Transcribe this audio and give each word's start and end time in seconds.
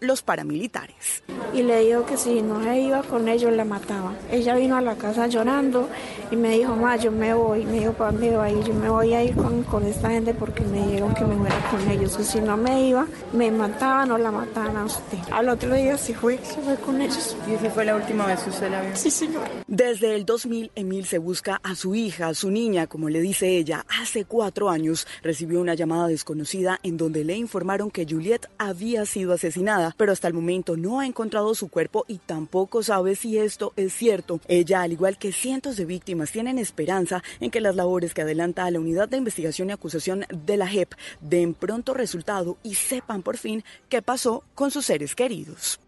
los 0.00 0.22
paramilitares. 0.22 1.22
Y 1.54 1.62
le 1.62 1.84
dijo 1.84 2.04
que 2.06 2.16
si 2.16 2.42
no 2.42 2.62
se 2.62 2.80
iba 2.80 3.02
con 3.02 3.28
ellos 3.28 3.52
la 3.52 3.64
mataba. 3.64 4.14
Ella 4.30 4.54
vino 4.56 4.76
a 4.76 4.80
la 4.80 4.96
casa 4.96 5.26
llorando 5.26 5.88
y 6.30 6.36
me 6.36 6.58
dijo, 6.58 6.76
ma, 6.76 6.96
yo 6.96 7.12
me 7.12 7.34
voy. 7.34 7.64
Me 7.64 7.80
dijo, 7.80 7.92
¿para 7.92 8.12
dónde 8.12 8.36
va? 8.36 8.50
Y 8.50 8.62
yo 8.62 8.74
me 8.74 8.88
voy 8.88 9.14
a 9.14 9.22
ir 9.22 9.34
con, 9.34 9.62
con 9.64 9.84
esta 9.86 10.10
gente 10.10 10.34
porque 10.34 10.62
me 10.64 10.86
dijeron 10.86 11.14
que 11.14 11.24
me 11.24 11.36
fuera 11.36 11.70
con 11.70 11.90
ellos. 11.90 12.16
Que 12.16 12.24
si 12.24 12.40
no 12.40 12.56
me 12.56 12.88
iba, 12.88 13.06
me 13.32 13.50
mataban 13.50 14.10
o 14.10 14.18
la 14.18 14.30
mataban 14.30 14.76
a 14.76 14.84
usted. 14.84 15.18
Al 15.30 15.48
otro 15.48 15.74
día 15.74 15.96
se 15.96 16.14
fue, 16.14 16.38
se 16.38 16.60
fue 16.60 16.76
con 16.76 17.00
ellos. 17.00 17.36
¿Y 17.48 17.54
esa 17.54 17.70
fue 17.70 17.84
la 17.84 17.96
última 17.96 18.26
vez 18.26 18.40
que 18.40 18.50
usted 18.50 18.70
la 18.70 18.82
vio? 18.82 18.96
Sí, 18.96 19.10
señor. 19.10 19.44
Desde 19.66 20.14
el 20.14 20.26
2000, 20.26 20.72
Emil 20.74 21.06
se 21.06 21.18
busca 21.18 21.60
a 21.62 21.74
su 21.74 21.94
hija, 21.94 22.28
a 22.28 22.34
su 22.34 22.50
niña, 22.50 22.86
como 22.86 23.08
le 23.08 23.20
dice 23.20 23.48
ella. 23.56 23.84
Hace 24.00 24.24
cuatro 24.24 24.68
años 24.68 25.06
recibió 25.22 25.60
una 25.60 25.74
llamada 25.74 26.08
desconocida 26.08 26.80
en 26.82 26.96
donde 26.96 27.24
le 27.24 27.36
informaron 27.36 27.90
que 27.90 28.06
Juliet 28.08 28.48
había 28.58 29.06
sido 29.06 29.32
asesinada, 29.32 29.85
pero 29.96 30.12
hasta 30.12 30.28
el 30.28 30.34
momento 30.34 30.76
no 30.76 31.00
ha 31.00 31.06
encontrado 31.06 31.54
su 31.54 31.68
cuerpo 31.68 32.04
y 32.08 32.18
tampoco 32.18 32.82
sabe 32.82 33.16
si 33.16 33.38
esto 33.38 33.72
es 33.76 33.92
cierto. 33.92 34.40
Ella, 34.48 34.82
al 34.82 34.92
igual 34.92 35.18
que 35.18 35.32
cientos 35.32 35.76
de 35.76 35.84
víctimas, 35.84 36.32
tienen 36.32 36.58
esperanza 36.58 37.22
en 37.40 37.50
que 37.50 37.60
las 37.60 37.76
labores 37.76 38.14
que 38.14 38.22
adelanta 38.22 38.70
la 38.70 38.80
Unidad 38.80 39.08
de 39.08 39.18
Investigación 39.18 39.70
y 39.70 39.72
Acusación 39.72 40.24
de 40.30 40.56
la 40.56 40.66
JEP 40.66 40.94
den 41.20 41.54
pronto 41.54 41.94
resultado 41.94 42.56
y 42.62 42.74
sepan 42.74 43.22
por 43.22 43.36
fin 43.36 43.64
qué 43.88 44.02
pasó 44.02 44.44
con 44.54 44.70
sus 44.70 44.86
seres 44.86 45.14
queridos. 45.14 45.78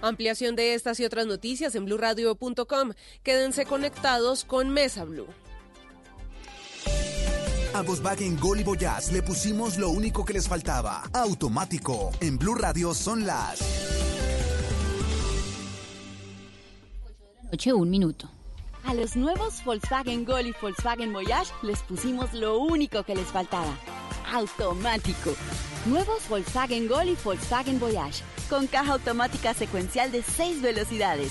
Ampliación 0.00 0.54
de 0.54 0.74
estas 0.74 1.00
y 1.00 1.04
otras 1.04 1.26
noticias 1.26 1.74
en 1.74 1.84
blurradio.com. 1.84 2.92
Quédense 3.22 3.66
conectados 3.66 4.44
con 4.44 4.70
Mesa 4.70 5.04
Blue. 5.04 5.26
A 7.78 7.82
Volkswagen 7.82 8.36
Gol 8.40 8.58
y 8.58 8.64
Voyage 8.64 9.12
le 9.12 9.22
pusimos 9.22 9.78
lo 9.78 9.90
único 9.90 10.24
que 10.24 10.32
les 10.32 10.48
faltaba. 10.48 11.04
Automático. 11.12 12.10
En 12.20 12.36
Blue 12.36 12.56
Radio 12.56 12.92
son 12.92 13.24
las 13.24 13.60
Noche, 17.52 17.72
un 17.72 17.88
minuto. 17.88 18.28
A 18.84 18.94
los 18.94 19.14
nuevos 19.14 19.62
Volkswagen 19.64 20.24
Gol 20.24 20.48
y 20.48 20.54
Volkswagen 20.60 21.12
Voyage 21.12 21.52
les 21.62 21.78
pusimos 21.84 22.34
lo 22.34 22.58
único 22.58 23.04
que 23.04 23.14
les 23.14 23.28
faltaba. 23.28 23.72
Automático. 24.32 25.36
Nuevos 25.86 26.28
Volkswagen 26.28 26.88
Gol 26.88 27.10
y 27.10 27.16
Volkswagen 27.22 27.78
Voyage. 27.78 28.24
Con 28.50 28.66
caja 28.66 28.94
automática 28.94 29.54
secuencial 29.54 30.10
de 30.10 30.22
6 30.22 30.62
velocidades, 30.62 31.30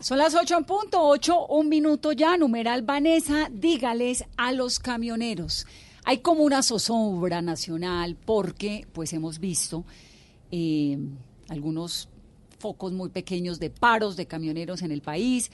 Son 0.00 0.16
las 0.16 0.34
8 0.34 0.56
en 0.56 0.64
punto, 0.64 1.02
8, 1.02 1.48
un 1.48 1.68
minuto 1.68 2.12
ya, 2.12 2.38
numeral 2.38 2.80
Vanessa, 2.80 3.50
dígales 3.52 4.24
a 4.38 4.50
los 4.50 4.78
camioneros. 4.78 5.66
Hay 6.04 6.20
como 6.20 6.42
una 6.42 6.62
zozobra 6.62 7.42
nacional 7.42 8.16
porque 8.16 8.86
pues 8.94 9.12
hemos 9.12 9.40
visto 9.40 9.84
eh, 10.50 10.96
algunos 11.48 12.08
focos 12.58 12.92
muy 12.92 13.10
pequeños 13.10 13.60
de 13.60 13.68
paros 13.68 14.16
de 14.16 14.24
camioneros 14.24 14.80
en 14.80 14.90
el 14.90 15.02
país, 15.02 15.50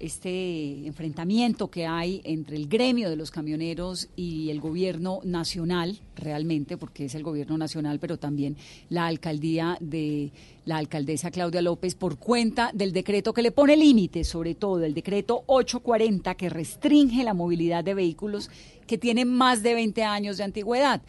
este 0.00 0.86
enfrentamiento 0.86 1.70
que 1.70 1.86
hay 1.86 2.20
entre 2.24 2.56
el 2.56 2.68
gremio 2.68 3.10
de 3.10 3.16
los 3.16 3.30
camioneros 3.30 4.08
y 4.16 4.50
el 4.50 4.60
gobierno 4.60 5.20
nacional, 5.24 6.00
realmente, 6.16 6.76
porque 6.76 7.04
es 7.04 7.14
el 7.14 7.22
gobierno 7.22 7.56
nacional, 7.58 7.98
pero 8.00 8.18
también 8.18 8.56
la 8.88 9.06
alcaldía 9.06 9.76
de 9.80 10.32
la 10.64 10.78
alcaldesa 10.78 11.30
Claudia 11.30 11.62
López 11.62 11.94
por 11.94 12.18
cuenta 12.18 12.70
del 12.74 12.92
decreto 12.92 13.32
que 13.32 13.42
le 13.42 13.52
pone 13.52 13.76
límites, 13.76 14.28
sobre 14.28 14.54
todo 14.54 14.84
el 14.84 14.94
decreto 14.94 15.44
840 15.46 16.34
que 16.34 16.48
restringe 16.48 17.24
la 17.24 17.34
movilidad 17.34 17.84
de 17.84 17.94
vehículos 17.94 18.50
que 18.86 18.98
tienen 18.98 19.28
más 19.28 19.62
de 19.62 19.74
20 19.74 20.02
años 20.02 20.36
de 20.36 20.44
antigüedad. 20.44 21.02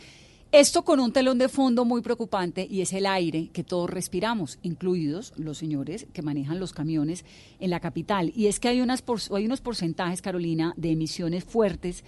Esto 0.51 0.83
con 0.83 0.99
un 0.99 1.13
telón 1.13 1.37
de 1.37 1.47
fondo 1.47 1.85
muy 1.85 2.01
preocupante 2.01 2.67
y 2.69 2.81
es 2.81 2.91
el 2.91 3.05
aire 3.05 3.47
que 3.53 3.63
todos 3.63 3.89
respiramos, 3.89 4.59
incluidos 4.63 5.31
los 5.37 5.57
señores 5.57 6.07
que 6.11 6.21
manejan 6.21 6.59
los 6.59 6.73
camiones 6.73 7.23
en 7.61 7.69
la 7.69 7.79
capital. 7.79 8.33
Y 8.35 8.47
es 8.47 8.59
que 8.59 8.67
hay, 8.67 8.81
unas 8.81 9.01
hay 9.33 9.45
unos 9.45 9.61
porcentajes, 9.61 10.21
Carolina, 10.21 10.73
de 10.75 10.91
emisiones 10.91 11.45
fuertes 11.45 12.03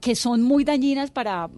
que 0.00 0.16
son 0.16 0.42
muy 0.42 0.64
dañinas 0.64 1.12
para, 1.12 1.48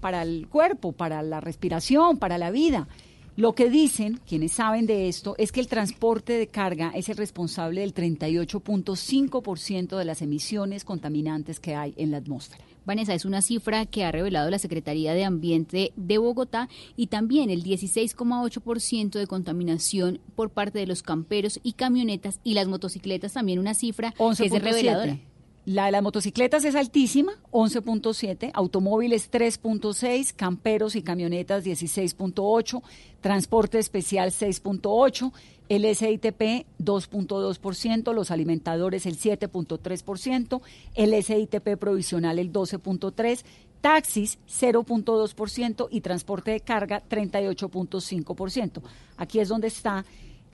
para 0.00 0.22
el 0.22 0.48
cuerpo, 0.48 0.90
para 0.90 1.22
la 1.22 1.40
respiración, 1.40 2.18
para 2.18 2.38
la 2.38 2.50
vida. 2.50 2.88
Lo 3.36 3.54
que 3.54 3.70
dicen 3.70 4.18
quienes 4.26 4.50
saben 4.50 4.86
de 4.86 5.08
esto 5.08 5.36
es 5.38 5.52
que 5.52 5.60
el 5.60 5.68
transporte 5.68 6.32
de 6.32 6.48
carga 6.48 6.90
es 6.92 7.08
el 7.08 7.16
responsable 7.16 7.82
del 7.82 7.94
38.5% 7.94 9.96
de 9.96 10.04
las 10.04 10.22
emisiones 10.22 10.84
contaminantes 10.84 11.60
que 11.60 11.76
hay 11.76 11.94
en 11.96 12.10
la 12.10 12.16
atmósfera. 12.16 12.64
Vanessa, 12.84 13.14
es 13.14 13.24
una 13.24 13.42
cifra 13.42 13.86
que 13.86 14.04
ha 14.04 14.12
revelado 14.12 14.50
la 14.50 14.58
Secretaría 14.58 15.14
de 15.14 15.24
Ambiente 15.24 15.92
de 15.96 16.18
Bogotá 16.18 16.68
y 16.96 17.08
también 17.08 17.50
el 17.50 17.62
16,8% 17.62 19.10
de 19.10 19.26
contaminación 19.26 20.20
por 20.34 20.50
parte 20.50 20.78
de 20.78 20.86
los 20.86 21.02
camperos 21.02 21.60
y 21.62 21.74
camionetas 21.74 22.40
y 22.44 22.54
las 22.54 22.68
motocicletas, 22.68 23.32
también 23.34 23.58
una 23.58 23.74
cifra 23.74 24.12
que 24.12 24.46
es 24.46 24.62
reveladora. 24.62 25.18
La 25.64 25.86
de 25.86 25.92
las 25.92 26.02
motocicletas 26.02 26.64
es 26.64 26.74
altísima, 26.74 27.34
11.7, 27.52 28.50
automóviles 28.52 29.30
3.6, 29.30 30.34
camperos 30.34 30.96
y 30.96 31.02
camionetas 31.02 31.64
16.8, 31.64 32.82
transporte 33.20 33.78
especial 33.78 34.32
6.8, 34.32 35.32
el 35.68 35.84
SITP 35.94 36.66
2.2%, 36.80 38.12
los 38.12 38.32
alimentadores 38.32 39.06
el 39.06 39.16
7.3%, 39.16 40.62
el 40.96 41.22
SITP 41.22 41.78
provisional 41.78 42.40
el 42.40 42.52
12.3%, 42.52 43.44
taxis 43.80 44.40
0.2% 44.48 45.88
y 45.92 46.00
transporte 46.00 46.50
de 46.50 46.60
carga 46.60 47.04
38.5%. 47.08 48.82
Aquí 49.16 49.38
es 49.38 49.48
donde 49.48 49.68
está 49.68 50.04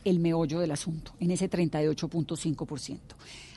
el 0.05 0.19
meollo 0.19 0.61
del 0.61 0.71
asunto, 0.71 1.13
en 1.19 1.31
ese 1.31 1.49
38.5%. 1.49 2.99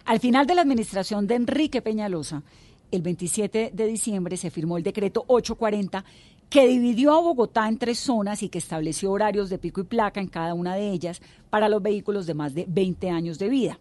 Al 0.06 0.20
final 0.20 0.48
de 0.48 0.56
la 0.56 0.62
administración 0.62 1.28
de 1.28 1.36
Enrique 1.36 1.82
Peñalosa, 1.82 2.44
el 2.92 3.02
27 3.02 3.72
de 3.74 3.88
diciembre 3.88 4.36
se 4.36 4.50
firmó 4.50 4.78
el 4.78 4.84
decreto 4.84 5.24
840 5.28 6.04
que 6.50 6.68
dividió 6.68 7.14
a 7.14 7.22
Bogotá 7.22 7.70
en 7.70 7.78
tres 7.78 8.00
zonas 8.00 8.44
y 8.44 8.50
que 8.50 8.58
estableció 8.58 9.12
horarios 9.12 9.50
de 9.50 9.58
pico 9.58 9.80
y 9.80 9.86
placa 9.86 10.20
en 10.20 10.28
cada 10.28 10.54
una 10.54 10.76
de 10.76 10.92
ellas 10.92 11.22
para 11.50 11.70
los 11.70 11.82
vehículos 11.82 12.26
de 12.26 12.34
más 12.34 12.54
de 12.54 12.66
20 12.68 13.10
años 13.10 13.40
de 13.40 13.48
vida. 13.48 13.80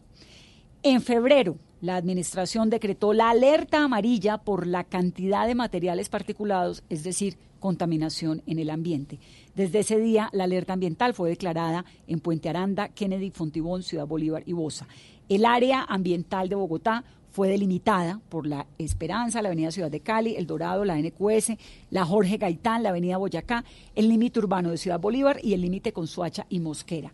En 0.83 1.03
febrero, 1.03 1.59
la 1.83 1.97
Administración 1.97 2.71
decretó 2.71 3.13
la 3.13 3.29
alerta 3.29 3.85
amarilla 3.85 4.39
por 4.39 4.67
la 4.67 4.83
cantidad 4.85 5.47
de 5.47 5.55
materiales 5.55 6.09
particulados, 6.09 6.85
es 6.89 7.05
decir, 7.05 7.37
contaminación 7.59 8.43
en 8.47 8.59
el 8.59 8.71
ambiente. 8.71 9.19
Desde 9.55 9.81
ese 9.81 9.99
día, 9.99 10.31
la 10.33 10.45
alerta 10.45 10.73
ambiental 10.73 11.13
fue 11.13 11.29
declarada 11.29 11.85
en 12.07 12.21
Puente 12.21 12.49
Aranda, 12.49 12.89
Kennedy, 12.89 13.31
Fontibón, 13.31 13.83
Ciudad 13.83 14.07
Bolívar 14.07 14.43
y 14.47 14.55
Bosa. 14.55 14.89
El 15.29 15.45
área 15.45 15.85
ambiental 15.85 16.49
de 16.49 16.55
Bogotá 16.55 17.05
fue 17.31 17.49
delimitada 17.49 18.21
por 18.31 18.47
la 18.47 18.67
Esperanza, 18.79 19.43
la 19.43 19.49
Avenida 19.49 19.71
Ciudad 19.71 19.91
de 19.91 20.01
Cali, 20.01 20.35
El 20.37 20.47
Dorado, 20.47 20.87
la 20.87 20.97
NQS, 20.97 21.53
la 21.91 22.07
Jorge 22.07 22.39
Gaitán, 22.39 22.83
la 22.83 22.89
Avenida 22.89 23.19
Boyacá, 23.19 23.65
el 23.95 24.09
límite 24.09 24.39
urbano 24.39 24.71
de 24.71 24.79
Ciudad 24.79 24.99
Bolívar 24.99 25.39
y 25.43 25.53
el 25.53 25.61
límite 25.61 25.93
con 25.93 26.07
Suacha 26.07 26.47
y 26.49 26.59
Mosquera. 26.59 27.13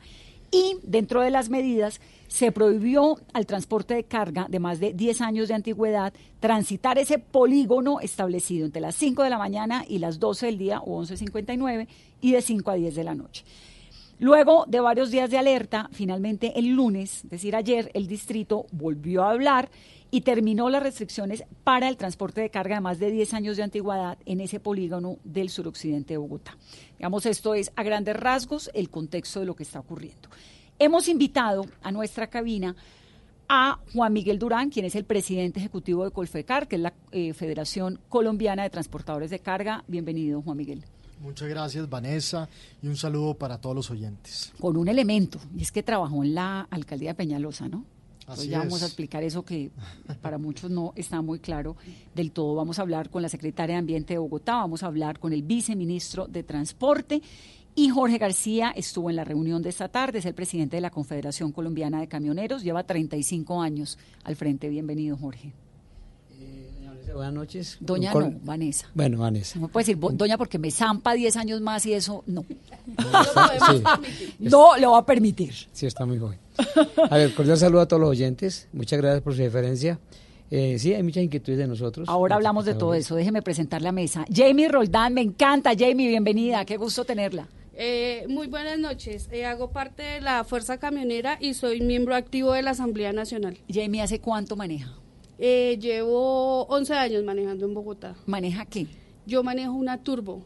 Y 0.50 0.76
dentro 0.82 1.22
de 1.22 1.30
las 1.30 1.48
medidas 1.48 2.00
se 2.28 2.52
prohibió 2.52 3.18
al 3.32 3.46
transporte 3.46 3.94
de 3.94 4.04
carga 4.04 4.46
de 4.48 4.60
más 4.60 4.80
de 4.80 4.92
10 4.92 5.20
años 5.20 5.48
de 5.48 5.54
antigüedad 5.54 6.12
transitar 6.40 6.98
ese 6.98 7.18
polígono 7.18 8.00
establecido 8.00 8.66
entre 8.66 8.80
las 8.80 8.94
5 8.96 9.22
de 9.22 9.30
la 9.30 9.38
mañana 9.38 9.84
y 9.88 9.98
las 9.98 10.18
12 10.18 10.46
del 10.46 10.58
día 10.58 10.80
o 10.80 11.02
11.59 11.02 11.88
y 12.20 12.32
de 12.32 12.42
5 12.42 12.70
a 12.70 12.74
10 12.74 12.94
de 12.94 13.04
la 13.04 13.14
noche. 13.14 13.44
Luego 14.18 14.64
de 14.66 14.80
varios 14.80 15.10
días 15.10 15.30
de 15.30 15.36
alerta, 15.36 15.90
finalmente 15.92 16.58
el 16.58 16.70
lunes, 16.70 17.24
es 17.24 17.30
decir, 17.30 17.54
ayer, 17.54 17.90
el 17.92 18.06
distrito 18.06 18.64
volvió 18.72 19.24
a 19.24 19.32
hablar 19.32 19.68
y 20.16 20.22
terminó 20.22 20.70
las 20.70 20.82
restricciones 20.82 21.44
para 21.62 21.90
el 21.90 21.98
transporte 21.98 22.40
de 22.40 22.48
carga 22.48 22.76
de 22.76 22.80
más 22.80 22.98
de 22.98 23.10
10 23.10 23.34
años 23.34 23.58
de 23.58 23.64
antigüedad 23.64 24.16
en 24.24 24.40
ese 24.40 24.58
polígono 24.58 25.18
del 25.24 25.50
suroccidente 25.50 26.14
de 26.14 26.16
Bogotá. 26.16 26.56
Digamos, 26.96 27.26
esto 27.26 27.52
es 27.52 27.70
a 27.76 27.82
grandes 27.82 28.16
rasgos 28.16 28.70
el 28.72 28.88
contexto 28.88 29.40
de 29.40 29.46
lo 29.46 29.54
que 29.54 29.64
está 29.64 29.78
ocurriendo. 29.78 30.30
Hemos 30.78 31.08
invitado 31.08 31.66
a 31.82 31.92
nuestra 31.92 32.28
cabina 32.28 32.74
a 33.50 33.78
Juan 33.92 34.14
Miguel 34.14 34.38
Durán, 34.38 34.70
quien 34.70 34.86
es 34.86 34.94
el 34.94 35.04
presidente 35.04 35.60
ejecutivo 35.60 36.06
de 36.06 36.10
Colfecar, 36.12 36.66
que 36.66 36.76
es 36.76 36.82
la 36.82 36.94
eh, 37.12 37.34
Federación 37.34 38.00
Colombiana 38.08 38.62
de 38.62 38.70
Transportadores 38.70 39.28
de 39.28 39.40
Carga. 39.40 39.84
Bienvenido, 39.86 40.40
Juan 40.40 40.56
Miguel. 40.56 40.82
Muchas 41.20 41.46
gracias, 41.46 41.90
Vanessa, 41.90 42.48
y 42.80 42.88
un 42.88 42.96
saludo 42.96 43.34
para 43.34 43.60
todos 43.60 43.76
los 43.76 43.90
oyentes. 43.90 44.54
Con 44.58 44.78
un 44.78 44.88
elemento, 44.88 45.38
y 45.54 45.60
es 45.60 45.72
que 45.72 45.82
trabajó 45.82 46.24
en 46.24 46.34
la 46.34 46.62
alcaldía 46.70 47.10
de 47.10 47.16
Peñalosa, 47.16 47.68
¿no? 47.68 47.84
Así 48.26 48.48
ya 48.48 48.58
vamos 48.58 48.78
es. 48.78 48.82
a 48.82 48.86
explicar 48.86 49.22
eso 49.22 49.44
que 49.44 49.70
para 50.20 50.36
muchos 50.38 50.70
no 50.70 50.92
está 50.96 51.22
muy 51.22 51.38
claro 51.38 51.76
del 52.14 52.32
todo. 52.32 52.54
Vamos 52.56 52.78
a 52.78 52.82
hablar 52.82 53.08
con 53.10 53.22
la 53.22 53.28
secretaria 53.28 53.74
de 53.76 53.78
Ambiente 53.80 54.14
de 54.14 54.18
Bogotá, 54.18 54.54
vamos 54.56 54.82
a 54.82 54.86
hablar 54.86 55.18
con 55.20 55.32
el 55.32 55.42
viceministro 55.42 56.26
de 56.26 56.42
Transporte 56.42 57.22
y 57.74 57.88
Jorge 57.90 58.18
García 58.18 58.72
estuvo 58.74 59.10
en 59.10 59.16
la 59.16 59.24
reunión 59.24 59.62
de 59.62 59.68
esta 59.68 59.88
tarde, 59.88 60.18
es 60.18 60.24
el 60.26 60.34
presidente 60.34 60.76
de 60.76 60.80
la 60.80 60.90
Confederación 60.90 61.52
Colombiana 61.52 62.00
de 62.00 62.08
Camioneros, 62.08 62.62
lleva 62.62 62.82
35 62.84 63.60
años 63.62 63.98
al 64.24 64.34
frente. 64.34 64.68
Bienvenido, 64.70 65.16
Jorge. 65.16 65.52
Buenas 67.14 67.32
noches. 67.32 67.76
Doña 67.80 68.12
Con- 68.12 68.34
no, 68.34 68.40
Vanessa. 68.42 68.88
Bueno, 68.92 69.16
Vanessa. 69.18 69.58
No 69.58 69.68
me 69.68 69.72
puede 69.72 69.84
decir 69.84 69.96
bo- 69.96 70.10
doña 70.10 70.36
porque 70.36 70.58
me 70.58 70.70
zampa 70.70 71.14
10 71.14 71.36
años 71.36 71.60
más 71.62 71.86
y 71.86 71.94
eso 71.94 72.22
no. 72.26 72.44
Sí, 73.66 73.82
No 74.38 74.76
lo 74.76 74.92
va 74.92 74.98
a 74.98 75.06
permitir. 75.06 75.54
sí, 75.72 75.86
está 75.86 76.04
muy 76.04 76.18
joven. 76.18 76.38
A 77.10 77.16
ver, 77.16 77.34
cordial 77.34 77.58
saludo 77.58 77.80
a 77.82 77.88
todos 77.88 78.00
los 78.00 78.10
oyentes. 78.10 78.68
Muchas 78.72 79.00
gracias 79.00 79.22
por 79.22 79.34
su 79.34 79.42
deferencia. 79.42 79.98
Eh, 80.50 80.78
sí, 80.78 80.94
hay 80.94 81.02
muchas 81.02 81.24
inquietudes 81.24 81.58
de 81.58 81.66
nosotros. 81.66 82.08
Ahora 82.08 82.36
hablamos 82.36 82.64
de 82.64 82.74
todo 82.74 82.94
eso. 82.94 83.16
Déjeme 83.16 83.42
presentar 83.42 83.82
la 83.82 83.92
mesa. 83.92 84.24
Jamie 84.32 84.68
Roldán, 84.68 85.14
me 85.14 85.20
encanta. 85.20 85.72
Jamie, 85.76 86.08
bienvenida. 86.08 86.64
Qué 86.64 86.76
gusto 86.76 87.04
tenerla. 87.04 87.48
Eh, 87.74 88.24
muy 88.28 88.46
buenas 88.46 88.78
noches. 88.78 89.28
Eh, 89.32 89.44
hago 89.44 89.70
parte 89.70 90.02
de 90.02 90.20
la 90.20 90.44
Fuerza 90.44 90.78
Camionera 90.78 91.36
y 91.40 91.54
soy 91.54 91.80
miembro 91.80 92.14
activo 92.14 92.52
de 92.52 92.62
la 92.62 92.70
Asamblea 92.70 93.12
Nacional. 93.12 93.58
Jamie, 93.68 94.00
¿hace 94.00 94.20
cuánto 94.20 94.56
maneja? 94.56 94.94
Eh, 95.38 95.76
llevo 95.78 96.64
11 96.66 96.94
años 96.94 97.24
manejando 97.24 97.66
en 97.66 97.74
Bogotá. 97.74 98.14
¿Maneja 98.24 98.64
qué? 98.64 98.86
Yo 99.26 99.42
manejo 99.42 99.72
una 99.72 100.02
turbo. 100.02 100.42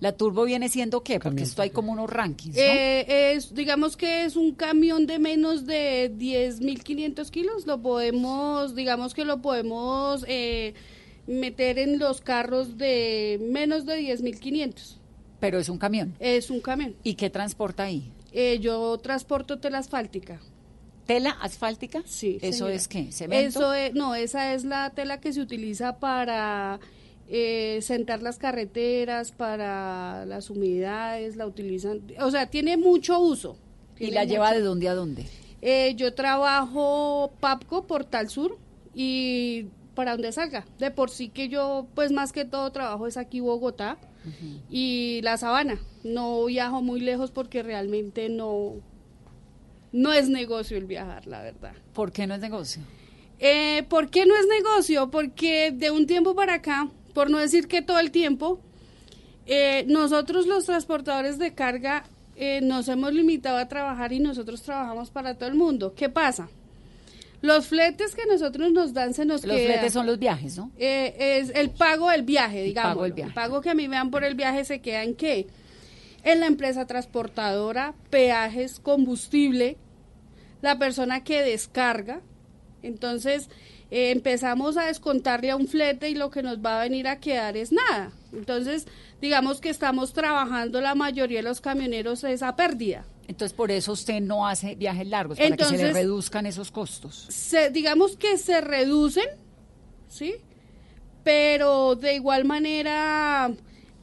¿La 0.00 0.12
turbo 0.12 0.44
viene 0.44 0.68
siendo 0.68 1.02
qué? 1.02 1.14
Porque 1.14 1.28
Camión. 1.30 1.48
esto 1.48 1.62
hay 1.62 1.70
como 1.70 1.92
unos 1.92 2.10
rankings, 2.10 2.56
¿no? 2.56 2.62
Eh, 2.62 3.32
es, 3.34 3.54
digamos 3.54 3.96
que 3.96 4.24
es 4.24 4.36
un 4.36 4.52
camión 4.54 5.06
de 5.06 5.18
menos 5.18 5.66
de 5.66 6.12
10.500 6.16 7.30
kilos. 7.30 7.66
Lo 7.66 7.80
podemos, 7.80 8.74
digamos 8.74 9.14
que 9.14 9.24
lo 9.24 9.40
podemos 9.40 10.24
eh, 10.28 10.74
meter 11.26 11.78
en 11.78 11.98
los 11.98 12.20
carros 12.20 12.76
de 12.76 13.40
menos 13.50 13.86
de 13.86 14.00
10.500. 14.00 14.96
Pero 15.40 15.58
es 15.58 15.68
un 15.68 15.78
camión. 15.78 16.14
Es 16.20 16.50
un 16.50 16.60
camión. 16.60 16.94
¿Y 17.02 17.14
qué 17.14 17.30
transporta 17.30 17.84
ahí? 17.84 18.10
Eh, 18.32 18.58
yo 18.60 18.98
transporto 18.98 19.58
tela 19.58 19.78
asfáltica. 19.78 20.40
¿Tela 21.06 21.30
asfáltica? 21.40 22.02
Sí. 22.06 22.38
¿Eso 22.40 22.58
señora. 22.58 22.74
es 22.74 22.88
qué? 22.88 23.12
¿Cemento? 23.12 23.58
Eso 23.60 23.74
es, 23.74 23.94
no, 23.94 24.14
esa 24.14 24.54
es 24.54 24.64
la 24.64 24.90
tela 24.90 25.20
que 25.20 25.32
se 25.32 25.40
utiliza 25.40 25.98
para 25.98 26.80
eh, 27.28 27.78
sentar 27.82 28.22
las 28.22 28.38
carreteras, 28.38 29.32
para 29.32 30.24
las 30.26 30.50
humedades, 30.50 31.36
la 31.36 31.46
utilizan, 31.46 32.02
o 32.20 32.30
sea, 32.30 32.50
tiene 32.50 32.76
mucho 32.76 33.18
uso. 33.18 33.56
¿Y 33.98 34.10
la 34.10 34.24
lleva 34.24 34.52
de 34.52 34.60
dónde 34.60 34.88
a 34.88 34.94
dónde? 34.94 35.26
Eh, 35.62 35.94
yo 35.96 36.14
trabajo 36.14 37.32
Papco, 37.40 37.86
Portal 37.86 38.28
Sur, 38.28 38.58
y 38.94 39.66
para 39.94 40.12
donde 40.12 40.32
salga. 40.32 40.64
De 40.78 40.90
por 40.90 41.10
sí 41.10 41.28
que 41.28 41.48
yo, 41.48 41.86
pues 41.94 42.12
más 42.12 42.32
que 42.32 42.44
todo 42.44 42.70
trabajo 42.72 43.06
es 43.06 43.16
aquí 43.16 43.40
Bogotá 43.40 43.98
y 44.70 45.20
la 45.22 45.36
Sabana. 45.36 45.78
No 46.02 46.44
viajo 46.46 46.82
muy 46.82 47.00
lejos 47.00 47.30
porque 47.30 47.62
realmente 47.62 48.28
no, 48.28 48.74
no 49.92 50.12
es 50.12 50.28
negocio 50.28 50.76
el 50.76 50.86
viajar, 50.86 51.26
la 51.26 51.42
verdad. 51.42 51.72
¿Por 51.92 52.12
qué 52.12 52.26
no 52.26 52.34
es 52.34 52.40
negocio? 52.40 52.82
Eh, 53.38 53.84
¿Por 53.88 54.10
qué 54.10 54.26
no 54.26 54.34
es 54.36 54.46
negocio? 54.46 55.10
Porque 55.10 55.72
de 55.72 55.90
un 55.90 56.06
tiempo 56.06 56.34
para 56.34 56.54
acá, 56.54 56.88
por 57.14 57.30
no 57.30 57.38
decir 57.38 57.68
que 57.68 57.80
todo 57.80 57.98
el 57.98 58.10
tiempo, 58.10 58.60
eh, 59.46 59.84
nosotros 59.88 60.46
los 60.46 60.66
transportadores 60.66 61.38
de 61.38 61.54
carga 61.54 62.04
eh, 62.36 62.60
nos 62.62 62.88
hemos 62.88 63.12
limitado 63.14 63.56
a 63.58 63.68
trabajar 63.68 64.12
y 64.12 64.18
nosotros 64.20 64.62
trabajamos 64.62 65.10
para 65.10 65.34
todo 65.36 65.48
el 65.48 65.54
mundo. 65.54 65.94
¿Qué 65.94 66.08
pasa? 66.08 66.48
Los 67.40 67.66
fletes 67.66 68.14
que 68.14 68.22
nosotros 68.26 68.72
nos 68.72 68.94
dan 68.94 69.12
se 69.14 69.24
nos 69.26 69.44
Los 69.44 69.56
queda- 69.56 69.66
fletes 69.74 69.92
son 69.92 70.06
los 70.06 70.18
viajes, 70.18 70.56
¿no? 70.56 70.70
eh, 70.78 71.14
es 71.40 71.50
el 71.54 71.70
pago 71.70 72.08
del 72.10 72.22
viaje, 72.22 72.62
digamos. 72.62 72.90
pago 72.92 73.02
del 73.04 73.12
viaje. 73.12 73.28
El 73.28 73.34
pago 73.34 73.60
que 73.60 73.70
a 73.70 73.74
mí 73.74 73.86
me 73.86 73.96
dan 73.96 74.10
por 74.10 74.24
el 74.24 74.34
viaje 74.34 74.64
se 74.64 74.80
queda 74.80 75.02
en 75.04 75.14
qué? 75.14 75.46
En 76.22 76.40
la 76.40 76.46
empresa 76.46 76.86
transportadora, 76.86 77.94
peajes, 78.08 78.80
combustible, 78.80 79.76
la 80.62 80.78
persona 80.78 81.22
que 81.22 81.42
descarga. 81.42 82.22
Entonces, 82.82 83.50
eh, 83.94 84.10
empezamos 84.10 84.76
a 84.76 84.86
descontarle 84.86 85.52
a 85.52 85.56
un 85.56 85.68
flete 85.68 86.10
y 86.10 86.16
lo 86.16 86.28
que 86.28 86.42
nos 86.42 86.58
va 86.58 86.80
a 86.80 86.82
venir 86.82 87.06
a 87.06 87.20
quedar 87.20 87.56
es 87.56 87.70
nada. 87.70 88.10
Entonces, 88.32 88.88
digamos 89.20 89.60
que 89.60 89.68
estamos 89.70 90.12
trabajando 90.12 90.80
la 90.80 90.96
mayoría 90.96 91.38
de 91.38 91.44
los 91.44 91.60
camioneros 91.60 92.24
esa 92.24 92.56
pérdida. 92.56 93.06
Entonces, 93.28 93.54
por 93.54 93.70
eso 93.70 93.92
usted 93.92 94.20
no 94.20 94.48
hace 94.48 94.74
viajes 94.74 95.06
largos, 95.06 95.38
para 95.38 95.56
que 95.56 95.64
se 95.64 95.76
le 95.76 95.92
reduzcan 95.92 96.44
esos 96.44 96.72
costos. 96.72 97.26
se, 97.28 97.70
digamos 97.70 98.16
que 98.16 98.36
se 98.36 98.60
reducen, 98.60 99.28
¿sí? 100.08 100.34
Pero 101.22 101.94
de 101.94 102.16
igual 102.16 102.44
manera, 102.46 103.52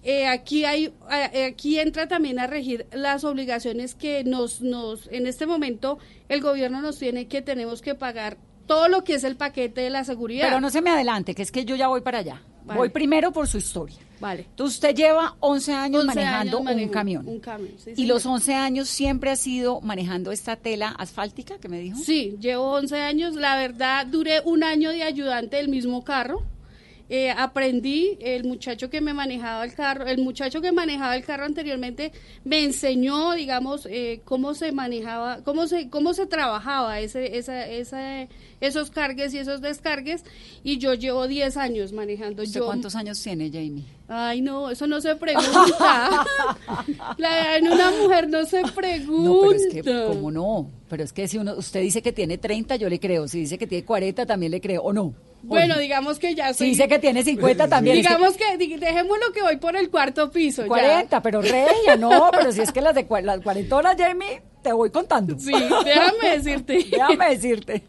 eh, 0.04 0.26
aquí 0.26 0.64
hay, 0.64 0.94
eh, 1.34 1.48
aquí 1.52 1.80
entra 1.80 2.08
también 2.08 2.40
a 2.40 2.48
regir 2.48 2.88
las 2.94 3.26
obligaciones 3.26 3.94
que 3.94 4.24
nos, 4.24 4.62
nos, 4.62 5.08
en 5.12 5.28
este 5.28 5.46
momento, 5.46 6.00
el 6.30 6.40
gobierno 6.40 6.82
nos 6.82 6.98
tiene 6.98 7.28
que 7.28 7.42
tenemos 7.42 7.82
que 7.82 7.94
pagar 7.94 8.38
todo 8.72 8.88
lo 8.88 9.04
que 9.04 9.16
es 9.16 9.26
el 9.26 9.36
paquete 9.36 9.82
de 9.82 9.90
la 9.90 10.06
seguridad. 10.06 10.48
Pero 10.48 10.62
no 10.62 10.70
se 10.70 10.82
me 10.82 10.92
adelante, 10.92 11.36
que 11.36 11.42
es 11.42 11.52
que 11.52 11.66
yo 11.66 11.76
ya 11.76 11.90
voy 11.90 12.00
para 12.00 12.20
allá. 12.20 12.42
Vale. 12.64 12.78
Voy 12.78 12.90
primero 12.90 13.34
por 13.34 13.46
su 13.46 13.58
historia. 13.58 13.98
Vale. 14.22 14.46
Entonces, 14.50 14.76
usted 14.76 14.96
lleva 14.96 15.36
11 15.42 15.74
años 15.74 16.04
11 16.04 16.08
manejando 16.16 16.60
años 16.60 16.84
un 16.84 16.90
camión. 16.90 17.28
Un 17.28 17.40
camión, 17.40 17.74
sí, 17.78 17.92
¿Y 17.98 18.06
los 18.06 18.26
11 18.26 18.54
años 18.54 18.88
siempre 18.88 19.30
ha 19.30 19.36
sido 19.36 19.82
manejando 19.82 20.32
esta 20.32 20.56
tela 20.56 20.90
asfáltica 20.90 21.58
que 21.58 21.68
me 21.68 21.80
dijo? 21.80 21.98
Sí, 21.98 22.38
llevo 22.40 22.72
11 22.72 22.98
años. 23.02 23.36
La 23.36 23.58
verdad, 23.58 24.06
duré 24.06 24.40
un 24.46 24.64
año 24.64 24.92
de 24.92 25.04
ayudante 25.04 25.58
del 25.58 25.68
mismo 25.68 26.06
carro. 26.06 26.44
Eh, 27.14 27.30
aprendí, 27.30 28.18
el 28.22 28.46
muchacho 28.46 28.90
que 28.90 29.02
me 29.02 29.14
manejaba 29.14 29.66
el 29.66 29.74
carro, 29.74 30.08
el 30.08 30.24
muchacho 30.24 30.62
que 30.62 30.72
manejaba 30.72 31.14
el 31.18 31.26
carro 31.26 31.44
anteriormente 31.44 32.14
me 32.46 32.64
enseñó, 32.64 33.34
digamos, 33.34 33.86
eh, 33.92 34.22
cómo 34.24 34.54
se 34.54 34.72
manejaba, 34.72 35.44
cómo 35.44 35.68
se, 35.68 35.90
cómo 35.90 36.14
se 36.14 36.26
trabajaba 36.26 37.02
ese, 37.02 37.38
esa, 37.38 37.68
esa, 37.68 38.30
esos 38.62 38.92
cargues 38.92 39.34
y 39.34 39.40
esos 39.40 39.60
descargues. 39.60 40.24
Y 40.64 40.78
yo 40.78 40.94
llevo 40.94 41.28
10 41.28 41.58
años 41.58 41.92
manejando. 41.92 42.44
¿Usted 42.44 42.62
yo, 42.62 42.66
cuántos 42.66 42.96
años 42.96 43.22
tiene, 43.22 43.50
Jamie? 43.52 43.84
Ay, 44.08 44.40
no, 44.40 44.70
eso 44.70 44.88
no 44.88 45.02
se 45.02 45.14
pregunta. 45.18 45.44
La 47.18 47.30
verdad, 47.30 47.58
en 47.58 47.68
una 47.74 47.92
mujer 47.92 48.30
no 48.30 48.46
se 48.46 48.62
pregunta. 48.74 49.30
No, 49.30 49.42
pero 49.42 49.56
es 49.56 49.68
que, 49.68 50.06
¿cómo 50.08 50.32
no? 50.32 50.72
Pero 50.88 51.04
es 51.04 51.12
que 51.12 51.28
si 51.28 51.38
uno, 51.38 51.56
usted 51.56 51.82
dice 51.82 52.02
que 52.02 52.14
tiene 52.14 52.38
30, 52.38 52.78
yo 52.78 52.88
le 52.88 53.02
creo. 53.02 53.28
Si 53.28 53.42
dice 53.42 53.58
que 53.58 53.68
tiene 53.68 53.84
40, 53.84 54.26
también 54.26 54.54
le 54.54 54.62
creo. 54.62 54.84
¿O 54.84 54.94
no? 54.94 55.14
Bueno, 55.44 55.78
digamos 55.78 56.20
que 56.20 56.36
ya 56.36 56.54
soy... 56.54 56.70
dice 56.70 56.88
que 56.88 57.00
tiene 57.00 57.24
50, 57.24 57.68
también. 57.68 57.98
Digamos 57.98 58.36
que, 58.38 58.58
dejémoslo 58.58 59.32
que 59.34 59.42
voy 59.42 59.58
por 59.58 59.76
el 59.76 59.90
cuarto 59.90 60.32
piso. 60.32 60.64
ya. 60.64 60.68
40, 60.68 61.22
pero 61.22 61.42
regia, 61.42 61.96
no, 61.98 62.30
pero 62.32 62.52
si 62.52 62.62
es 62.62 62.72
que 62.72 62.82
las 62.82 62.96
de 62.96 63.08
las 63.24 63.42
cuarentonas, 63.42 63.96
Jamie, 63.98 64.42
te 64.62 64.72
voy 64.74 64.90
contando. 64.92 65.38
Sí, 65.40 65.52
déjame 65.52 66.38
decirte. 66.38 66.86
Déjame 66.92 67.30
decirte. 67.30 67.84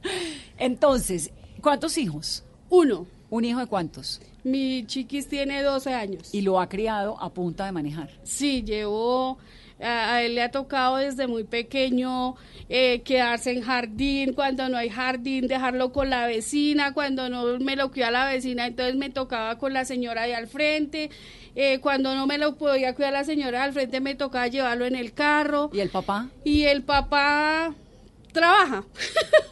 Entonces, 0.58 1.30
¿cuántos 1.60 1.98
hijos? 1.98 2.44
Uno. 2.70 3.06
¿Un 3.30 3.46
hijo 3.46 3.60
de 3.60 3.66
cuántos? 3.66 4.20
Mi 4.44 4.84
chiquis 4.86 5.26
tiene 5.26 5.62
12 5.62 5.94
años. 5.94 6.34
Y 6.34 6.42
lo 6.42 6.60
ha 6.60 6.68
criado 6.68 7.16
a 7.18 7.32
punta 7.32 7.64
de 7.64 7.72
manejar. 7.72 8.10
Sí, 8.24 8.62
llevo, 8.62 9.38
a, 9.82 10.14
a 10.14 10.22
él 10.22 10.34
le 10.34 10.42
ha 10.42 10.50
tocado 10.50 10.96
desde 10.96 11.26
muy 11.26 11.44
pequeño 11.44 12.36
eh, 12.68 13.02
quedarse 13.02 13.50
en 13.50 13.60
jardín, 13.60 14.32
cuando 14.32 14.68
no 14.68 14.78
hay 14.78 14.88
jardín, 14.88 15.46
dejarlo 15.46 15.92
con 15.92 16.08
la 16.08 16.26
vecina, 16.26 16.94
cuando 16.94 17.28
no 17.28 17.58
me 17.58 17.76
lo 17.76 17.90
cuida 17.90 18.10
la 18.10 18.26
vecina, 18.26 18.66
entonces 18.66 18.96
me 18.96 19.10
tocaba 19.10 19.58
con 19.58 19.74
la 19.74 19.84
señora 19.84 20.22
de 20.22 20.34
al 20.34 20.46
frente, 20.46 21.10
eh, 21.54 21.80
cuando 21.80 22.14
no 22.14 22.26
me 22.26 22.38
lo 22.38 22.56
podía 22.56 22.94
cuidar 22.94 23.12
la 23.12 23.24
señora 23.24 23.58
de 23.58 23.64
al 23.64 23.72
frente 23.74 24.00
me 24.00 24.14
tocaba 24.14 24.46
llevarlo 24.46 24.86
en 24.86 24.96
el 24.96 25.12
carro. 25.12 25.68
¿Y 25.72 25.80
el 25.80 25.90
papá? 25.90 26.30
Y 26.44 26.62
el 26.62 26.82
papá 26.82 27.74
trabaja. 28.32 28.84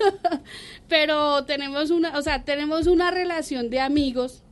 Pero 0.88 1.44
tenemos 1.44 1.90
una, 1.90 2.16
o 2.16 2.22
sea, 2.22 2.42
tenemos 2.44 2.86
una 2.86 3.10
relación 3.10 3.68
de 3.68 3.80
amigos 3.80 4.42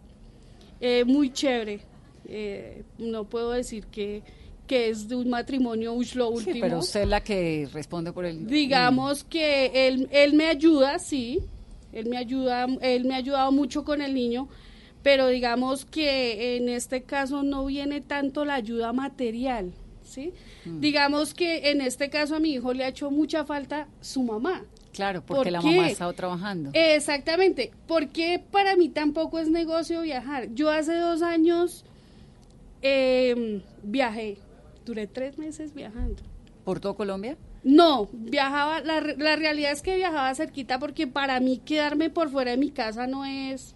eh, 0.80 1.04
muy 1.04 1.32
chévere. 1.32 1.80
Eh, 2.26 2.82
no 2.98 3.24
puedo 3.24 3.52
decir 3.52 3.86
que, 3.86 4.22
que 4.68 4.90
es 4.90 5.08
de 5.08 5.16
un 5.16 5.28
matrimonio 5.28 5.98
lo 6.14 6.28
último. 6.28 6.54
Sí, 6.54 6.60
pero 6.60 6.78
usted 6.78 7.02
es 7.02 7.08
la 7.08 7.22
que 7.22 7.68
responde 7.72 8.12
por 8.12 8.24
el... 8.24 8.46
Digamos 8.46 9.24
que 9.24 9.88
él, 9.88 10.08
él 10.12 10.34
me 10.34 10.46
ayuda, 10.46 11.00
sí, 11.00 11.40
él 11.92 12.06
me 12.06 12.18
ayuda, 12.18 12.66
él 12.80 13.04
me 13.04 13.14
ha 13.14 13.16
ayudado 13.16 13.50
mucho 13.50 13.82
con 13.82 14.00
el 14.00 14.14
niño, 14.14 14.48
pero 15.02 15.26
digamos 15.28 15.84
que 15.84 16.56
en 16.56 16.68
este 16.68 17.02
caso 17.02 17.42
no 17.42 17.66
viene 17.66 18.00
tanto 18.00 18.44
la 18.44 18.54
ayuda 18.54 18.92
material, 18.92 19.72
¿sí? 20.04 20.32
Mm. 20.64 20.80
Digamos 20.80 21.34
que 21.34 21.70
en 21.70 21.80
este 21.80 22.10
caso 22.10 22.36
a 22.36 22.38
mi 22.38 22.52
hijo 22.52 22.72
le 22.72 22.84
ha 22.84 22.88
hecho 22.88 23.10
mucha 23.10 23.44
falta 23.44 23.88
su 24.00 24.22
mamá. 24.22 24.62
Claro, 24.92 25.22
porque 25.24 25.44
¿Por 25.44 25.52
la 25.52 25.62
mamá 25.62 25.84
ha 25.84 25.88
estado 25.90 26.12
trabajando. 26.12 26.70
Exactamente, 26.74 27.70
porque 27.86 28.42
para 28.50 28.76
mí 28.76 28.88
tampoco 28.88 29.38
es 29.38 29.48
negocio 29.48 30.02
viajar. 30.02 30.48
Yo 30.54 30.70
hace 30.70 30.94
dos 30.96 31.22
años 31.22 31.84
eh, 32.82 33.62
viajé, 33.82 34.38
duré 34.88 35.06
tres 35.06 35.38
meses 35.38 35.74
viajando. 35.74 36.22
¿Por 36.64 36.80
todo 36.80 36.96
Colombia? 36.96 37.36
No, 37.62 38.08
viajaba, 38.12 38.80
la, 38.80 39.00
la 39.00 39.36
realidad 39.36 39.72
es 39.72 39.82
que 39.82 39.96
viajaba 39.96 40.34
cerquita 40.34 40.78
porque 40.78 41.06
para 41.06 41.38
mí 41.40 41.58
quedarme 41.58 42.10
por 42.10 42.30
fuera 42.30 42.50
de 42.50 42.56
mi 42.56 42.70
casa 42.70 43.06
no 43.06 43.24
es, 43.24 43.74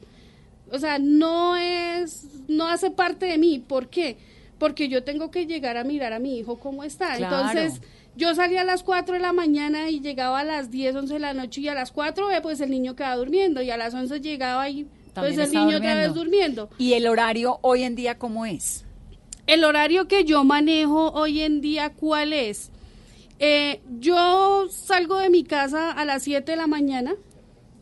o 0.71 0.78
sea, 0.78 0.99
no 0.99 1.57
es, 1.57 2.26
no 2.49 2.66
hace 2.69 2.90
parte 2.90 3.26
de 3.26 3.38
mí. 3.38 3.61
¿Por 3.61 3.88
qué? 3.88 4.16
Porque 4.59 4.88
yo 4.88 5.04
tengo 5.04 5.31
que 5.31 5.47
llegar 5.47 5.76
a 5.76 5.85
mirar 5.85 6.12
a 6.12 6.19
mi 6.19 6.38
hijo 6.38 6.59
cómo 6.59 6.85
está. 6.85 7.16
Claro. 7.16 7.49
Entonces, 7.49 7.83
yo 8.14 8.35
salía 8.35 8.61
a 8.61 8.64
las 8.64 8.83
4 8.83 9.14
de 9.14 9.21
la 9.21 9.33
mañana 9.33 9.88
y 9.88 10.00
llegaba 10.00 10.40
a 10.40 10.45
las 10.45 10.71
10, 10.71 10.97
11 10.97 11.14
de 11.14 11.21
la 11.21 11.35
noche 11.35 11.61
y 11.62 11.69
a 11.69 11.75
las 11.75 11.92
4 11.92 12.31
eh, 12.31 12.40
pues 12.42 12.61
el 12.61 12.71
niño 12.71 12.95
quedaba 12.95 13.16
durmiendo 13.16 13.62
y 13.62 13.71
a 13.71 13.76
las 13.76 13.95
11 13.95 14.21
llegaba 14.21 14.69
y 14.69 14.85
pues 14.85 15.37
También 15.37 15.40
el 15.40 15.52
niño 15.52 15.76
otra 15.78 15.95
vez 15.95 16.14
durmiendo. 16.14 16.71
¿Y 16.78 16.95
el 16.95 17.07
horario 17.07 17.59
hoy 17.62 17.83
en 17.83 17.95
día 17.95 18.19
cómo 18.19 18.47
es? 18.47 18.85
El 19.46 19.64
horario 19.64 20.06
que 20.08 20.25
yo 20.25 20.44
manejo 20.44 21.11
hoy 21.12 21.40
en 21.40 21.61
día, 21.61 21.90
¿cuál 21.90 22.32
es? 22.32 22.70
Eh, 23.38 23.80
yo 23.99 24.68
salgo 24.70 25.18
de 25.18 25.30
mi 25.30 25.42
casa 25.42 25.90
a 25.90 26.04
las 26.04 26.22
7 26.22 26.52
de 26.52 26.56
la 26.56 26.68
mañana, 26.68 27.14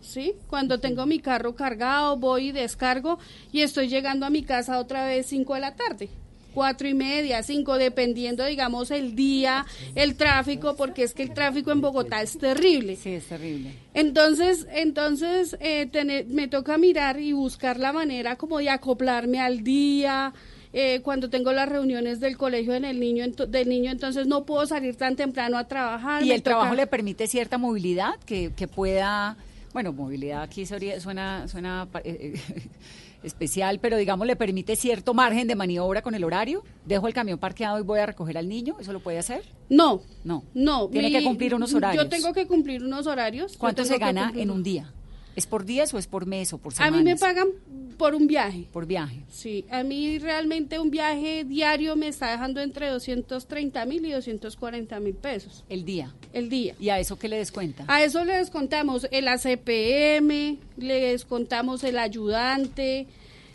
¿sí? 0.00 0.32
Cuando 0.48 0.80
tengo 0.80 1.04
mi 1.04 1.18
carro 1.18 1.54
cargado, 1.54 2.16
voy 2.16 2.48
y 2.48 2.52
descargo 2.52 3.18
y 3.52 3.60
estoy 3.60 3.88
llegando 3.88 4.24
a 4.24 4.30
mi 4.30 4.42
casa 4.42 4.78
otra 4.78 5.04
vez 5.04 5.26
5 5.26 5.54
de 5.54 5.60
la 5.60 5.74
tarde. 5.76 6.08
Cuatro 6.52 6.88
y 6.88 6.94
media, 6.94 7.44
cinco, 7.44 7.76
dependiendo, 7.78 8.44
digamos, 8.44 8.90
el 8.90 9.14
día, 9.14 9.64
el 9.94 10.16
tráfico, 10.16 10.74
porque 10.74 11.04
es 11.04 11.14
que 11.14 11.22
el 11.22 11.32
tráfico 11.32 11.70
en 11.70 11.80
Bogotá 11.80 12.22
es 12.22 12.36
terrible. 12.38 12.96
Sí, 12.96 13.10
es 13.10 13.26
terrible. 13.26 13.72
Entonces, 13.94 14.66
entonces 14.72 15.56
eh, 15.60 15.86
tener- 15.86 16.26
me 16.26 16.48
toca 16.48 16.76
mirar 16.76 17.20
y 17.20 17.32
buscar 17.34 17.78
la 17.78 17.92
manera 17.92 18.34
como 18.36 18.58
de 18.58 18.68
acoplarme 18.68 19.38
al 19.40 19.62
día. 19.62 20.32
Eh, 20.72 21.00
cuando 21.02 21.28
tengo 21.30 21.52
las 21.52 21.68
reuniones 21.68 22.20
del 22.20 22.36
colegio 22.36 22.74
en 22.74 22.84
el 22.84 23.00
niño, 23.00 23.26
del 23.48 23.68
niño, 23.68 23.90
entonces 23.90 24.26
no 24.26 24.44
puedo 24.44 24.66
salir 24.66 24.96
tan 24.96 25.16
temprano 25.16 25.58
a 25.58 25.64
trabajar. 25.66 26.22
¿Y 26.22 26.30
el 26.32 26.42
trabajo 26.42 26.74
le 26.74 26.86
permite 26.86 27.26
cierta 27.26 27.58
movilidad 27.58 28.14
que, 28.24 28.52
que 28.54 28.68
pueda, 28.68 29.36
bueno, 29.72 29.92
movilidad 29.92 30.42
aquí 30.42 30.66
suena, 30.66 31.48
suena 31.48 31.88
eh, 32.04 32.34
eh, 32.34 32.40
especial, 33.22 33.78
pero 33.80 33.96
digamos 33.96 34.26
le 34.26 34.36
permite 34.36 34.76
cierto 34.76 35.12
margen 35.12 35.46
de 35.48 35.54
maniobra 35.54 36.02
con 36.02 36.14
el 36.14 36.24
horario? 36.24 36.62
¿Dejo 36.86 37.06
el 37.08 37.14
camión 37.14 37.38
parqueado 37.38 37.78
y 37.78 37.82
voy 37.82 37.98
a 38.00 38.06
recoger 38.06 38.38
al 38.38 38.48
niño? 38.48 38.76
¿Eso 38.80 38.92
lo 38.92 39.00
puede 39.00 39.18
hacer? 39.18 39.42
No, 39.68 40.02
No. 40.24 40.44
no. 40.54 40.88
Tiene 40.88 41.08
mi- 41.08 41.14
que 41.18 41.24
cumplir 41.24 41.54
unos 41.54 41.74
horarios. 41.74 42.04
Yo 42.04 42.08
tengo 42.08 42.32
que 42.32 42.46
cumplir 42.46 42.84
unos 42.84 43.06
horarios. 43.06 43.56
¿Cuánto 43.58 43.84
se 43.84 43.98
gana 43.98 44.32
en 44.36 44.50
un 44.50 44.62
día? 44.62 44.92
¿Es 45.36 45.46
por 45.46 45.64
días 45.64 45.94
o 45.94 45.98
es 45.98 46.06
por 46.06 46.26
mes 46.26 46.52
o 46.52 46.58
por 46.58 46.72
A 46.72 46.76
semanas? 46.76 46.98
mí 46.98 47.04
me 47.04 47.16
pagan 47.16 47.48
por 47.96 48.14
un 48.14 48.26
viaje. 48.26 48.66
Por 48.72 48.86
viaje. 48.86 49.20
Sí, 49.30 49.64
a 49.70 49.82
mí 49.82 50.18
realmente 50.18 50.78
un 50.78 50.90
viaje 50.90 51.44
diario 51.44 51.96
me 51.96 52.08
está 52.08 52.30
dejando 52.30 52.60
entre 52.60 52.88
230 52.88 53.84
mil 53.86 54.04
y 54.06 54.12
240 54.12 54.98
mil 55.00 55.14
pesos 55.14 55.64
El 55.68 55.84
día. 55.84 56.12
el 56.32 56.48
día. 56.48 56.74
¿Y 56.80 56.88
a 56.88 56.98
eso 56.98 57.18
qué 57.18 57.28
le 57.28 57.36
descuenta? 57.36 57.84
A 57.88 58.02
eso 58.02 58.24
le 58.24 58.34
descontamos 58.36 59.06
el 59.10 59.28
ACPM, 59.28 60.58
le 60.78 61.00
descontamos 61.12 61.84
el 61.84 61.98
ayudante, 61.98 63.06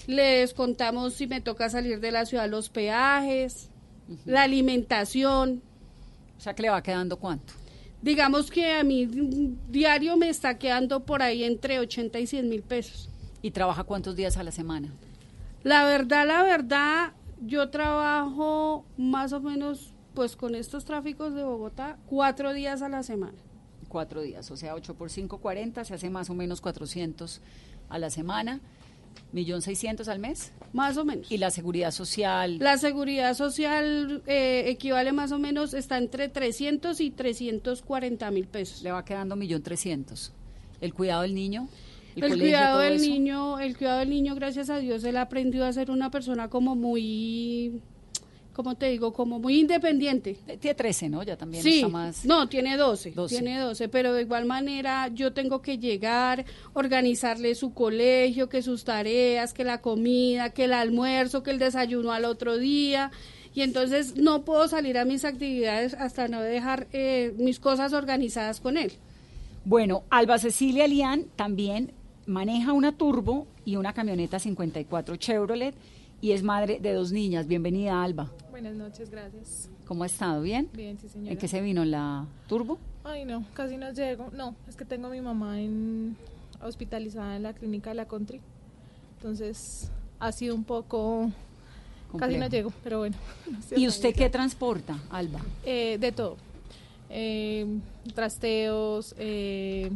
le 0.08 0.24
descontamos 0.40 1.14
si 1.14 1.28
me 1.28 1.42
toca 1.42 1.70
salir 1.70 2.00
de 2.00 2.12
la 2.12 2.26
ciudad 2.26 2.48
los 2.50 2.70
peajes, 2.70 3.70
la 4.26 4.44
alimentación. 4.44 5.62
O 6.38 6.42
sea, 6.42 6.54
que 6.54 6.62
le 6.64 6.70
va 6.70 6.84
quedando 6.84 7.18
cuánto? 7.18 7.54
Digamos 8.06 8.52
que 8.52 8.72
a 8.74 8.84
mí 8.84 9.10
diario 9.68 10.16
me 10.16 10.30
está 10.30 10.60
quedando 10.60 11.08
por 11.08 11.24
ahí 11.24 11.44
entre 11.44 11.80
80 11.80 12.20
y 12.20 12.28
100 12.28 12.50
mil 12.50 12.62
pesos. 12.62 13.10
¿Y 13.42 13.50
trabaja 13.50 13.84
cuántos 13.84 14.16
días 14.16 14.38
a 14.38 14.44
la 14.44 14.52
semana? 14.52 14.94
La 15.64 15.86
verdad, 15.86 16.28
la 16.28 16.44
verdad, 16.44 17.14
yo 17.42 17.72
trabajo 17.72 18.86
más 18.96 19.34
o 19.34 19.42
menos, 19.42 19.96
pues 20.14 20.36
con 20.36 20.54
estos 20.54 20.86
tráficos 20.86 21.34
de 21.34 21.44
Bogotá, 21.44 21.98
cuatro 22.06 22.54
días 22.54 22.84
a 22.84 22.90
la 22.90 23.02
semana. 23.02 23.40
Cuatro 23.90 24.22
días, 24.22 24.52
o 24.52 24.56
sea, 24.56 24.76
8 24.76 24.94
por 24.94 25.10
5, 25.10 25.40
40, 25.40 25.84
se 25.84 25.96
hace 25.96 26.12
más 26.12 26.30
o 26.30 26.36
menos 26.36 26.62
400 26.62 27.42
a 27.90 27.98
la 27.98 28.12
semana, 28.12 28.62
millón 29.32 29.62
seiscientos 29.62 30.08
al 30.08 30.20
mes. 30.20 30.52
Más 30.74 30.98
o 30.98 31.06
menos. 31.06 31.32
Y 31.32 31.38
la 31.38 31.52
seguridad 31.52 31.92
social, 31.92 32.60
La 32.60 32.78
seguridad 32.78 33.34
social 33.34 34.24
eh, 34.28 34.64
equivale 34.68 35.12
más 35.12 35.32
o 35.32 35.40
menos, 35.40 35.74
está 35.74 35.98
entre 35.98 36.30
300 36.30 37.00
y 37.02 37.12
340 37.12 38.32
mil 38.32 38.48
pesos. 38.48 38.82
le 38.84 38.92
va 38.92 39.04
quedando 39.06 39.36
millón 39.36 39.62
trescientos. 39.64 40.34
El 40.82 40.94
cuidado 40.94 41.22
del 41.24 41.34
niño, 41.36 41.68
el, 42.16 42.24
El, 42.24 42.30
colegio, 42.30 42.46
cuidado 42.46 42.80
del 42.80 42.94
eso. 42.94 43.06
niño, 43.06 43.60
el 43.60 43.78
cuidado 43.78 44.00
del 44.00 44.10
niño, 44.10 44.36
gracias 44.36 44.70
a 44.70 44.78
Dios, 44.80 45.04
él 45.04 45.18
aprendió 45.18 45.66
a 45.66 45.74
ser 45.74 45.90
una 45.92 46.12
persona 46.12 46.50
como 46.50 46.76
muy, 46.76 47.82
¿cómo 48.56 48.76
te 48.76 48.90
digo? 48.90 49.12
Como 49.12 49.38
muy 49.38 49.60
independiente. 49.60 50.38
Tiene 50.60 50.74
13, 50.74 51.10
¿no? 51.10 51.24
Ya 51.24 51.36
también 51.36 51.62
Sí, 51.62 51.76
está 51.76 51.90
más... 51.90 52.26
no, 52.26 52.48
tiene 52.48 52.78
12, 52.78 53.12
12. 53.12 53.36
tiene 53.36 53.60
12, 53.60 53.90
pero 53.90 54.14
de 54.14 54.22
igual 54.22 54.46
manera 54.46 55.10
yo 55.10 55.34
tengo 55.34 55.62
que 55.62 55.78
llegar, 55.78 56.46
organizarle 56.74 57.54
su 57.54 57.74
colegio, 57.74 58.48
que 58.48 58.62
sus 58.62 58.86
tareas, 58.86 59.54
que 59.54 59.66
la 59.66 59.82
comida, 59.82 60.52
que 60.52 60.64
el 60.64 60.74
almuerzo, 60.74 61.44
que 61.44 61.52
el 61.52 61.60
desayuno 61.60 62.14
al 62.14 62.24
otro 62.24 62.58
día, 62.58 63.12
y 63.54 63.62
entonces 63.62 64.16
no 64.16 64.46
puedo 64.46 64.68
salir 64.70 64.98
a 64.98 65.06
mis 65.06 65.26
actividades 65.26 65.94
hasta 65.94 66.28
no 66.30 66.42
dejar 66.42 66.88
eh, 66.94 67.34
mis 67.38 67.60
cosas 67.60 67.92
organizadas 67.94 68.62
con 68.62 68.78
él. 68.78 68.94
Bueno, 69.66 70.04
Alba 70.10 70.38
Cecilia 70.38 70.88
Lian 70.88 71.26
también 71.36 71.92
maneja 72.26 72.72
una 72.72 72.94
turbo 72.94 73.48
y 73.66 73.76
una 73.76 73.94
camioneta 73.94 74.40
54 74.40 75.18
Chevrolet 75.18 75.76
y 76.22 76.32
es 76.32 76.44
madre 76.44 76.80
de 76.80 76.94
dos 76.94 77.12
niñas. 77.12 77.48
Bienvenida, 77.48 78.04
Alba. 78.04 78.32
Buenas 78.56 78.76
noches, 78.76 79.10
gracias. 79.10 79.70
¿Cómo 79.86 80.04
ha 80.04 80.06
estado? 80.06 80.42
¿Bien? 80.42 80.70
Bien, 80.72 80.98
sí, 80.98 81.10
señora. 81.10 81.34
¿En 81.34 81.38
qué 81.38 81.46
se 81.50 81.60
vino? 81.60 81.84
¿En 81.84 81.92
la 81.92 82.26
turbo? 82.48 82.78
Ay, 83.04 83.26
no, 83.26 83.44
casi 83.54 83.76
no 83.76 83.92
llego. 83.92 84.30
No, 84.32 84.56
es 84.70 84.78
que 84.78 84.86
tengo 84.86 85.08
a 85.08 85.10
mi 85.10 85.20
mamá 85.20 85.60
en, 85.60 86.16
hospitalizada 86.62 87.36
en 87.36 87.44
la 87.44 87.52
clínica 87.52 87.90
de 87.90 87.96
la 87.96 88.06
Country. 88.08 88.40
Entonces, 89.18 89.92
ha 90.20 90.32
sido 90.32 90.56
un 90.56 90.64
poco... 90.64 91.34
Casi 92.18 92.38
no 92.38 92.48
llego, 92.48 92.72
pero 92.82 93.00
bueno. 93.00 93.18
¿Y 93.76 93.90
usted 93.90 94.16
qué 94.16 94.30
transporta, 94.30 94.98
Alba? 95.10 95.42
Eh, 95.66 95.98
de 96.00 96.14
todo. 96.14 96.38
Eh, 97.10 97.68
trasteos, 98.14 99.16
eh, 99.18 99.92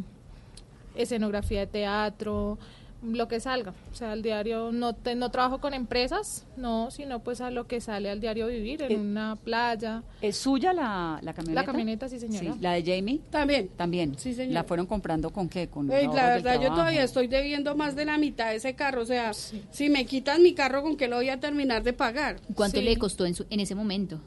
escenografía 0.94 1.60
de 1.60 1.66
teatro, 1.66 2.58
lo 3.02 3.28
que 3.28 3.40
salga. 3.40 3.72
O 3.90 3.94
sea, 3.94 4.12
al 4.12 4.22
diario 4.22 4.72
no, 4.72 4.94
te- 4.94 5.14
no 5.14 5.30
trabajo 5.30 5.58
con 5.60 5.72
empresas, 5.74 6.46
no, 6.56 6.90
sino 6.90 7.20
pues 7.20 7.40
a 7.40 7.50
lo 7.50 7.66
que 7.66 7.80
sale 7.80 8.10
al 8.10 8.20
diario 8.20 8.46
vivir, 8.48 8.82
en 8.82 8.92
Eh, 8.92 8.96
una 8.96 9.36
playa. 9.36 10.02
¿Es 10.20 10.36
suya 10.36 10.72
la, 10.72 11.18
la 11.22 11.32
camioneta? 11.32 11.60
La 11.62 11.66
camioneta, 11.66 12.08
sí, 12.08 12.18
señora. 12.20 12.52
Sí, 12.54 12.58
¿La 12.60 12.72
de 12.72 12.82
Jamie? 12.84 13.20
También. 13.30 13.68
También. 13.76 14.18
Sí, 14.18 14.34
señora. 14.34 14.54
¿La 14.60 14.64
fueron 14.64 14.86
comprando 14.86 15.30
con 15.30 15.48
qué? 15.48 15.68
Con 15.68 15.90
Ey, 15.90 16.06
la 16.08 16.26
verdad, 16.26 16.60
yo 16.60 16.68
todavía 16.70 17.02
estoy 17.02 17.26
debiendo 17.26 17.74
más 17.74 17.96
de 17.96 18.04
la 18.04 18.18
mitad 18.18 18.50
de 18.50 18.56
ese 18.56 18.74
carro. 18.74 19.02
O 19.02 19.06
sea, 19.06 19.32
si 19.32 19.88
me 19.88 20.04
quitan 20.06 20.42
mi 20.42 20.52
carro, 20.54 20.82
¿con 20.82 20.96
qué 20.96 21.08
lo 21.08 21.16
voy 21.16 21.30
a 21.30 21.40
terminar 21.40 21.82
de 21.82 21.92
pagar? 21.92 22.36
¿Cuánto 22.54 22.78
Sí. 22.78 22.84
le 22.84 22.96
costó 22.98 23.24
en, 23.26 23.34
su- 23.34 23.46
en 23.50 23.60
ese 23.60 23.74
momento? 23.74 24.20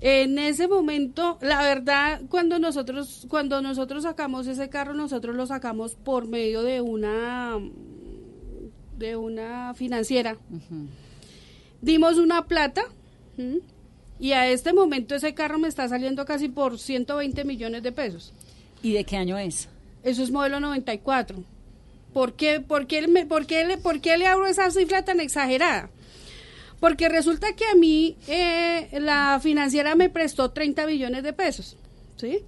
En 0.00 0.38
ese 0.38 0.68
momento, 0.68 1.38
la 1.40 1.60
verdad, 1.62 2.22
cuando 2.28 2.58
nosotros, 2.58 3.26
cuando 3.28 3.60
nosotros 3.60 4.04
sacamos 4.04 4.46
ese 4.46 4.68
carro, 4.68 4.94
nosotros 4.94 5.34
lo 5.34 5.46
sacamos 5.46 5.96
por 5.96 6.28
medio 6.28 6.62
de 6.62 6.80
una, 6.80 7.58
de 8.96 9.16
una 9.16 9.74
financiera. 9.74 10.38
Dimos 11.80 12.16
una 12.18 12.46
plata. 12.46 12.82
Y 14.20 14.32
a 14.32 14.48
este 14.48 14.72
momento 14.72 15.14
ese 15.14 15.34
carro 15.34 15.58
me 15.58 15.68
está 15.68 15.88
saliendo 15.88 16.24
casi 16.24 16.48
por 16.48 16.78
120 16.78 17.44
millones 17.44 17.82
de 17.82 17.92
pesos. 17.92 18.32
¿Y 18.82 18.92
de 18.92 19.04
qué 19.04 19.16
año 19.16 19.38
es? 19.38 19.68
Eso 20.02 20.22
es 20.22 20.30
modelo 20.30 20.60
94. 20.60 21.42
¿Por 22.12 22.34
qué, 22.34 22.60
por 22.60 22.86
qué, 22.86 23.06
por 23.28 23.46
qué 23.46 23.64
le, 23.64 23.78
por 23.78 24.00
qué 24.00 24.16
le 24.16 24.26
abro 24.26 24.46
esa 24.46 24.70
cifra 24.70 25.04
tan 25.04 25.20
exagerada? 25.20 25.90
Porque 26.80 27.08
resulta 27.08 27.54
que 27.54 27.64
a 27.66 27.74
mí 27.74 28.16
eh, 28.28 28.88
la 29.00 29.40
financiera 29.42 29.94
me 29.94 30.08
prestó 30.10 30.50
30 30.52 30.86
millones 30.86 31.22
de 31.24 31.32
pesos, 31.32 31.76
¿sí? 32.16 32.40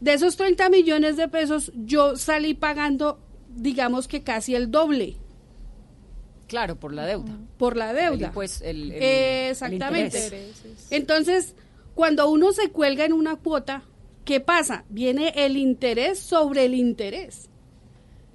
De 0.00 0.12
esos 0.14 0.36
30 0.36 0.68
millones 0.70 1.16
de 1.16 1.28
pesos 1.28 1.72
yo 1.74 2.16
salí 2.16 2.54
pagando, 2.54 3.18
digamos 3.54 4.06
que 4.08 4.22
casi 4.22 4.54
el 4.54 4.70
doble 4.70 5.16
Claro, 6.46 6.76
por 6.76 6.92
la 6.92 7.06
deuda. 7.06 7.38
por 7.58 7.76
la 7.76 7.92
deuda. 7.92 8.26
El, 8.28 8.32
pues, 8.32 8.60
el- 8.60 8.90
el- 8.92 9.02
Eh, 9.02 9.44
el 9.46 9.50
Exactamente. 9.52 10.50
Entonces, 10.90 11.54
cuando 11.94 12.28
uno 12.30 12.52
se 12.52 12.70
cuelga 12.70 13.04
en 13.04 13.12
una 13.12 13.36
cuota, 13.36 13.82
¿qué 14.24 14.40
pasa? 14.40 14.84
Viene 14.88 15.32
el 15.36 15.56
interés 15.56 16.18
sobre 16.18 16.64
el 16.64 16.74
interés. 16.74 17.48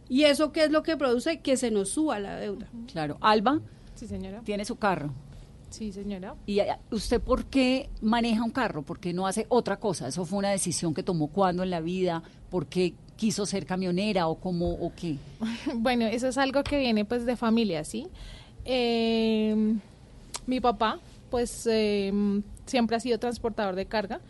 ¿Y 0.08 0.24
eso 0.24 0.52
qué 0.52 0.64
es 0.66 0.72
lo 0.72 0.82
que 0.84 0.98
produce? 0.98 1.40
Que 1.42 1.58
se 1.58 1.72
nos 1.72 1.90
suba 1.90 2.20
la 2.20 2.38
deuda. 2.38 2.70
Claro. 2.92 3.18
Alba 3.22 3.60
Sí, 3.96 4.08
señora. 4.08 4.42
tiene 4.46 4.64
su 4.66 4.76
carro. 4.78 5.14
Sí, 5.76 5.92
señora. 5.92 6.36
¿Y 6.46 6.60
eh, 6.60 6.74
usted 6.92 7.20
por 7.20 7.46
qué 7.46 7.90
maneja 8.02 8.44
un 8.44 8.52
carro? 8.52 8.82
¿Por 8.82 8.98
qué 8.98 9.12
no 9.12 9.28
hace 9.28 9.46
otra 9.50 9.76
cosa? 9.76 10.08
¿Eso 10.08 10.24
fue 10.24 10.40
una 10.40 10.52
decisión 10.52 10.94
que 10.94 11.04
tomó 11.04 11.28
cuando 11.28 11.64
en 11.64 11.70
la 11.70 11.82
vida? 11.82 12.24
¿Por 12.50 12.68
qué 12.68 12.94
quiso 13.18 13.46
ser 13.46 13.66
camionera 13.66 14.28
o 14.28 14.36
cómo 14.36 14.72
o 14.72 14.94
qué? 14.96 15.18
Bueno, 15.76 16.06
eso 16.06 16.30
es 16.30 16.38
algo 16.38 16.64
que 16.64 16.80
viene 16.80 17.04
pues 17.04 17.26
de 17.26 17.36
familia, 17.36 17.84
¿sí? 17.84 18.08
Eh, 18.64 19.76
mi 20.48 20.62
papá 20.62 21.00
pues 21.30 21.68
eh, 21.70 22.14
siempre 22.66 22.96
ha 22.96 23.02
sido 23.02 23.20
transportador 23.20 23.76
de 23.76 23.86
carga. 23.86 24.22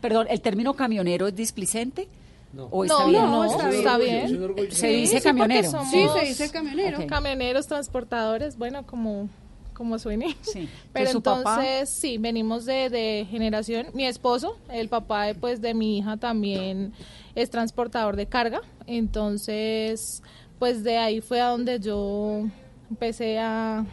Perdón, 0.00 0.26
¿el 0.30 0.40
término 0.40 0.72
camionero 0.72 1.28
es 1.28 1.36
displicente? 1.36 2.08
No. 2.54 2.68
¿O 2.70 2.84
está 2.84 3.00
no, 3.00 3.08
bien? 3.08 3.22
no, 3.24 3.44
está, 3.44 3.70
está 3.70 3.98
bien. 3.98 4.70
Se 4.70 4.88
dice 4.88 5.18
sí, 5.18 5.22
camionero. 5.22 5.70
Sí, 5.90 6.06
se 6.18 6.26
dice 6.26 6.50
camionero. 6.50 7.06
Camioneros, 7.06 7.66
transportadores, 7.66 8.56
bueno, 8.56 8.86
como, 8.86 9.28
como 9.74 9.98
suene. 9.98 10.36
Sí. 10.40 10.68
Pero 10.92 11.10
Entonces, 11.10 11.90
sí, 11.90 12.18
venimos 12.18 12.64
de, 12.64 12.88
de 12.88 13.26
generación. 13.30 13.88
Mi 13.92 14.06
esposo, 14.06 14.56
el 14.70 14.88
papá 14.88 15.24
de, 15.24 15.34
pues, 15.34 15.60
de 15.60 15.74
mi 15.74 15.98
hija 15.98 16.16
también 16.16 16.92
es 17.34 17.50
transportador 17.50 18.16
de 18.16 18.26
carga. 18.26 18.60
Entonces, 18.86 20.22
pues 20.58 20.82
de 20.84 20.96
ahí 20.98 21.20
fue 21.20 21.40
a 21.40 21.48
donde 21.48 21.80
yo 21.80 22.44
empecé 22.90 23.38
a, 23.38 23.84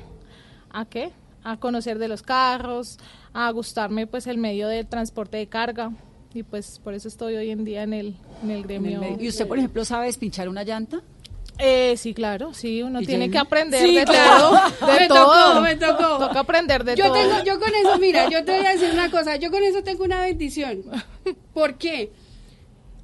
¿a 0.70 0.86
qué? 0.86 1.12
A 1.44 1.58
conocer 1.58 1.98
de 2.00 2.08
los 2.08 2.22
carros, 2.22 2.98
a 3.34 3.50
gustarme 3.52 4.08
pues 4.08 4.28
el 4.28 4.38
medio 4.38 4.68
del 4.68 4.88
transporte 4.88 5.38
de 5.38 5.48
carga. 5.48 5.92
Y 6.34 6.44
pues 6.44 6.80
por 6.80 6.94
eso 6.94 7.08
estoy 7.08 7.36
hoy 7.36 7.50
en 7.50 7.66
día 7.66 7.84
en 7.84 7.94
el, 7.94 8.16
en 8.42 8.52
el 8.52 8.64
gremio. 8.64 9.02
medio. 9.02 9.22
¿Y 9.22 9.28
usted, 9.28 9.48
por 9.48 9.58
ejemplo, 9.58 9.84
sabe 9.84 10.06
despinchar 10.06 10.48
una 10.48 10.64
llanta? 10.64 11.02
Eh, 11.64 11.96
sí, 11.96 12.16
claro, 12.16 12.56
sí, 12.56 12.82
uno 12.82 13.02
¿Y 13.02 13.06
tiene 13.06 13.30
que 13.30 13.38
aprender 13.38 13.86
Sí, 13.86 13.96
de 13.96 14.04
claro. 14.04 14.50
todo. 14.80 14.88
De 14.94 15.00
me 15.02 15.08
todo. 15.08 15.50
tocó, 15.50 15.62
me 15.62 15.76
tocó. 15.76 16.18
Toca 16.28 16.40
aprender 16.40 16.84
de 16.84 16.96
yo 16.96 17.06
todo. 17.06 17.14
Tengo, 17.14 17.44
yo 17.44 17.60
con 17.60 17.70
eso, 17.76 18.00
mira, 18.00 18.28
yo 18.30 18.44
te 18.44 18.58
voy 18.58 18.66
a 18.66 18.72
decir 18.72 18.90
una 18.92 19.12
cosa, 19.12 19.36
yo 19.36 19.52
con 19.52 19.62
eso 19.64 19.84
tengo 19.84 20.04
una 20.04 20.22
bendición. 20.22 20.82
¿Por 21.54 21.78
qué? 21.78 22.12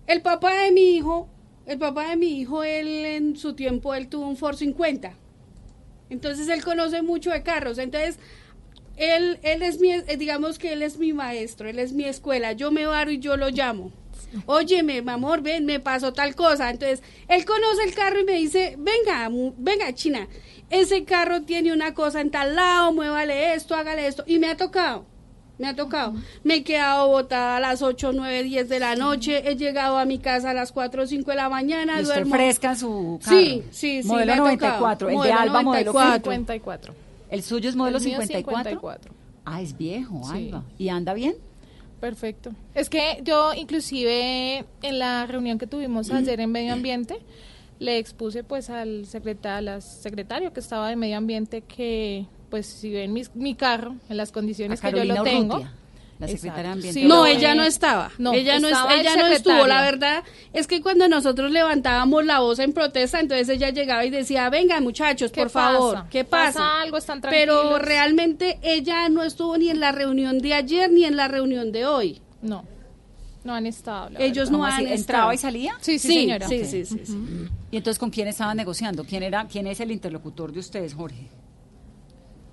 El 0.08 0.22
papá 0.24 0.54
de 0.54 0.72
mi 0.72 0.96
hijo, 0.96 1.30
el 1.68 1.78
papá 1.78 2.10
de 2.10 2.16
mi 2.16 2.40
hijo, 2.40 2.64
él 2.64 2.88
en 3.06 3.38
su 3.38 3.54
tiempo, 3.54 3.94
él 3.94 4.08
tuvo 4.08 4.28
un 4.28 4.38
Ford 4.38 4.56
50. 4.56 5.14
Entonces 6.10 6.48
él 6.48 6.64
conoce 6.64 7.02
mucho 7.04 7.30
de 7.30 7.44
carros. 7.44 7.78
Entonces, 7.78 8.18
él, 8.96 9.38
él 9.44 9.62
es 9.62 9.80
mi, 9.80 9.92
eh, 9.92 10.18
digamos 10.18 10.58
que 10.58 10.74
él 10.74 10.82
es 10.82 10.98
mi 10.98 11.14
maestro, 11.14 11.70
él 11.70 11.78
es 11.78 11.94
mi 11.94 12.06
escuela. 12.06 12.54
Yo 12.54 12.72
me 12.72 12.88
varo 12.88 13.12
y 13.12 13.20
yo 13.20 13.38
lo 13.38 13.50
llamo. 13.50 13.92
Óyeme, 14.46 15.02
mi 15.02 15.12
amor, 15.12 15.42
ven, 15.42 15.66
me 15.66 15.80
pasó 15.80 16.14
tal 16.14 16.36
cosa. 16.36 16.70
Entonces, 16.70 17.02
él 17.28 17.46
conoce 17.46 17.84
el 17.86 17.94
carro 17.94 18.20
y 18.20 18.24
me 18.24 18.34
dice, 18.34 18.76
venga, 18.78 19.30
mu- 19.30 19.54
venga, 19.58 19.94
China, 19.94 20.28
ese 20.70 21.04
carro 21.06 21.42
tiene 21.44 21.72
una 21.74 21.94
cosa 21.94 22.22
en 22.22 22.30
tal 22.32 22.56
lado, 22.56 22.94
muévale 22.94 23.54
esto, 23.54 23.76
hágale 23.76 24.08
esto. 24.08 24.24
Y 24.28 24.38
me 24.40 24.48
ha 24.50 24.58
tocado, 24.58 25.06
me 25.58 25.68
ha 25.68 25.76
tocado. 25.76 26.14
Me 26.44 26.56
he 26.56 26.64
quedado 26.64 27.08
botada 27.08 27.58
a 27.58 27.60
las 27.60 27.82
8, 27.82 28.12
9, 28.14 28.44
10 28.44 28.70
de 28.70 28.80
la 28.80 28.96
noche, 28.96 29.50
he 29.50 29.56
llegado 29.56 29.98
a 29.98 30.06
mi 30.06 30.20
casa 30.20 30.50
a 30.52 30.54
las 30.54 30.72
4 30.72 31.04
o 31.04 31.08
5 31.08 31.32
de 31.32 31.38
la 31.38 31.50
mañana, 31.50 31.98
Y 32.00 32.02
usted 32.04 32.16
duermo. 32.16 32.36
fresca 32.36 32.76
su 32.76 33.20
carro. 33.24 33.38
Sí, 33.40 33.64
sí, 33.72 34.04
sí. 34.04 34.08
Modelo 34.08 34.34
me 34.44 34.50
ha 34.50 34.52
tocado. 34.54 34.80
94. 34.82 35.08
El 35.10 35.12
de 35.14 35.18
Modelo 35.18 35.40
Alba, 35.40 35.62
modelo 35.64 35.94
94. 35.94 36.32
54. 36.32 36.94
¿El 37.30 37.44
suyo 37.44 37.70
es 37.70 37.76
modelo 37.76 37.98
El 37.98 38.04
mío 38.04 38.18
54? 38.22 38.70
54. 38.72 39.12
Ah, 39.46 39.62
es 39.62 39.78
viejo, 39.78 40.22
Sí. 40.32 40.48
Alba. 40.50 40.64
¿Y 40.78 40.90
anda 40.90 41.14
bien? 41.14 41.36
Perfecto. 42.00 42.52
Es 42.76 42.90
que 42.90 43.22
yo 43.24 43.54
inclusive 43.56 44.66
en 44.82 45.00
la 45.00 45.26
reunión 45.26 45.58
que 45.58 45.68
tuvimos 45.68 46.12
ayer 46.12 46.40
en 46.40 46.52
medio 46.52 46.74
ambiente 46.74 47.18
le 47.80 47.98
expuse 48.00 48.44
pues 48.44 48.70
al 48.70 49.06
secretario, 49.06 49.74
al 49.74 49.82
secretario 49.82 50.54
que 50.54 50.60
estaba 50.60 50.90
de 50.90 50.96
medio 50.96 51.18
ambiente 51.18 51.62
que 51.62 52.26
pues 52.50 52.66
si 52.66 52.92
ven 52.92 53.14
mis- 53.14 53.36
mi 53.36 53.56
carro 53.56 53.96
en 54.10 54.18
las 54.18 54.32
condiciones 54.32 54.80
que 54.82 54.88
yo 54.92 55.04
lo 55.06 55.24
tengo. 55.24 55.56
La 56.20 56.28
secretaria. 56.28 56.76
Sí, 56.92 57.06
No, 57.06 57.26
ella 57.26 57.54
no 57.54 57.64
estaba. 57.64 58.12
No, 58.18 58.34
ella 58.34 58.60
no, 58.60 58.68
es- 58.68 58.74
estaba 58.74 58.94
el 58.94 59.02
ella 59.02 59.16
no 59.18 59.28
estuvo. 59.28 59.68
La 59.68 59.82
verdad 59.84 60.24
es 60.54 60.66
que 60.68 60.82
cuando 60.82 61.08
nosotros 61.08 61.52
levantábamos 61.52 62.26
la 62.26 62.40
voz 62.40 62.58
en 62.60 62.74
protesta, 62.74 63.20
entonces 63.20 63.48
ella 63.50 63.70
llegaba 63.70 64.04
y 64.06 64.10
decía, 64.10 64.50
venga 64.50 64.80
muchachos, 64.82 65.32
¿Qué 65.32 65.42
por 65.42 65.50
favor? 65.52 66.06
¿qué 66.10 66.24
pasa? 66.24 66.60
¿Pasa 66.60 66.82
algo? 66.82 66.98
¿Están 66.98 67.22
Pero 67.22 67.78
realmente 67.78 68.58
ella 68.64 69.10
no 69.10 69.24
estuvo 69.24 69.58
ni 69.58 69.70
en 69.70 69.80
la 69.80 69.92
reunión 69.92 70.40
de 70.40 70.54
ayer 70.56 70.92
ni 70.92 71.06
en 71.06 71.16
la 71.18 71.28
reunión 71.28 71.72
de 71.72 71.86
hoy. 71.86 72.22
No. 72.42 72.64
No 73.44 73.54
han 73.54 73.66
estado. 73.66 74.10
la 74.10 74.20
Ellos 74.20 74.50
verdad. 74.50 74.52
no 74.52 74.58
¿Cómo 74.58 74.66
han. 74.66 74.88
¿Entraba 74.88 75.34
y 75.34 75.38
salía? 75.38 75.76
Sí, 75.80 76.00
sí, 76.00 76.08
Sí, 76.10 76.14
señora. 76.22 76.48
sí, 76.50 76.60
Ok. 76.62 76.66
sí, 76.68 76.86
sí, 76.86 77.00
sí. 77.06 77.18
¿Y 77.72 77.78
entonces 77.78 77.98
con 78.00 78.10
quién 78.10 78.28
estaban 78.28 78.58
negociando? 78.58 79.06
¿Quién 79.06 79.24
era, 79.24 79.46
quién 79.48 79.68
es 79.68 79.80
el 79.80 79.92
interlocutor 79.92 80.52
de 80.52 80.60
ustedes, 80.60 80.94
Jorge? 80.94 81.28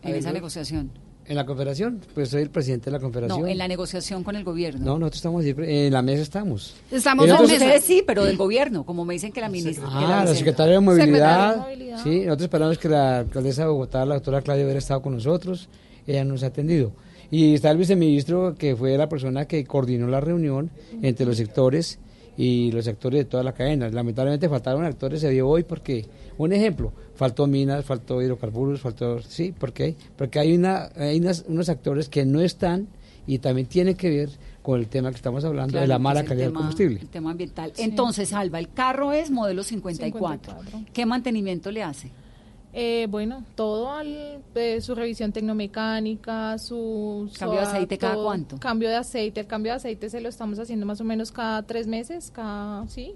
En 0.03 0.15
esa 0.15 0.31
negociación. 0.33 0.93
¿En 1.27 1.37
la 1.37 1.47
confederación? 1.47 2.01
Pues 2.15 2.29
soy 2.29 2.43
el 2.43 2.51
presidente 2.51 2.87
de 2.87 2.91
la 2.93 3.01
confederación. 3.01 3.41
No, 3.41 3.47
en 3.47 3.57
la 3.59 3.67
negociación 3.67 4.23
con 4.25 4.37
el 4.37 4.45
gobierno. 4.45 4.85
No, 4.85 4.99
nosotros 4.99 5.17
estamos 5.17 5.43
siempre, 5.45 5.87
en 5.87 5.93
la 5.93 6.03
mesa 6.03 6.23
estamos. 6.23 6.75
Estamos 6.91 7.27
en 7.27 7.33
ustedes 7.35 7.83
sí, 7.85 8.03
pero 8.07 8.25
del 8.25 8.37
gobierno, 8.37 8.85
como 8.85 9.05
me 9.05 9.15
dicen 9.15 9.33
que 9.33 9.41
la 9.41 9.49
ministra. 9.49 9.85
que 9.89 9.91
Ah, 9.95 10.01
la 10.01 10.07
vicenta. 10.21 10.35
secretaria 10.35 10.81
de 10.81 10.81
Secretaria 10.81 10.81
movilidad. 10.81 11.55
de 11.55 11.61
Movilidad. 11.63 12.03
Sí, 12.05 12.19
nosotros 12.27 12.43
esperamos 12.43 12.79
que 12.79 12.89
la 12.91 13.19
alcaldesa 13.21 13.63
de 13.63 13.69
Bogotá, 13.69 14.05
la 14.05 14.15
doctora 14.17 14.43
Claudia, 14.43 14.65
hubiera 14.65 14.79
estado 14.79 15.01
con 15.01 15.15
nosotros. 15.15 15.69
Ella 16.07 16.25
nos 16.25 16.43
ha 16.43 16.49
atendido. 16.49 16.93
Y 17.31 17.55
está 17.55 17.71
el 17.71 17.79
viceministro, 17.79 18.55
que 18.55 18.77
fue 18.77 18.97
la 18.99 19.09
persona 19.09 19.47
que 19.47 19.65
coordinó 19.65 20.07
la 20.07 20.21
reunión 20.21 20.71
entre 21.03 21.25
los 21.25 21.39
sectores 21.39 21.99
y 22.37 22.71
los 22.73 22.87
actores 22.87 23.21
de 23.21 23.25
toda 23.25 23.43
la 23.43 23.55
cadena. 23.55 23.89
Lamentablemente 23.89 24.49
faltaron 24.49 24.85
actores, 24.85 25.21
se 25.23 25.31
dio 25.31 25.49
hoy 25.49 25.63
porque, 25.63 26.05
un 26.37 26.53
ejemplo, 26.53 26.93
faltó 27.17 27.47
minas, 27.47 27.85
faltó 27.85 28.21
hidrocarburos, 28.23 28.81
faltó, 28.81 29.21
sí, 29.23 29.53
¿por 29.53 29.73
qué? 29.73 29.95
Porque 30.17 30.39
hay, 30.39 30.55
una, 30.55 30.91
hay 30.97 31.19
unas- 31.21 31.45
unos 31.49 31.69
actores 31.69 32.09
que 32.09 32.25
no 32.25 32.41
están 32.41 32.89
y 33.27 33.39
también 33.39 33.67
tienen 33.67 33.97
que 33.97 34.11
ver 34.11 34.31
con 34.63 34.81
el 34.81 34.87
tema 34.89 35.11
que 35.11 35.17
estamos 35.17 35.45
hablando 35.45 35.79
de 35.79 35.87
la 35.87 35.99
mala 35.99 36.25
calidad 36.25 36.47
del 36.47 36.55
combustible. 36.55 37.01
El 37.01 37.09
tema 37.09 37.31
ambiental. 37.33 37.73
Entonces, 37.77 38.33
Alba, 38.33 38.59
el 38.59 38.71
carro 38.71 39.13
es 39.13 39.31
modelo 39.31 39.63
54. 39.63 40.53
54. 40.61 40.93
¿Qué 40.93 41.05
mantenimiento 41.07 41.71
le 41.71 41.83
hace? 41.83 42.11
Eh, 42.77 43.07
bueno, 43.09 43.45
todo 43.55 43.93
al, 43.93 44.41
eh, 44.57 44.81
su 44.81 44.95
revisión 44.97 45.31
tecnomecánica, 45.33 46.59
su... 46.59 47.31
¿Cambio 47.39 47.61
de 47.61 47.67
aceite 47.67 47.99
cada 47.99 48.17
cuánto? 48.17 48.59
Cambio 48.59 48.89
de 48.89 48.97
aceite. 48.97 49.41
El 49.41 49.47
cambio 49.47 49.73
de 49.73 49.77
aceite 49.77 50.11
se 50.11 50.21
lo 50.21 50.29
estamos 50.29 50.59
haciendo 50.59 50.85
más 50.87 51.01
o 51.01 51.05
menos 51.05 51.31
cada 51.31 51.63
tres 51.63 51.87
meses, 51.87 52.31
cada, 52.35 52.87
sí, 52.89 53.15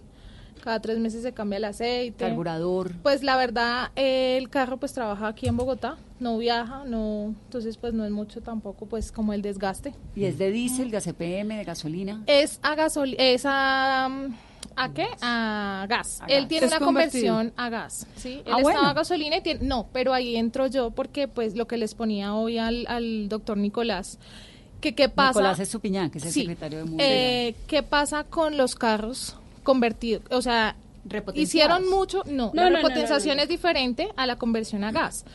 cada 0.69 0.81
tres 0.81 0.99
meses 0.99 1.23
se 1.23 1.33
cambia 1.33 1.57
el 1.57 1.65
aceite. 1.65 2.27
Carburador. 2.27 2.93
Pues 3.03 3.23
la 3.23 3.39
verdad, 3.39 3.91
eh, 3.97 4.37
el 4.37 4.51
carro 4.51 4.77
pues 4.77 4.93
trabaja 4.93 5.29
aquí 5.29 5.49
en 5.49 5.57
Bogotá, 5.57 5.97
no 6.21 6.37
viaja, 6.37 6.83
no, 6.85 7.35
entonces 7.47 7.79
pues 7.79 7.95
no 7.95 8.05
es 8.05 8.11
mucho 8.11 8.43
tampoco 8.43 8.85
pues 8.85 9.11
como 9.11 9.33
el 9.33 9.41
desgaste. 9.41 9.95
¿Y 10.15 10.25
es 10.27 10.37
de 10.37 10.51
diésel, 10.51 10.91
de 10.91 10.99
ACPM, 10.99 11.57
de 11.57 11.65
gasolina? 11.65 12.23
Es 12.27 12.61
a 12.63 12.75
gasolina, 12.75 13.17
es 13.23 13.45
a, 13.47 14.11
¿a 14.77 14.93
qué? 14.93 15.07
A 15.23 15.87
gas. 15.89 16.21
A 16.21 16.27
Él 16.27 16.41
gas. 16.43 16.49
tiene 16.49 16.67
Es 16.67 16.73
una 16.73 16.85
convertido. 16.85 17.35
conversión 17.35 17.55
a 17.57 17.71
gas, 17.71 18.07
¿sí? 18.17 18.33
Él 18.35 18.39
Ah, 18.45 18.59
estaba 18.59 18.63
bueno. 18.63 18.81
a 18.89 18.93
gasolina 18.93 19.37
y 19.39 19.41
tiene, 19.41 19.61
no, 19.67 19.87
pero 19.91 20.13
ahí 20.13 20.37
entro 20.37 20.67
yo 20.67 20.91
porque 20.91 21.29
pues 21.29 21.57
lo 21.57 21.67
que 21.67 21.79
les 21.79 21.95
ponía 21.95 22.35
hoy 22.35 22.59
al, 22.59 22.85
al 22.89 23.31
doctor 23.31 23.57
Nicolás, 23.57 24.19
que 24.83 24.95
qué 24.95 25.09
pasa... 25.09 25.31
Nicolás 25.41 25.61
Estupiñán, 25.61 26.11
que 26.11 26.19
es 26.19 26.27
el 26.27 26.33
Sí. 26.33 26.41
secretario 26.41 26.81
de 26.81 26.85
Movilidad. 26.85 27.09
Eh, 27.11 27.55
¿Qué 27.67 27.83
pasa 27.83 28.25
con 28.25 28.59
los 28.59 28.75
carros 28.75 29.35
convertidos? 29.69 30.23
O 30.31 30.41
sea, 30.41 30.77
hicieron 31.35 31.91
mucho, 31.91 32.23
no, 32.25 32.53
No, 32.55 32.71
la 32.71 32.71
repotenciación 32.71 33.37
no, 33.37 33.41
no. 33.41 33.43
es 33.43 33.51
diferente 33.51 34.09
a 34.17 34.27
la 34.27 34.37
conversión 34.37 34.83
a 34.83 34.93
gas. 34.93 35.27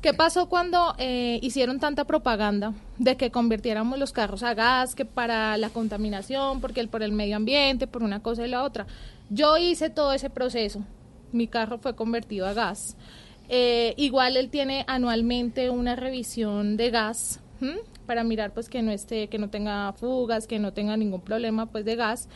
¿Qué 0.00 0.14
pasó 0.14 0.48
cuando 0.48 0.94
eh, 0.96 1.38
hicieron 1.42 1.78
tanta 1.78 2.06
propaganda 2.06 2.72
de 2.96 3.18
que 3.18 3.30
convirtiéramos 3.30 3.98
los 3.98 4.12
carros 4.12 4.42
a 4.44 4.54
gas, 4.54 4.94
que 4.94 5.04
para 5.04 5.58
la 5.58 5.68
contaminación, 5.68 6.62
porque 6.62 6.80
el, 6.80 6.88
por 6.88 7.02
el 7.02 7.12
medio 7.12 7.36
ambiente, 7.36 7.86
por 7.86 8.02
una 8.02 8.22
cosa 8.22 8.46
y 8.46 8.48
la 8.48 8.62
otra? 8.62 8.86
Yo 9.28 9.58
hice 9.58 9.90
todo 9.90 10.14
ese 10.14 10.30
proceso. 10.30 10.80
Mi 11.30 11.46
carro 11.46 11.76
fue 11.76 11.94
convertido 11.94 12.46
a 12.46 12.54
gas. 12.54 12.96
Eh, 13.50 13.92
igual 13.98 14.38
él 14.38 14.48
tiene 14.48 14.86
anualmente 14.88 15.68
una 15.68 15.96
revisión 15.96 16.78
de 16.78 16.90
gas 16.90 17.40
para 18.06 18.24
mirar 18.24 18.52
pues 18.54 18.70
que 18.70 18.80
no 18.80 18.90
esté, 18.90 19.28
que 19.28 19.38
no 19.38 19.50
tenga 19.50 19.92
fugas, 19.92 20.46
que 20.46 20.58
no 20.58 20.72
tenga 20.72 20.96
ningún 20.96 21.20
problema 21.20 21.66
pues 21.66 21.84
de 21.84 21.96
gas. 21.96 22.28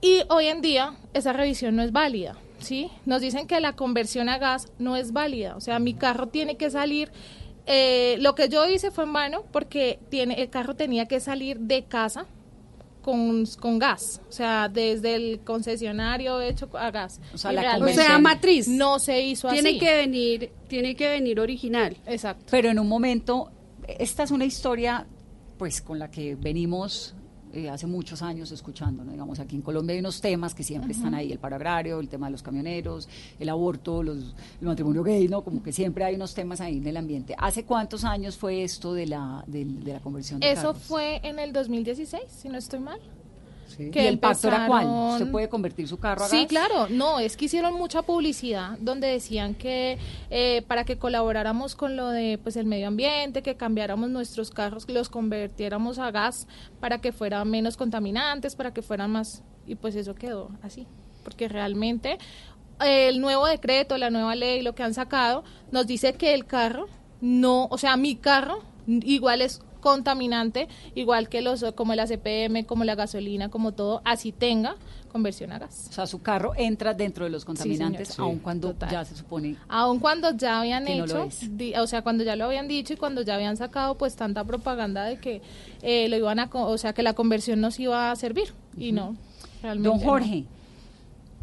Y 0.00 0.22
hoy 0.28 0.46
en 0.46 0.60
día 0.60 0.94
esa 1.14 1.32
revisión 1.32 1.74
no 1.76 1.82
es 1.82 1.90
válida, 1.92 2.36
¿sí? 2.58 2.88
Nos 3.04 3.20
dicen 3.20 3.46
que 3.46 3.60
la 3.60 3.74
conversión 3.74 4.28
a 4.28 4.38
gas 4.38 4.70
no 4.78 4.96
es 4.96 5.12
válida, 5.12 5.56
o 5.56 5.60
sea, 5.60 5.78
mi 5.78 5.94
carro 5.94 6.28
tiene 6.28 6.56
que 6.56 6.70
salir, 6.70 7.10
eh, 7.66 8.16
lo 8.20 8.34
que 8.34 8.48
yo 8.48 8.68
hice 8.68 8.90
fue 8.90 9.04
en 9.04 9.12
vano 9.12 9.44
porque 9.52 9.98
tiene, 10.08 10.40
el 10.40 10.50
carro 10.50 10.74
tenía 10.76 11.06
que 11.06 11.18
salir 11.20 11.58
de 11.58 11.84
casa 11.84 12.26
con, 13.02 13.44
con 13.58 13.78
gas, 13.78 14.20
o 14.28 14.32
sea, 14.32 14.68
desde 14.68 15.14
el 15.16 15.40
concesionario 15.40 16.40
hecho 16.42 16.68
a 16.74 16.90
gas. 16.90 17.20
O 17.34 17.38
sea, 17.38 17.52
la 17.52 17.78
O 17.78 17.88
sea, 17.88 18.18
matriz. 18.18 18.68
no 18.68 18.98
se 18.98 19.20
hizo 19.22 19.48
Tiene 19.48 19.70
así. 19.70 19.78
que 19.78 19.94
venir, 19.96 20.52
tiene 20.68 20.94
que 20.94 21.08
venir 21.08 21.40
original. 21.40 21.96
Exacto. 22.06 22.44
Pero 22.50 22.68
en 22.70 22.78
un 22.78 22.86
momento, 22.88 23.50
esta 23.86 24.22
es 24.24 24.30
una 24.30 24.44
historia 24.44 25.06
pues 25.56 25.80
con 25.82 25.98
la 25.98 26.10
que 26.10 26.34
venimos 26.36 27.14
eh, 27.58 27.70
hace 27.70 27.86
muchos 27.86 28.22
años 28.22 28.50
escuchando, 28.52 29.04
¿no? 29.04 29.12
digamos 29.12 29.40
aquí 29.40 29.56
en 29.56 29.62
Colombia 29.62 29.94
hay 29.94 30.00
unos 30.00 30.20
temas 30.20 30.54
que 30.54 30.62
siempre 30.62 30.92
están 30.92 31.14
ahí, 31.14 31.32
el 31.32 31.38
paro 31.38 31.56
agrario, 31.56 32.00
el 32.00 32.08
tema 32.08 32.26
de 32.26 32.32
los 32.32 32.42
camioneros, 32.42 33.08
el 33.38 33.48
aborto, 33.48 34.02
los, 34.02 34.34
el 34.60 34.66
matrimonio 34.66 35.02
gay, 35.02 35.28
¿no? 35.28 35.42
Como 35.42 35.62
que 35.62 35.72
siempre 35.72 36.04
hay 36.04 36.14
unos 36.14 36.34
temas 36.34 36.60
ahí 36.60 36.78
en 36.78 36.86
el 36.86 36.96
ambiente. 36.96 37.34
¿Hace 37.38 37.64
cuántos 37.64 38.04
años 38.04 38.36
fue 38.36 38.62
esto 38.62 38.94
de 38.94 39.06
la, 39.06 39.44
de, 39.46 39.64
de 39.64 39.92
la 39.92 40.00
conversión 40.00 40.40
de 40.40 40.50
Eso 40.50 40.74
fue 40.74 41.20
en 41.22 41.38
el 41.38 41.52
2016, 41.52 42.22
si 42.28 42.48
no 42.48 42.58
estoy 42.58 42.80
mal. 42.80 43.00
¿Sí? 43.68 43.90
¿Y 43.94 43.98
el 43.98 44.18
pacto 44.18 44.48
era 44.48 44.66
cuál? 44.66 44.86
¿Usted 44.86 45.30
puede 45.30 45.48
convertir 45.48 45.86
su 45.86 45.98
carro 45.98 46.24
a 46.24 46.28
Sí, 46.28 46.38
gas? 46.38 46.46
claro, 46.48 46.88
no, 46.90 47.20
es 47.20 47.36
que 47.36 47.44
hicieron 47.44 47.74
mucha 47.74 48.02
publicidad 48.02 48.76
donde 48.80 49.06
decían 49.06 49.54
que 49.54 49.98
eh, 50.30 50.62
para 50.66 50.84
que 50.84 50.98
colaboráramos 50.98 51.74
con 51.76 51.96
lo 51.96 52.08
de 52.08 52.38
pues 52.42 52.56
el 52.56 52.66
medio 52.66 52.88
ambiente, 52.88 53.42
que 53.42 53.56
cambiáramos 53.56 54.10
nuestros 54.10 54.50
carros, 54.50 54.86
que 54.86 54.92
los 54.92 55.08
convirtiéramos 55.08 55.98
a 55.98 56.10
gas 56.10 56.46
para 56.80 57.00
que 57.00 57.12
fueran 57.12 57.48
menos 57.50 57.76
contaminantes, 57.76 58.56
para 58.56 58.72
que 58.72 58.82
fueran 58.82 59.10
más 59.12 59.42
y 59.66 59.74
pues 59.74 59.94
eso 59.96 60.14
quedó 60.14 60.50
así, 60.62 60.86
porque 61.22 61.46
realmente 61.48 62.18
eh, 62.84 63.08
el 63.08 63.20
nuevo 63.20 63.46
decreto, 63.46 63.98
la 63.98 64.08
nueva 64.10 64.34
ley, 64.34 64.62
lo 64.62 64.74
que 64.74 64.82
han 64.82 64.94
sacado 64.94 65.44
nos 65.72 65.86
dice 65.86 66.14
que 66.14 66.32
el 66.34 66.46
carro 66.46 66.86
no, 67.20 67.66
o 67.70 67.78
sea, 67.78 67.96
mi 67.96 68.16
carro 68.16 68.62
igual 68.86 69.42
es 69.42 69.60
contaminante, 69.80 70.68
igual 70.94 71.28
que 71.28 71.42
los 71.42 71.64
como 71.74 71.92
el 71.92 72.00
ACPM, 72.00 72.64
como 72.64 72.84
la 72.84 72.94
gasolina, 72.94 73.48
como 73.48 73.72
todo, 73.72 74.02
así 74.04 74.32
tenga 74.32 74.76
conversión 75.12 75.52
a 75.52 75.58
gas. 75.58 75.86
O 75.88 75.92
sea, 75.92 76.06
su 76.06 76.20
carro 76.20 76.52
entra 76.56 76.92
dentro 76.94 77.24
de 77.24 77.30
los 77.30 77.44
contaminantes, 77.44 78.08
señora. 78.08 78.24
aun 78.30 78.38
cuando 78.40 78.74
ya 78.90 79.04
se 79.04 79.16
supone... 79.16 79.56
Aun 79.68 79.98
cuando 80.00 80.36
ya 80.36 80.60
habían 80.60 80.84
no 80.84 80.90
hecho, 80.90 81.28
di- 81.50 81.74
o 81.76 81.86
sea, 81.86 82.02
cuando 82.02 82.24
ya 82.24 82.36
lo 82.36 82.44
habían 82.44 82.68
dicho 82.68 82.92
y 82.92 82.96
cuando 82.96 83.22
ya 83.22 83.34
habían 83.36 83.56
sacado 83.56 83.96
pues 83.96 84.16
tanta 84.16 84.44
propaganda 84.44 85.04
de 85.04 85.18
que 85.18 85.40
eh, 85.82 86.08
lo 86.08 86.16
iban 86.16 86.38
a, 86.40 86.50
o 86.52 86.76
sea, 86.76 86.92
que 86.92 87.02
la 87.02 87.14
conversión 87.14 87.60
nos 87.60 87.80
iba 87.80 88.10
a 88.10 88.16
servir 88.16 88.52
y 88.76 88.92
no. 88.92 89.16
Realmente 89.62 89.88
Don 89.88 89.98
no. 89.98 90.04
Jorge, 90.04 90.44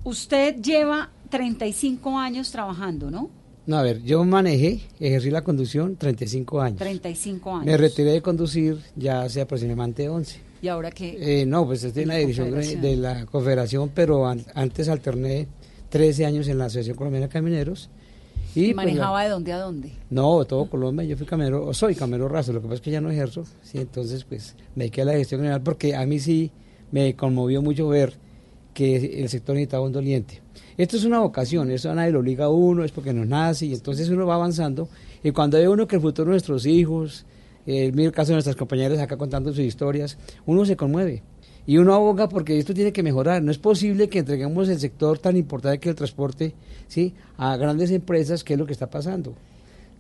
usted 0.04 0.62
lleva 0.62 1.10
35 1.30 2.18
años 2.18 2.52
trabajando, 2.52 3.10
¿no? 3.10 3.30
No, 3.68 3.78
a 3.78 3.82
ver, 3.82 4.04
yo 4.04 4.24
manejé, 4.24 4.82
ejercí 5.00 5.32
la 5.32 5.42
conducción 5.44 5.96
35 5.96 6.62
años. 6.62 6.78
35 6.80 7.52
años. 7.52 7.66
Me 7.66 7.78
retiré 7.78 8.12
de 8.12 8.22
conducir 8.22 8.78
ya 8.96 9.24
hace 9.24 9.42
aproximadamente 9.42 10.08
11. 10.08 10.40
¿Y 10.62 10.68
ahora 10.68 10.92
qué? 10.92 11.42
Eh, 11.42 11.46
no, 11.46 11.66
pues 11.66 11.84
estoy 11.84 12.04
en 12.04 12.10
la 12.10 12.14
la 12.16 12.20
dirección 12.20 12.82
de 12.82 12.96
la 12.96 13.26
Confederación, 13.26 13.90
pero 13.94 14.28
an- 14.28 14.44
antes 14.54 14.88
alterné 14.90 15.48
13 15.90 16.26
años 16.26 16.48
en 16.48 16.58
la 16.60 16.66
Asociación 16.66 16.96
Colombiana 16.96 17.28
de 17.28 17.34
Camioneros. 17.34 17.90
¿Y, 18.54 18.66
pues, 18.74 18.76
manejaba 18.76 19.18
la- 19.20 19.24
de 19.26 19.30
dónde 19.32 19.52
a 19.54 19.58
dónde? 19.60 19.92
No, 20.10 20.46
todo 20.46 20.70
Colombia, 20.70 21.06
yo 21.06 21.18
fui 21.18 21.26
camionero, 21.26 21.66
o 21.66 21.74
soy 21.74 21.94
camionero 21.96 22.30
raso, 22.30 22.54
lo 22.54 22.62
que 22.62 22.68
pasa 22.68 22.76
es 22.76 22.82
que 22.82 22.92
ya 22.92 23.02
no 23.02 23.12
ejerzo, 23.12 23.44
sí, 23.64 23.80
entonces 23.80 24.24
pues 24.24 24.56
me 24.76 24.86
dediqué 24.86 25.02
a 25.02 25.06
la 25.06 25.14
gestión 25.14 25.42
general 25.42 25.62
porque 25.62 25.94
a 25.96 26.06
mí 26.06 26.20
sí 26.20 26.52
me 26.92 27.16
conmovió 27.16 27.62
mucho 27.62 27.88
ver 27.90 28.14
que 28.76 29.22
el 29.24 29.30
sector 29.30 29.56
necesitaba 29.56 29.86
un 29.86 29.94
doliente. 29.94 30.42
Esto 30.78 30.98
es 30.98 31.06
una 31.06 31.20
vocación, 31.20 31.72
eso 31.72 31.90
a 31.90 31.96
nadie 31.96 32.12
lo 32.12 32.20
obliga 32.20 32.46
a 32.46 32.50
uno, 32.50 32.84
es 32.84 32.92
porque 32.92 33.14
nos 33.14 33.26
nace 33.26 33.66
y 33.66 33.74
entonces 33.74 34.10
uno 34.10 34.28
va 34.28 34.36
avanzando 34.36 34.90
y 35.24 35.32
cuando 35.32 35.58
ve 35.58 35.68
uno 35.68 35.88
que 35.88 35.96
el 35.96 36.02
futuro 36.02 36.26
de 36.26 36.34
nuestros 36.34 36.66
hijos, 36.66 37.26
eh, 37.66 37.92
mira 37.94 38.10
el 38.10 38.14
caso 38.14 38.28
de 38.28 38.36
nuestras 38.36 38.58
compañeras 38.58 39.00
acá 39.00 39.18
contando 39.18 39.52
sus 39.52 39.62
historias, 39.62 40.18
uno 40.46 40.66
se 40.66 40.76
conmueve. 40.76 41.24
Y 41.66 41.78
uno 41.78 41.96
aboga 41.96 42.30
porque 42.30 42.60
esto 42.60 42.76
tiene 42.76 42.94
que 42.94 43.02
mejorar. 43.02 43.42
No 43.42 43.50
es 43.50 43.58
posible 43.58 44.08
que 44.08 44.20
entreguemos 44.20 44.70
el 44.70 44.80
sector 44.80 45.18
tan 45.18 45.36
importante 45.36 45.80
que 45.80 45.90
el 45.90 45.96
transporte 45.96 46.54
¿sí? 46.88 47.14
a 47.38 47.58
grandes 47.58 47.90
empresas, 47.90 48.44
que 48.44 48.54
es 48.54 48.60
lo 48.60 48.68
que 48.68 48.74
está 48.74 48.88
pasando. 48.88 49.34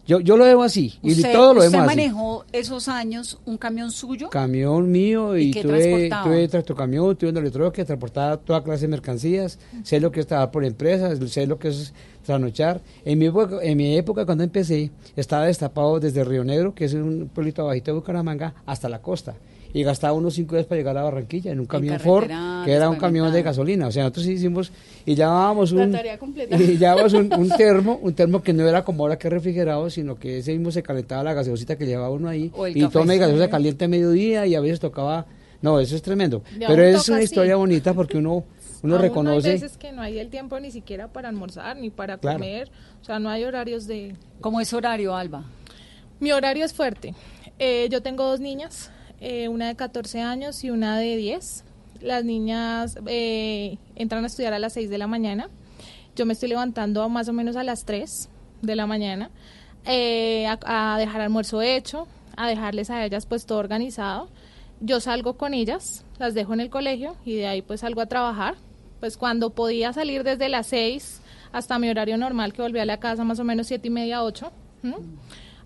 Yo, 0.07 0.19
yo 0.19 0.37
lo 0.37 0.43
veo 0.43 0.61
así, 0.61 0.99
y 1.01 1.13
¿Usted, 1.13 1.33
todo 1.33 1.55
lo 1.55 1.61
usted 1.61 1.79
así. 1.79 1.87
manejó 1.87 2.45
esos 2.51 2.87
años 2.87 3.39
un 3.45 3.57
camión 3.57 3.89
suyo? 3.89 4.29
Camión 4.29 4.91
mío 4.91 5.35
¿Y 5.35 5.45
y, 5.45 5.51
tuve, 5.61 6.09
tuve 6.23 6.47
tractocamión, 6.47 7.15
tuve 7.15 7.31
un 7.31 7.71
que 7.71 7.83
transportaba 7.83 8.37
toda 8.37 8.63
clase 8.63 8.81
de 8.81 8.89
mercancías, 8.89 9.57
sé 9.83 9.99
lo 9.99 10.11
que 10.11 10.19
es 10.19 10.27
trabajar 10.27 10.51
por 10.51 10.63
empresas, 10.63 11.17
sé 11.31 11.47
lo 11.47 11.57
que 11.57 11.69
es 11.69 11.91
trasnochar. 12.23 12.81
En 13.03 13.17
mi, 13.17 13.25
época, 13.25 13.57
en 13.61 13.77
mi 13.77 13.97
época 13.97 14.25
cuando 14.25 14.43
empecé 14.43 14.91
estaba 15.15 15.45
destapado 15.45 15.99
desde 15.99 16.23
Río 16.23 16.43
Negro, 16.43 16.75
que 16.75 16.85
es 16.85 16.93
un 16.93 17.29
pueblito 17.33 17.63
abajito 17.63 17.91
de 17.91 17.97
Bucaramanga, 17.97 18.53
hasta 18.65 18.89
la 18.89 19.01
costa. 19.01 19.35
Y 19.75 19.83
gastaba 19.83 20.13
unos 20.13 20.35
cinco 20.35 20.55
días 20.55 20.65
para 20.67 20.79
llegar 20.79 20.97
a 20.97 21.03
Barranquilla 21.03 21.51
en 21.51 21.59
un 21.59 21.65
camión 21.65 21.99
Ford, 21.99 22.29
que 22.63 22.71
era 22.71 22.89
un 22.89 22.95
camión 22.95 23.33
de 23.33 23.41
gasolina. 23.43 23.87
O 23.87 23.91
sea, 23.91 24.03
nosotros 24.03 24.25
hicimos 24.27 24.71
y 25.05 25.15
llevábamos 25.15 25.73
un, 25.73 25.93
y 26.51 26.77
llevábamos 26.77 27.11
un, 27.13 27.33
un 27.33 27.49
termo, 27.57 27.99
un 28.01 28.13
termo 28.13 28.41
que 28.41 28.53
no 28.53 28.65
era 28.65 28.85
como 28.85 29.03
ahora 29.03 29.17
que 29.17 29.29
refrigerado, 29.29 29.89
sino 29.89 30.15
que 30.15 30.37
ese 30.37 30.53
mismo 30.53 30.71
se 30.71 30.81
calentaba 30.81 31.23
la 31.23 31.33
gaseosita 31.33 31.77
que 31.77 31.85
llevaba 31.85 32.09
uno 32.09 32.29
ahí. 32.29 32.53
Y 32.73 32.81
café. 32.83 32.93
tome 32.93 33.17
gaseosa 33.17 33.49
caliente 33.49 33.83
a 33.83 33.87
mediodía 33.89 34.45
y 34.47 34.55
a 34.55 34.61
veces 34.61 34.79
tocaba... 34.79 35.25
No, 35.61 35.77
eso 35.81 35.97
es 35.97 36.01
tremendo. 36.01 36.41
Pero 36.57 36.81
es 36.81 37.09
una 37.09 37.17
así. 37.17 37.25
historia 37.25 37.57
bonita 37.57 37.93
porque 37.93 38.17
uno, 38.17 38.45
uno 38.81 38.93
Aún 38.95 39.01
reconoce... 39.01 39.49
Hay 39.49 39.53
veces 39.59 39.75
que 39.77 39.91
no 39.91 40.01
hay 40.01 40.19
el 40.19 40.29
tiempo 40.29 40.57
ni 40.57 40.71
siquiera 40.71 41.09
para 41.09 41.27
almorzar 41.27 41.75
ni 41.75 41.89
para 41.89 42.17
Claro. 42.17 42.37
comer, 42.39 42.71
o 43.01 43.03
sea, 43.03 43.19
no 43.19 43.27
hay 43.29 43.43
horarios 43.43 43.87
de... 43.87 44.15
¿Cómo 44.39 44.61
es 44.61 44.71
horario, 44.73 45.13
Alba? 45.17 45.43
Mi 46.21 46.31
horario 46.31 46.63
es 46.63 46.73
fuerte. 46.73 47.13
Eh, 47.59 47.89
yo 47.91 48.01
tengo 48.01 48.23
dos 48.25 48.39
niñas, 48.39 48.89
eh, 49.27 49.47
una 49.47 49.69
de 49.69 49.75
14 49.75 50.21
años 50.21 50.63
y 50.63 50.69
una 50.69 50.99
de 50.99 51.17
10. 51.17 51.63
Las 52.01 52.23
niñas 52.23 52.99
eh, 53.07 53.79
entran 53.95 54.23
a 54.23 54.27
estudiar 54.27 54.53
a 54.53 54.59
las 54.59 54.73
6 54.73 54.87
de 54.91 54.99
la 54.99 55.07
mañana. 55.07 55.49
Yo 56.15 56.27
me 56.27 56.33
estoy 56.33 56.49
levantando 56.49 57.09
más 57.09 57.27
o 57.27 57.33
menos 57.33 57.55
a 57.55 57.63
las 57.63 57.85
3 57.85 58.29
de 58.61 58.75
la 58.75 58.85
mañana 58.85 59.31
eh, 59.85 60.45
a, 60.45 60.93
a 60.93 60.99
dejar 60.99 61.21
almuerzo 61.21 61.63
hecho, 61.63 62.07
a 62.37 62.47
dejarles 62.47 62.91
a 62.91 63.03
ellas 63.03 63.25
pues 63.25 63.47
todo 63.47 63.57
organizado. 63.57 64.29
Yo 64.79 64.99
salgo 64.99 65.37
con 65.37 65.55
ellas, 65.55 66.05
las 66.19 66.35
dejo 66.35 66.53
en 66.53 66.59
el 66.59 66.69
colegio 66.69 67.15
y 67.25 67.33
de 67.37 67.47
ahí 67.47 67.63
pues 67.63 67.79
salgo 67.79 68.01
a 68.01 68.05
trabajar. 68.05 68.53
Pues 68.99 69.17
cuando 69.17 69.49
podía 69.49 69.91
salir 69.91 70.23
desde 70.23 70.49
las 70.49 70.67
6 70.67 71.21
hasta 71.51 71.79
mi 71.79 71.89
horario 71.89 72.19
normal 72.19 72.53
que 72.53 72.61
volví 72.61 72.77
a 72.77 72.85
la 72.85 72.99
casa 72.99 73.23
más 73.23 73.39
o 73.39 73.43
menos 73.43 73.65
siete 73.65 73.87
y 73.87 73.91
media, 73.91 74.21
8. 74.21 74.51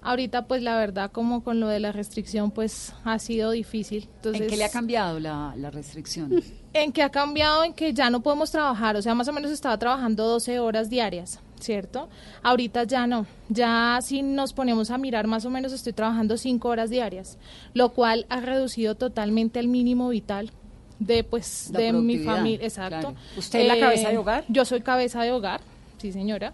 Ahorita 0.02 0.48
pues 0.48 0.62
la 0.62 0.78
verdad 0.78 1.12
como 1.12 1.44
con 1.44 1.60
lo 1.60 1.68
de 1.68 1.80
la 1.80 1.92
restricción 1.92 2.52
pues 2.52 2.94
ha 3.04 3.20
sido 3.20 3.52
difícil. 3.52 4.10
Entonces, 4.16 4.44
¿En 4.44 4.48
qué 4.50 4.58
le 4.58 4.66
ha 4.66 4.70
cambiado 4.70 5.20
la, 5.20 5.54
la 5.58 5.72
restricción? 5.72 6.42
en 6.74 6.92
que 6.92 7.04
ha 7.04 7.10
cambiado, 7.10 7.64
en 7.64 7.74
que 7.74 7.94
ya 7.94 8.10
no 8.10 8.22
podemos 8.22 8.52
trabajar, 8.52 8.96
o 8.96 9.02
sea, 9.02 9.16
más 9.16 9.28
o 9.28 9.34
menos 9.34 9.52
estaba 9.52 9.78
trabajando 9.78 10.28
12 10.28 10.60
horas 10.60 10.90
diarias, 10.90 11.40
¿cierto? 11.60 12.10
Ahorita 12.44 12.84
ya 12.84 13.08
no, 13.08 13.26
ya 13.50 14.00
si 14.02 14.22
nos 14.22 14.54
ponemos 14.54 14.92
a 14.92 14.98
mirar, 14.98 15.28
más 15.28 15.46
o 15.46 15.50
menos 15.50 15.74
estoy 15.74 15.94
trabajando 15.94 16.38
5 16.38 16.68
horas 16.68 16.90
diarias, 16.90 17.38
lo 17.74 17.90
cual 17.90 18.26
ha 18.30 18.40
reducido 18.40 18.96
totalmente 18.96 19.60
el 19.60 19.68
mínimo 19.68 20.10
vital 20.10 20.52
de 21.00 21.24
pues 21.24 21.70
La 21.74 21.80
de 21.80 21.94
mi 21.94 22.20
familia, 22.20 22.66
exacto. 22.66 22.96
Eh, 22.96 23.00
claro. 23.02 23.16
¿Usted 23.38 23.60
es 23.62 23.68
la 23.68 23.80
cabeza 23.80 24.10
de 24.10 24.18
hogar? 24.18 24.46
Yo 24.50 24.66
soy 24.66 24.82
cabeza 24.82 25.24
de 25.24 25.32
hogar, 25.32 25.62
sí 25.98 26.12
señora. 26.12 26.54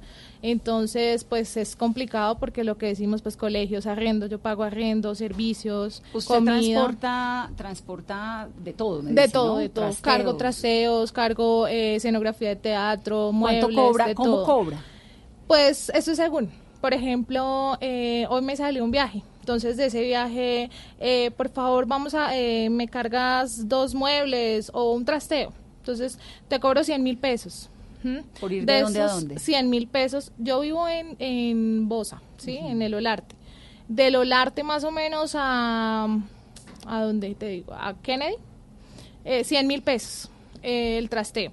Entonces, 0.51 1.23
pues 1.23 1.57
es 1.57 1.75
complicado 1.75 2.37
porque 2.37 2.63
lo 2.63 2.77
que 2.77 2.85
decimos, 2.85 3.23
pues 3.23 3.35
colegios, 3.35 3.87
arriendo, 3.87 4.27
yo 4.27 4.37
pago 4.37 4.61
arriendo, 4.61 5.15
servicios, 5.15 6.03
Usted 6.13 6.35
comida. 6.35 6.53
transporta, 6.59 7.51
transporta 7.55 8.49
de 8.63 8.73
todo, 8.73 9.01
me 9.01 9.11
De 9.13 9.21
dice, 9.23 9.33
todo, 9.33 9.53
¿no? 9.53 9.57
de 9.57 9.69
todo. 9.69 9.85
Trasteos. 9.85 10.01
Cargo 10.03 10.35
traseos, 10.37 11.11
cargo 11.11 11.67
eh, 11.67 11.95
escenografía 11.95 12.49
de 12.49 12.55
teatro, 12.57 13.31
¿Cuánto 13.39 13.69
muebles, 13.69 13.75
cobra? 13.75 14.07
de 14.07 14.13
¿Cómo 14.15 14.31
todo. 14.35 14.45
cobra? 14.45 14.83
Pues 15.47 15.89
eso 15.95 16.11
es 16.11 16.17
según. 16.17 16.51
Por 16.79 16.93
ejemplo, 16.93 17.75
eh, 17.81 18.27
hoy 18.29 18.43
me 18.43 18.55
salió 18.55 18.83
un 18.83 18.91
viaje. 18.91 19.23
Entonces, 19.39 19.77
de 19.77 19.87
ese 19.87 20.03
viaje, 20.03 20.69
eh, 20.99 21.31
por 21.35 21.49
favor, 21.49 21.87
vamos 21.87 22.13
a, 22.13 22.37
eh, 22.37 22.69
me 22.69 22.87
cargas 22.87 23.67
dos 23.67 23.95
muebles 23.95 24.69
o 24.75 24.91
un 24.93 25.05
trasteo. 25.05 25.53
Entonces, 25.79 26.19
te 26.47 26.59
cobro 26.59 26.83
100 26.83 27.01
mil 27.01 27.17
pesos. 27.17 27.69
¿Por 28.39 28.51
ir 28.53 28.65
de 28.65 28.81
dónde 28.81 29.01
a 29.01 29.05
esos 29.05 29.19
dónde? 29.21 29.39
100 29.39 29.69
mil 29.69 29.87
pesos. 29.87 30.31
Yo 30.37 30.59
vivo 30.61 30.87
en, 30.87 31.15
en 31.19 31.87
Bosa, 31.89 32.21
¿sí? 32.37 32.57
En 32.57 32.81
el 32.81 32.93
Olarte. 32.93 33.35
Del 33.87 34.15
Olarte 34.15 34.63
más 34.63 34.83
o 34.83 34.91
menos 34.91 35.33
a... 35.35 36.07
¿A 36.87 37.01
dónde 37.01 37.33
te 37.35 37.47
digo? 37.47 37.73
A 37.73 37.95
Kennedy. 38.01 38.35
Eh, 39.23 39.43
100 39.43 39.67
mil 39.67 39.81
pesos 39.81 40.29
eh, 40.61 40.97
el 40.97 41.09
trasteo. 41.09 41.51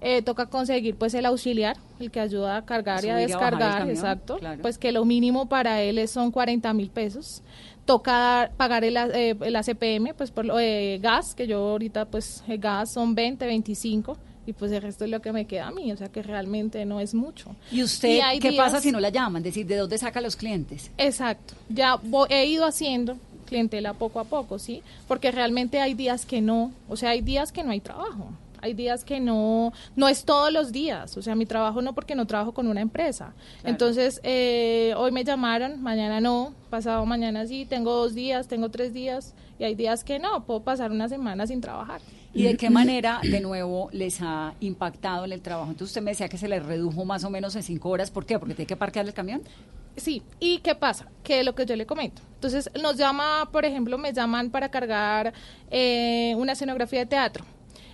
Eh, 0.00 0.22
toca 0.22 0.46
conseguir 0.46 0.94
pues 0.94 1.12
el 1.14 1.26
auxiliar, 1.26 1.76
el 1.98 2.12
que 2.12 2.20
ayuda 2.20 2.56
a 2.58 2.64
cargar 2.64 3.04
y 3.04 3.08
a 3.08 3.14
subir 3.16 3.28
y 3.28 3.32
a 3.32 3.36
bajar 3.36 3.52
el 3.52 3.58
descargar, 3.58 3.78
camión, 3.80 3.96
exacto. 3.96 4.36
claro. 4.38 4.62
Pues 4.62 4.78
que 4.78 4.92
lo 4.92 5.04
mínimo 5.04 5.48
para 5.48 5.82
él 5.82 5.98
es- 5.98 6.12
son 6.12 6.30
40 6.30 6.72
mil 6.74 6.90
pesos. 6.90 7.42
Toca 7.84 8.12
dar- 8.12 8.52
pagar 8.52 8.84
el, 8.84 8.96
eh, 8.96 9.34
el 9.40 9.56
ACPM, 9.56 10.14
pues 10.16 10.30
por 10.30 10.44
lo 10.44 10.60
eh, 10.60 10.98
gas, 11.02 11.34
que 11.34 11.48
yo 11.48 11.58
ahorita 11.70 12.04
pues 12.04 12.44
el 12.46 12.58
gas 12.58 12.92
son 12.92 13.16
20, 13.16 13.44
25 13.46 14.16
y 14.48 14.54
pues 14.54 14.72
el 14.72 14.80
resto 14.80 15.04
es 15.04 15.10
lo 15.10 15.20
que 15.20 15.30
me 15.30 15.44
queda 15.44 15.66
a 15.68 15.70
mí, 15.70 15.92
o 15.92 15.96
sea 15.98 16.08
que 16.08 16.22
realmente 16.22 16.84
no 16.86 17.00
es 17.00 17.12
mucho. 17.14 17.54
¿Y 17.70 17.82
usted 17.82 18.08
qué 18.40 18.48
pasa 18.56 18.80
si 18.80 18.90
no 18.90 18.98
la 18.98 19.10
llaman? 19.10 19.42
Decir, 19.42 19.66
¿de 19.66 19.76
dónde 19.76 19.98
saca 19.98 20.22
los 20.22 20.36
clientes? 20.36 20.90
Exacto, 20.96 21.54
ya 21.68 21.96
vo- 21.96 22.26
he 22.30 22.46
ido 22.46 22.64
haciendo 22.64 23.18
clientela 23.46 23.92
poco 23.94 24.20
a 24.20 24.24
poco, 24.24 24.58
¿sí? 24.58 24.82
Porque 25.06 25.30
realmente 25.30 25.80
hay 25.80 25.92
días 25.94 26.24
que 26.24 26.40
no, 26.40 26.72
o 26.88 26.96
sea, 26.96 27.10
hay 27.10 27.20
días 27.20 27.52
que 27.52 27.62
no 27.62 27.72
hay 27.72 27.80
trabajo. 27.80 28.30
Hay 28.62 28.74
días 28.74 29.04
que 29.04 29.20
no, 29.20 29.72
no 29.96 30.08
es 30.08 30.24
todos 30.24 30.52
los 30.52 30.72
días, 30.72 31.16
o 31.16 31.22
sea, 31.22 31.34
mi 31.34 31.46
trabajo 31.46 31.82
no 31.82 31.94
porque 31.94 32.14
no 32.14 32.26
trabajo 32.26 32.52
con 32.52 32.66
una 32.66 32.80
empresa. 32.80 33.34
Entonces, 33.64 34.20
eh, 34.22 34.94
hoy 34.96 35.12
me 35.12 35.24
llamaron, 35.24 35.82
mañana 35.82 36.20
no, 36.20 36.54
pasado 36.70 37.04
mañana 37.06 37.46
sí, 37.46 37.66
tengo 37.68 37.94
dos 37.94 38.14
días, 38.14 38.48
tengo 38.48 38.70
tres 38.70 38.92
días, 38.92 39.34
y 39.58 39.64
hay 39.64 39.74
días 39.74 40.04
que 40.04 40.18
no, 40.18 40.44
puedo 40.44 40.62
pasar 40.62 40.90
una 40.90 41.08
semana 41.08 41.46
sin 41.46 41.60
trabajar. 41.60 42.00
¿Y 42.34 42.42
de 42.44 42.56
qué 42.56 42.70
manera, 42.70 43.20
de 43.22 43.40
nuevo, 43.40 43.88
les 43.92 44.20
ha 44.20 44.54
impactado 44.60 45.24
en 45.24 45.32
el 45.32 45.40
trabajo? 45.40 45.70
Entonces 45.70 45.90
usted 45.90 46.02
me 46.02 46.10
decía 46.10 46.28
que 46.28 46.38
se 46.38 46.46
les 46.46 46.64
redujo 46.64 47.04
más 47.04 47.24
o 47.24 47.30
menos 47.30 47.56
en 47.56 47.62
cinco 47.62 47.88
horas. 47.88 48.10
¿Por 48.10 48.26
qué? 48.26 48.38
¿Porque 48.38 48.54
tiene 48.54 48.66
que 48.66 48.76
parquear 48.76 49.06
el 49.06 49.14
camión? 49.14 49.42
Sí, 49.96 50.22
¿y 50.38 50.58
qué 50.58 50.74
pasa? 50.74 51.08
Que 51.24 51.42
lo 51.42 51.54
que 51.54 51.66
yo 51.66 51.74
le 51.74 51.86
comento. 51.86 52.22
Entonces, 52.34 52.70
nos 52.80 52.96
llama, 52.96 53.48
por 53.50 53.64
ejemplo, 53.64 53.98
me 53.98 54.12
llaman 54.12 54.50
para 54.50 54.70
cargar 54.70 55.32
eh, 55.70 56.34
una 56.36 56.52
escenografía 56.52 57.00
de 57.00 57.06
teatro. 57.06 57.44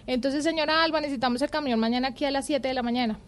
Entonces, 0.06 0.44
señora 0.44 0.82
Alba, 0.82 1.00
necesitamos 1.00 1.40
el 1.42 1.50
camión 1.50 1.80
mañana 1.80 2.08
aquí 2.08 2.24
a 2.24 2.30
las 2.30 2.46
7 2.46 2.66
de 2.68 2.74
la 2.74 2.82
mañana. 2.82 3.18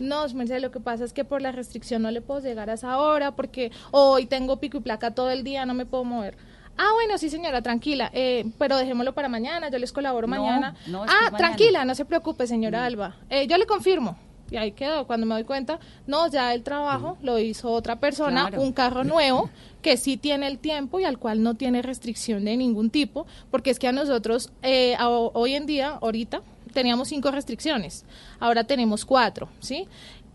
No, 0.00 0.26
Mercedes, 0.34 0.60
lo 0.62 0.70
que 0.70 0.80
pasa 0.80 1.04
es 1.04 1.12
que 1.12 1.24
por 1.24 1.40
la 1.40 1.52
restricción 1.52 2.02
no 2.02 2.10
le 2.10 2.20
puedo 2.20 2.40
llegar 2.40 2.68
a 2.68 2.74
esa 2.74 2.98
hora 2.98 3.30
porque 3.36 3.70
hoy 3.92 4.26
tengo 4.26 4.58
pico 4.58 4.78
y 4.78 4.80
placa 4.80 5.12
todo 5.14 5.30
el 5.30 5.44
día, 5.44 5.64
no 5.66 5.74
me 5.74 5.86
puedo 5.86 6.04
mover. 6.04 6.36
Ah, 6.76 6.88
bueno, 6.94 7.16
sí, 7.18 7.30
señora, 7.30 7.62
tranquila, 7.62 8.10
eh, 8.12 8.44
pero 8.58 8.76
dejémoslo 8.76 9.14
para 9.14 9.28
mañana, 9.28 9.68
yo 9.70 9.78
les 9.78 9.92
colaboro 9.92 10.26
No, 10.26 10.36
mañana. 10.36 10.74
no, 10.88 11.04
ah, 11.04 11.06
mañana. 11.06 11.38
tranquila, 11.38 11.84
no 11.84 11.94
se 11.94 12.04
preocupe, 12.04 12.48
señora. 12.48 12.84
Alba. 12.84 13.14
Eh, 13.30 13.46
yo 13.46 13.56
le 13.56 13.66
confirmo. 13.66 14.18
Y 14.50 14.56
ahí 14.56 14.72
quedó. 14.72 15.06
Cuando 15.06 15.26
me 15.26 15.34
doy 15.34 15.44
cuenta, 15.44 15.78
no, 16.06 16.28
ya 16.28 16.52
el 16.54 16.62
trabajo 16.62 17.16
lo 17.22 17.38
hizo 17.38 17.72
otra 17.72 17.98
persona, 18.00 18.48
Claro. 18.48 18.62
un 18.62 18.72
carro 18.72 19.02
nuevo 19.04 19.48
que 19.82 19.96
sí 19.96 20.16
tiene 20.16 20.46
el 20.46 20.58
tiempo 20.58 21.00
y 21.00 21.04
al 21.04 21.18
cual 21.18 21.42
no 21.42 21.54
tiene 21.54 21.82
restricción 21.82 22.44
de 22.44 22.56
ningún 22.56 22.90
tipo, 22.90 23.26
porque 23.50 23.70
es 23.70 23.78
que 23.78 23.88
a 23.88 23.92
nosotros 23.92 24.50
eh, 24.62 24.94
a- 24.98 25.08
hoy 25.08 25.54
en 25.54 25.66
día, 25.66 25.98
ahorita, 26.00 26.42
teníamos 26.72 27.08
cinco 27.08 27.30
restricciones, 27.30 28.04
ahora 28.40 28.64
tenemos 28.64 29.04
cuatro, 29.04 29.48
¿sí? 29.60 29.86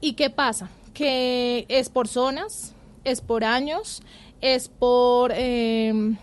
¿Y 0.02 0.14
qué 0.14 0.30
pasa? 0.30 0.70
Que 0.94 1.66
es 1.68 1.90
por 1.90 2.08
zonas, 2.08 2.74
es 3.04 3.22
por 3.22 3.44
años, 3.44 4.02
es 4.42 4.70
por, 4.70 5.32
eh, 5.36 6.16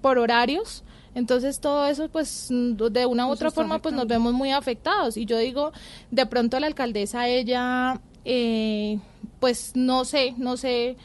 por 0.00 0.18
horarios. 0.18 0.84
Entonces 1.18 1.58
todo 1.58 1.84
eso, 1.86 2.08
pues, 2.08 2.46
de 2.48 3.04
una 3.04 3.26
u 3.26 3.30
otra 3.30 3.50
forma, 3.50 3.80
pues 3.80 3.92
nos 3.92 4.06
vemos 4.06 4.32
muy 4.32 4.52
afectados. 4.52 5.16
Y 5.16 5.26
yo 5.26 5.36
digo, 5.36 5.72
de 6.12 6.26
pronto 6.26 6.60
la 6.60 6.68
alcaldesa, 6.68 7.26
ella, 7.26 8.00
eh, 8.24 9.00
pues, 9.40 9.72
no 9.74 10.04
sé, 10.04 10.34
no 10.36 10.56
sé, 10.56 10.96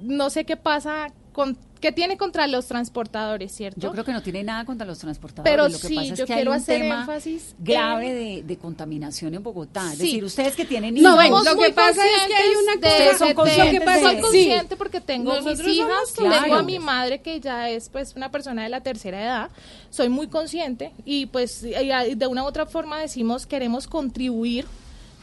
no 0.00 0.30
sé 0.30 0.44
qué 0.44 0.56
pasa 0.56 1.08
con, 1.32 1.58
qué 1.80 1.92
tiene 1.92 2.16
contra 2.16 2.46
los 2.46 2.66
transportadores, 2.66 3.52
¿cierto? 3.52 3.80
Yo 3.80 3.92
creo 3.92 4.04
que 4.04 4.12
no 4.12 4.22
tiene 4.22 4.42
nada 4.44 4.64
contra 4.64 4.86
los 4.86 4.98
transportadores. 4.98 5.50
Pero 5.52 5.68
lo 5.68 5.78
que 5.78 5.88
sí, 5.88 5.94
pasa 5.96 6.12
es 6.12 6.18
yo 6.18 6.26
que 6.26 6.34
quiero 6.34 6.52
hay 6.52 6.56
un 6.58 6.62
hacer 6.62 6.80
tema 6.80 7.00
énfasis 7.00 7.54
grave 7.58 8.10
en- 8.10 8.16
de, 8.16 8.42
de 8.54 8.56
contaminación 8.58 9.34
en 9.34 9.42
Bogotá. 9.42 9.92
Es 9.92 9.98
Sí. 9.98 10.04
decir, 10.06 10.24
ustedes 10.24 10.56
que 10.56 10.64
tienen 10.64 10.94
No, 10.94 11.00
hijos, 11.00 11.14
bueno, 11.14 11.44
lo 11.44 11.56
que 11.60 11.72
pasa 11.72 12.04
es 12.04 12.26
que 12.26 12.34
hay 12.34 12.50
una 12.62 12.74
cosa- 12.80 13.18
son 13.18 13.28
de- 13.28 13.34
conscientes 13.34 13.72
lo 13.74 13.78
que 13.80 13.84
pasa 13.84 13.98
de 14.08 14.12
soy 14.14 14.20
consciente 14.22 14.76
porque 14.76 15.00
tengo 15.00 15.34
Nosotros 15.34 15.58
mis 15.66 15.76
hijas, 15.76 16.14
tengo 16.16 16.54
a 16.54 16.62
mi 16.62 16.78
madre 16.78 17.20
que 17.20 17.40
ya 17.40 17.68
es 17.70 17.88
pues 17.88 18.14
una 18.16 18.30
persona 18.30 18.62
de 18.62 18.68
la 18.68 18.80
tercera 18.82 19.22
edad, 19.22 19.50
soy 19.90 20.08
muy 20.08 20.28
consciente 20.28 20.92
y 21.04 21.26
pues 21.26 21.62
y- 21.62 21.74
y 21.74 22.14
de 22.14 22.26
una 22.26 22.42
u 22.42 22.46
otra 22.46 22.66
forma 22.66 22.98
decimos 23.00 23.46
queremos 23.46 23.86
contribuir 23.86 24.66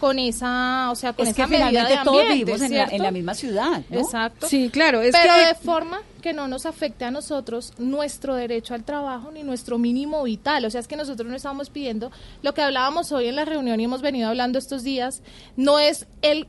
con 0.04 0.20
esa, 0.20 0.92
o 0.92 0.96
sea, 0.96 1.14
con 1.14 1.26
es 1.26 1.34
que 1.34 1.44
esa 1.44 1.48
medida 1.48 1.70
finalmente 1.70 1.98
de 1.98 2.04
todos 2.04 2.20
ambiente, 2.20 2.44
vivimos 2.44 2.62
en 2.62 2.72
la, 2.72 2.78
¿cierto? 2.78 2.96
en 2.96 3.04
la 3.04 3.12
misma 3.12 3.34
ciudad, 3.36 3.84
¿no? 3.90 4.00
Exacto. 4.02 4.48
Sí, 4.50 4.70
claro, 4.70 5.02
es 5.02 5.14
Pero 5.14 5.34
que 5.34 5.46
de 5.46 5.56
forma 5.56 6.02
que 6.22 6.34
no 6.34 6.50
nos 6.50 6.66
afecte 6.66 7.06
a 7.06 7.12
nosotros 7.12 7.72
nuestro 7.78 8.36
derecho 8.36 8.74
al 8.74 8.84
trabajo 8.84 9.32
ni 9.32 9.44
nuestro 9.44 9.78
mínimo 9.78 10.22
vital. 10.24 10.66
O 10.66 10.70
sea, 10.70 10.82
es 10.82 10.90
que 10.90 10.98
nosotros 10.98 11.30
no 11.30 11.38
estamos 11.38 11.70
pidiendo 11.70 12.12
lo 12.42 12.54
que 12.54 12.62
hablábamos 12.62 13.14
hoy 13.14 13.28
en 13.28 13.38
la 13.38 13.46
reunión 13.46 13.80
y 13.80 13.86
hemos 13.86 14.02
venido 14.02 14.28
hablando 14.28 14.60
estos 14.60 14.84
días, 14.84 15.22
no 15.56 15.80
es 15.80 16.06
el 16.22 16.48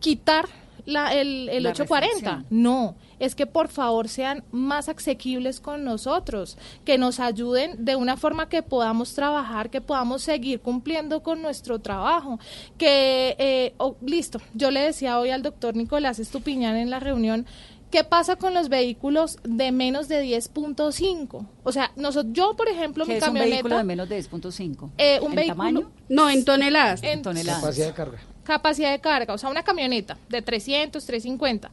quitar 0.00 0.46
la, 0.86 1.14
el, 1.14 1.48
el 1.48 1.62
La 1.62 1.70
840, 1.70 2.12
restricción. 2.14 2.46
no, 2.50 2.94
es 3.18 3.34
que 3.34 3.46
por 3.46 3.68
favor 3.68 4.08
sean 4.08 4.44
más 4.52 4.88
asequibles 4.88 5.60
con 5.60 5.84
nosotros, 5.84 6.58
que 6.84 6.98
nos 6.98 7.20
ayuden 7.20 7.84
de 7.84 7.96
una 7.96 8.16
forma 8.16 8.48
que 8.48 8.62
podamos 8.62 9.14
trabajar, 9.14 9.70
que 9.70 9.80
podamos 9.80 10.22
seguir 10.22 10.60
cumpliendo 10.60 11.22
con 11.22 11.40
nuestro 11.42 11.78
trabajo, 11.78 12.38
que, 12.78 13.36
eh, 13.38 13.74
oh, 13.78 13.96
listo, 14.04 14.40
yo 14.54 14.70
le 14.70 14.80
decía 14.80 15.18
hoy 15.18 15.30
al 15.30 15.42
doctor 15.42 15.74
Nicolás 15.76 16.18
Estupiñán 16.18 16.76
en 16.76 16.90
la 16.90 17.00
reunión, 17.00 17.46
¿Qué 17.90 18.02
pasa 18.02 18.34
con 18.34 18.54
los 18.54 18.68
vehículos 18.68 19.38
de 19.44 19.70
menos 19.70 20.08
de 20.08 20.24
10.5? 20.24 21.46
O 21.62 21.70
sea, 21.70 21.92
nosotros, 21.94 22.32
yo, 22.34 22.56
por 22.56 22.68
ejemplo, 22.68 23.04
Que 23.04 23.12
mi 23.12 23.18
es 23.18 23.28
un 23.28 23.34
vehículo 23.34 23.52
camioneta, 23.76 23.78
de 23.78 23.84
menos 23.84 24.08
de 24.08 24.18
10.5. 24.18 24.90
eh, 24.98 25.20
un 25.22 25.30
¿En 25.30 25.36
vehículo 25.36 25.56
tamaño? 25.56 25.90
no 26.08 26.28
en 26.28 26.44
toneladas. 26.44 27.02
en 27.04 27.22
toneladas. 27.22 27.60
Capacidad 27.60 27.86
de 27.86 27.92
carga. 27.94 28.18
Capacidad 28.44 28.90
de 28.92 29.00
carga, 29.00 29.34
o 29.34 29.38
sea, 29.38 29.50
una 29.50 29.62
camioneta 29.62 30.16
de 30.28 30.42
300, 30.42 31.04
350. 31.04 31.70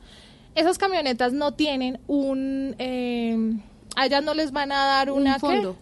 Esas 0.55 0.77
camionetas 0.77 1.31
no 1.34 1.53
tienen 1.53 1.99
un, 2.07 2.75
eh, 2.79 3.38
a 3.95 4.05
ellas 4.05 4.23
no 4.23 4.34
les 4.34 4.51
van 4.51 4.71
a 4.71 4.86
dar 4.86 5.12
Un 5.12 5.21
una 5.21 5.36
¿qué? 5.36 5.39
fondo. 5.39 5.77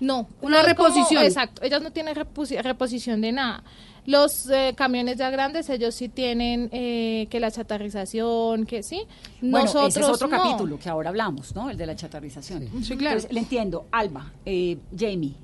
No, 0.00 0.28
Una 0.42 0.62
no 0.62 0.68
es 0.68 0.74
como- 0.74 0.88
reposición. 0.88 1.24
exacto, 1.24 1.62
ellas 1.62 1.80
no 1.82 1.90
tienen 1.92 2.14
reposi- 2.14 2.60
reposición 2.62 3.20
de 3.20 3.32
nada. 3.32 3.62
Los 4.06 4.50
eh, 4.50 4.74
camiones 4.76 5.16
ya 5.16 5.30
grandes, 5.30 5.70
ellos 5.70 5.94
sí 5.94 6.10
tienen 6.10 6.68
eh, 6.72 7.26
que 7.30 7.40
la 7.40 7.50
chatarrización, 7.50 8.66
que 8.66 8.82
sí. 8.82 9.02
Bueno, 9.40 9.64
Nosotros 9.66 9.88
ese 9.96 10.00
es 10.00 10.06
otro 10.08 10.28
no. 10.28 10.42
capítulo 10.42 10.78
que 10.78 10.88
ahora 10.90 11.08
hablamos, 11.08 11.54
¿no? 11.54 11.70
El 11.70 11.78
de 11.78 11.86
la 11.86 11.96
chatarrización. 11.96 12.68
Sí, 12.82 12.96
claro. 12.96 13.16
Entonces, 13.16 13.32
le 13.32 13.40
entiendo. 13.40 13.86
Alba, 13.92 14.30
eh, 14.44 14.76
Jamie, 14.98 15.34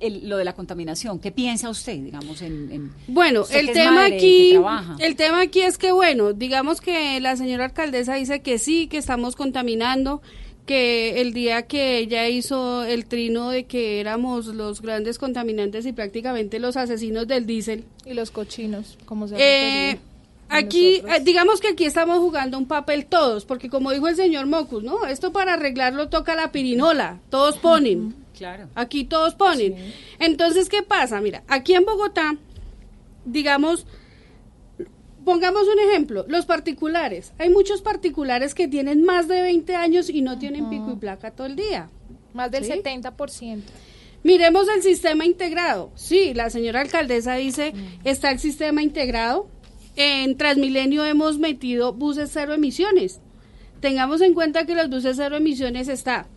el- 0.00 0.28
lo 0.28 0.36
de 0.36 0.44
la 0.44 0.54
contaminación, 0.54 1.18
¿qué 1.18 1.30
piensa 1.32 1.68
usted, 1.70 1.94
digamos, 1.98 2.40
en... 2.42 2.70
en- 2.72 2.92
Bueno, 3.08 3.44
el 3.50 3.72
tema 3.72 3.92
madre, 3.92 4.16
aquí, 4.16 4.50
trabaja? 4.52 4.96
el 5.00 5.16
tema 5.16 5.40
aquí 5.40 5.60
es 5.60 5.76
que 5.78 5.92
bueno, 5.92 6.32
digamos 6.32 6.80
que 6.80 7.18
la 7.20 7.36
señora 7.36 7.64
alcaldesa 7.66 8.14
dice 8.14 8.40
que 8.40 8.58
sí, 8.58 8.86
que 8.86 8.98
estamos 8.98 9.34
contaminando, 9.36 10.22
que 10.66 11.20
el 11.22 11.32
día 11.32 11.62
que 11.66 11.98
ella 11.98 12.28
hizo 12.28 12.84
el 12.84 13.06
trino 13.06 13.50
de 13.50 13.64
que 13.64 14.00
éramos 14.00 14.46
los 14.46 14.82
grandes 14.82 15.18
contaminantes 15.18 15.86
y 15.86 15.92
prácticamente 15.92 16.58
los 16.58 16.76
asesinos 16.76 17.26
del 17.26 17.46
diésel. 17.46 17.84
Y 18.04 18.12
los 18.14 18.30
cochinos, 18.30 18.98
como 19.06 19.26
se 19.28 19.36
Eh, 19.38 19.98
aquí, 20.50 20.98
nosotros. 20.98 21.16
eh, 21.16 21.22
digamos 21.24 21.60
que 21.62 21.68
aquí 21.68 21.84
estamos 21.86 22.18
jugando 22.18 22.58
un 22.58 22.66
papel 22.66 23.06
todos, 23.06 23.46
porque 23.46 23.70
como 23.70 23.92
dijo 23.92 24.08
el 24.08 24.16
señor 24.16 24.46
Mocus, 24.46 24.82
¿no? 24.84 25.06
Esto 25.06 25.32
para 25.32 25.54
arreglarlo 25.54 26.08
toca 26.10 26.34
la 26.34 26.52
pirinola, 26.52 27.18
todos 27.30 27.56
ponen. 27.56 28.14
Claro. 28.38 28.68
Aquí 28.76 29.04
todos 29.04 29.34
ponen. 29.34 29.92
Entonces, 30.20 30.68
¿qué 30.68 30.84
pasa? 30.84 31.20
Mira, 31.20 31.42
aquí 31.48 31.74
en 31.74 31.84
Bogotá, 31.84 32.36
digamos, 33.24 33.84
pongamos 35.24 35.64
un 35.64 35.80
ejemplo, 35.90 36.24
los 36.28 36.46
particulares. 36.46 37.32
Hay 37.38 37.50
muchos 37.50 37.82
particulares 37.82 38.54
que 38.54 38.68
tienen 38.68 39.02
más 39.02 39.26
de 39.26 39.42
20 39.42 39.74
años 39.74 40.08
y 40.08 40.22
no 40.22 40.38
tienen 40.38 40.70
pico 40.70 40.92
y 40.92 40.96
placa 40.96 41.32
todo 41.32 41.48
el 41.48 41.56
día. 41.56 41.90
Más 42.32 42.52
del 42.52 42.64
¿sí? 42.64 42.70
70%. 42.70 43.62
Miremos 44.22 44.68
el 44.68 44.82
sistema 44.82 45.24
integrado. 45.24 45.90
Sí, 45.96 46.32
la 46.32 46.48
señora 46.50 46.80
alcaldesa 46.80 47.34
dice, 47.34 47.72
está 48.04 48.30
el 48.30 48.38
sistema 48.38 48.82
integrado. 48.82 49.48
En 49.96 50.36
Transmilenio 50.36 51.04
hemos 51.04 51.38
metido 51.38 51.92
buses 51.92 52.30
cero 52.32 52.54
emisiones. 52.54 53.20
Tengamos 53.80 54.20
en 54.20 54.34
cuenta 54.34 54.64
que 54.64 54.76
los 54.76 54.88
buses 54.88 55.16
cero 55.16 55.36
emisiones 55.36 55.88
está 55.88 56.28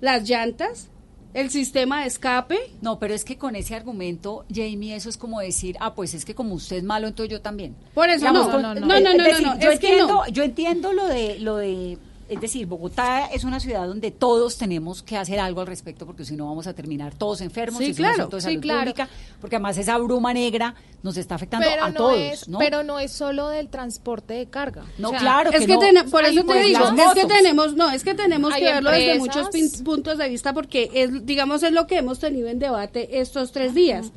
las 0.00 0.28
llantas, 0.28 0.90
el 1.34 1.50
sistema 1.50 2.02
de 2.02 2.08
escape. 2.08 2.58
No, 2.80 2.98
pero 2.98 3.14
es 3.14 3.24
que 3.24 3.36
con 3.36 3.56
ese 3.56 3.74
argumento, 3.74 4.44
Jamie, 4.52 4.94
eso 4.94 5.08
es 5.08 5.16
como 5.16 5.40
decir, 5.40 5.76
ah, 5.80 5.94
pues 5.94 6.14
es 6.14 6.24
que 6.24 6.34
como 6.34 6.54
usted 6.54 6.76
es 6.76 6.84
malo, 6.84 7.08
entonces 7.08 7.30
yo 7.30 7.40
también. 7.40 7.74
Por 7.94 8.08
eso 8.08 8.20
Digamos, 8.20 8.48
no, 8.48 8.60
no, 8.60 8.74
no, 8.74 8.80
no, 8.80 8.86
no, 8.86 9.00
no, 9.00 9.40
no, 9.40 10.06
no. 10.06 10.28
yo 10.28 10.42
entiendo 10.42 10.92
lo 10.92 11.06
de, 11.06 11.38
lo 11.38 11.56
de, 11.56 11.98
es 12.34 12.40
decir, 12.40 12.66
Bogotá 12.66 13.26
es 13.26 13.44
una 13.44 13.60
ciudad 13.60 13.86
donde 13.86 14.10
todos 14.10 14.56
tenemos 14.58 15.02
que 15.02 15.16
hacer 15.16 15.38
algo 15.40 15.60
al 15.60 15.66
respecto, 15.66 16.06
porque 16.06 16.24
si 16.24 16.36
no 16.36 16.46
vamos 16.46 16.66
a 16.66 16.74
terminar 16.74 17.14
todos 17.14 17.40
enfermos, 17.40 17.78
Sí, 17.82 17.94
claro, 17.94 18.26
de 18.28 18.40
sí, 18.40 18.44
salud 18.44 18.60
claro. 18.60 18.80
pública, 18.80 19.08
porque 19.40 19.56
además 19.56 19.78
esa 19.78 19.98
bruma 19.98 20.32
negra 20.34 20.74
nos 21.02 21.16
está 21.16 21.34
afectando 21.34 21.66
Pero 21.68 21.84
a 21.84 21.90
no, 21.90 21.94
todos, 21.96 22.18
es, 22.18 22.48
¿no? 22.48 22.58
pero 22.58 22.82
no 22.82 22.98
es 22.98 23.12
solo 23.12 23.48
del 23.48 23.68
transporte 23.68 24.34
de 24.34 24.46
carga. 24.46 24.84
No, 24.98 25.08
O 25.08 25.10
sea, 25.10 25.20
claro 25.20 25.50
Es 25.50 25.60
que 25.60 25.66
que 25.66 25.92
no. 25.92 26.04
por 26.10 26.24
eso 26.24 26.44
te 26.44 26.58
digo, 26.62 26.84
es 26.84 27.14
que 27.14 27.26
tenemos, 27.26 27.74
no, 27.74 27.90
es 27.90 28.04
que 28.04 28.14
tenemos 28.14 28.54
que 28.54 28.64
verlo 28.64 28.90
desde 28.90 29.18
muchos 29.18 29.48
pin- 29.50 29.82
puntos 29.84 30.18
de 30.18 30.28
vista 30.28 30.52
porque 30.52 30.90
es, 30.94 31.26
digamos, 31.26 31.62
es 31.62 31.72
lo 31.72 31.86
que 31.86 31.98
hemos 31.98 32.18
tenido 32.18 32.48
en 32.48 32.58
debate 32.58 33.20
estos 33.20 33.52
tres 33.52 33.74
días. 33.74 34.10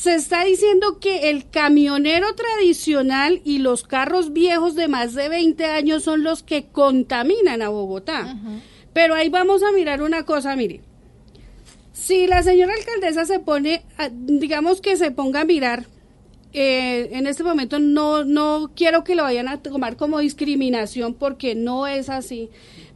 Se 0.00 0.14
está 0.14 0.44
diciendo 0.44 0.98
que 0.98 1.28
el 1.28 1.50
camionero 1.50 2.34
tradicional 2.34 3.42
y 3.44 3.58
los 3.58 3.82
carros 3.82 4.32
viejos 4.32 4.74
de 4.74 4.88
más 4.88 5.12
de 5.14 5.28
20 5.28 5.64
años 5.66 6.04
son 6.04 6.22
los 6.22 6.42
que 6.42 6.64
contaminan 6.68 7.60
a 7.60 7.68
Bogotá. 7.68 8.34
Pero 8.94 9.14
ahí 9.14 9.28
vamos 9.28 9.62
a 9.62 9.72
mirar 9.72 10.00
una 10.02 10.24
cosa, 10.24 10.56
mire. 10.56 10.80
Si 11.92 12.26
la 12.26 12.42
señora 12.42 12.72
alcaldesa 12.72 13.26
se 13.26 13.40
pone, 13.40 13.82
a- 13.98 14.08
digamos 14.10 14.80
que 14.80 14.96
se 14.96 15.10
ponga 15.10 15.42
a 15.42 15.44
mirar, 15.44 15.84
eh, 16.54 17.10
en 17.12 17.26
este 17.26 17.44
momento 17.44 17.78
no, 17.78 18.24
no 18.24 18.70
quiero 18.74 19.04
que 19.04 19.14
lo 19.14 19.22
vayan 19.24 19.48
a 19.48 19.58
tomar 19.62 19.96
como 19.96 20.18
discriminación 20.20 21.12
porque 21.14 21.54
no 21.54 21.86
es 21.86 22.08
así, 22.08 22.48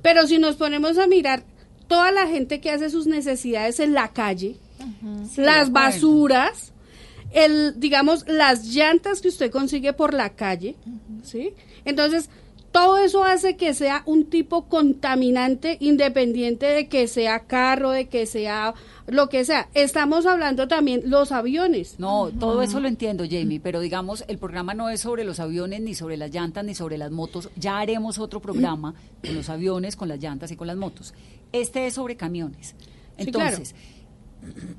pero 0.02 0.26
si 0.26 0.38
nos 0.38 0.56
ponemos 0.56 0.96
a 0.98 1.06
mirar 1.06 1.44
toda 1.86 2.10
la 2.12 2.26
gente 2.28 2.60
que 2.62 2.70
hace 2.70 2.88
sus 2.88 3.06
necesidades 3.06 3.78
en 3.78 3.92
la 3.92 4.08
calle, 4.12 4.56
Sí, 5.30 5.40
las 5.42 5.70
basuras, 5.70 6.72
el, 7.34 7.78
digamos, 7.78 8.26
las 8.26 8.64
llantas 8.66 9.20
que 9.20 9.28
usted 9.28 9.50
consigue 9.50 9.92
por 9.92 10.14
la 10.14 10.30
calle, 10.30 10.76
¿sí? 11.22 11.52
Entonces, 11.84 12.30
todo 12.74 12.98
eso 12.98 13.22
hace 13.22 13.56
que 13.56 13.72
sea 13.72 14.02
un 14.04 14.24
tipo 14.24 14.68
contaminante 14.68 15.76
independiente 15.80 16.66
de 16.66 16.88
que 16.88 17.06
sea 17.06 17.40
carro, 17.40 17.90
de 17.90 18.08
que 18.08 18.26
sea 18.26 18.74
lo 19.06 19.28
que 19.28 19.44
sea. 19.44 19.68
Estamos 19.74 20.26
hablando 20.26 20.66
también 20.66 21.02
los 21.04 21.30
aviones. 21.30 22.00
No, 22.00 22.30
todo 22.30 22.62
eso 22.62 22.80
lo 22.80 22.88
entiendo, 22.88 23.24
Jamie, 23.30 23.60
pero 23.60 23.78
digamos, 23.78 24.24
el 24.26 24.38
programa 24.38 24.74
no 24.74 24.88
es 24.90 25.02
sobre 25.02 25.24
los 25.24 25.38
aviones, 25.38 25.82
ni 25.82 25.94
sobre 25.94 26.16
las 26.16 26.32
llantas, 26.32 26.64
ni 26.64 26.74
sobre 26.74 26.98
las 26.98 27.12
motos. 27.12 27.48
Ya 27.54 27.78
haremos 27.78 28.18
otro 28.18 28.40
programa 28.40 28.94
con 29.24 29.34
los 29.34 29.48
aviones, 29.48 29.94
con 29.94 30.08
las 30.08 30.18
llantas 30.18 30.50
y 30.50 30.56
con 30.56 30.66
las 30.66 30.76
motos. 30.76 31.14
Este 31.52 31.86
es 31.86 31.94
sobre 31.94 32.16
camiones. 32.16 32.74
Sí, 33.18 33.30
claro. 33.30 33.58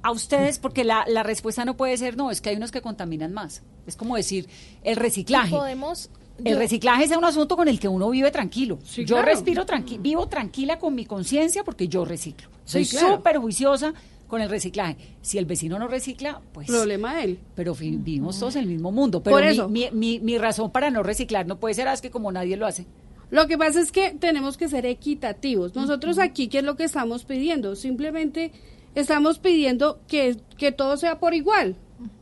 A 0.01 0.11
ustedes, 0.11 0.59
porque 0.59 0.83
la, 0.83 1.05
la 1.07 1.23
respuesta 1.23 1.65
no 1.65 1.75
puede 1.77 1.97
ser, 1.97 2.17
no, 2.17 2.31
es 2.31 2.41
que 2.41 2.49
hay 2.49 2.55
unos 2.57 2.71
que 2.71 2.81
contaminan 2.81 3.33
más. 3.33 3.61
Es 3.87 3.95
como 3.95 4.15
decir, 4.15 4.47
el 4.83 4.95
reciclaje. 4.95 5.55
Podemos 5.55 6.09
El 6.43 6.53
yo- 6.53 6.59
reciclaje 6.59 7.05
es 7.05 7.11
un 7.15 7.23
asunto 7.25 7.55
con 7.55 7.67
el 7.67 7.79
que 7.79 7.87
uno 7.87 8.09
vive 8.09 8.31
tranquilo. 8.31 8.79
yo 8.95 9.05
claro. 9.05 9.25
respiro 9.27 9.65
tranquilo, 9.65 10.01
vivo 10.01 10.27
tranquila 10.27 10.79
con 10.79 10.93
mi 10.95 11.05
conciencia 11.05 11.63
porque 11.63 11.87
yo 11.87 12.05
reciclo. 12.05 12.49
Soy 12.65 12.85
Sí, 12.85 12.97
claro. 12.97 13.15
súper 13.17 13.37
juiciosa 13.37 13.93
con 14.27 14.41
el 14.41 14.49
reciclaje. 14.49 14.97
Si 15.21 15.37
el 15.37 15.45
vecino 15.45 15.77
no 15.79 15.87
recicla, 15.87 16.41
pues... 16.51 16.67
Problema 16.67 17.15
de 17.15 17.23
él. 17.23 17.39
Pero 17.55 17.75
vivimos 17.75 18.39
todos 18.39 18.55
en 18.55 18.63
el 18.63 18.69
mismo 18.69 18.91
mundo. 18.91 19.21
Pero 19.21 19.35
Por 19.35 19.43
mi- 19.45 19.49
eso. 19.51 19.69
Mi, 19.69 19.89
mi- 19.91 20.19
mi 20.19 20.37
razón 20.37 20.71
para 20.71 20.89
no 20.89 21.03
reciclar 21.03 21.45
no 21.45 21.59
puede 21.59 21.75
ser, 21.75 21.87
"Ah, 21.87 21.93
es 21.93 22.01
que 22.01 22.09
como 22.11 22.31
nadie 22.31 22.57
lo 22.57 22.65
hace. 22.65 22.85
Lo 23.31 23.47
que 23.47 23.57
pasa 23.57 23.79
es 23.81 23.91
que 23.91 24.11
tenemos 24.11 24.55
que 24.57 24.67
ser 24.67 24.85
equitativos. 24.85 25.73
Nosotros 25.75 26.19
aquí, 26.19 26.47
¿qué 26.47 26.59
es 26.59 26.63
lo 26.63 26.75
que 26.75 26.83
estamos 26.83 27.23
pidiendo? 27.23 27.75
Simplemente 27.75 28.51
estamos 28.95 29.39
pidiendo 29.39 29.99
que, 30.07 30.37
que 30.57 30.71
todo 30.71 30.97
sea 30.97 31.19
por 31.19 31.33
igual. 31.33 31.75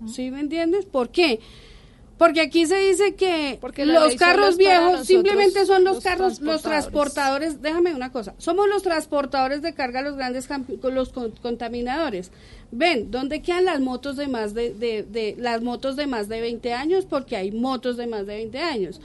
¿Sí 0.08 0.30
me 0.32 0.40
entiendes? 0.40 0.86
¿Por 0.86 1.10
qué? 1.10 1.40
Porque 2.18 2.42
aquí 2.42 2.68
se 2.68 2.78
dice 2.78 3.16
que 3.16 3.58
Porque 3.60 3.86
los 3.86 4.16
carros 4.16 4.56
viejos 4.56 4.84
nosotros, 4.84 5.08
simplemente 5.08 5.66
son 5.66 5.84
los, 5.84 5.96
los 5.96 6.04
carros, 6.04 6.40
los 6.42 6.62
transportadores. 6.62 7.62
Déjame 7.62 7.94
una 7.96 8.12
cosa. 8.12 8.36
Somos 8.38 8.68
los 8.70 8.84
transportadores 8.84 9.62
de 9.62 9.74
carga, 9.74 10.02
los 10.04 10.16
grandes 10.16 10.48
los 10.84 11.10
con- 11.10 11.32
contaminadores. 11.32 12.32
Ven, 12.72 13.10
¿dónde 13.12 13.42
quedan 13.42 13.66
las 13.66 13.80
motos 13.82 14.16
de 14.16 14.28
más 14.28 14.54
de, 14.54 14.74
de- 14.74 15.04
de- 15.04 15.36
las 15.40 15.62
motos 15.64 15.96
de 15.96 16.08
más 16.08 16.30
de 16.30 16.40
20 16.40 16.72
años? 16.74 17.06
Porque 17.06 17.36
hay 17.36 17.52
motos 17.52 17.98
de 17.98 18.08
más 18.08 18.26
de 18.28 18.36
20 18.36 18.60
años. 18.60 19.02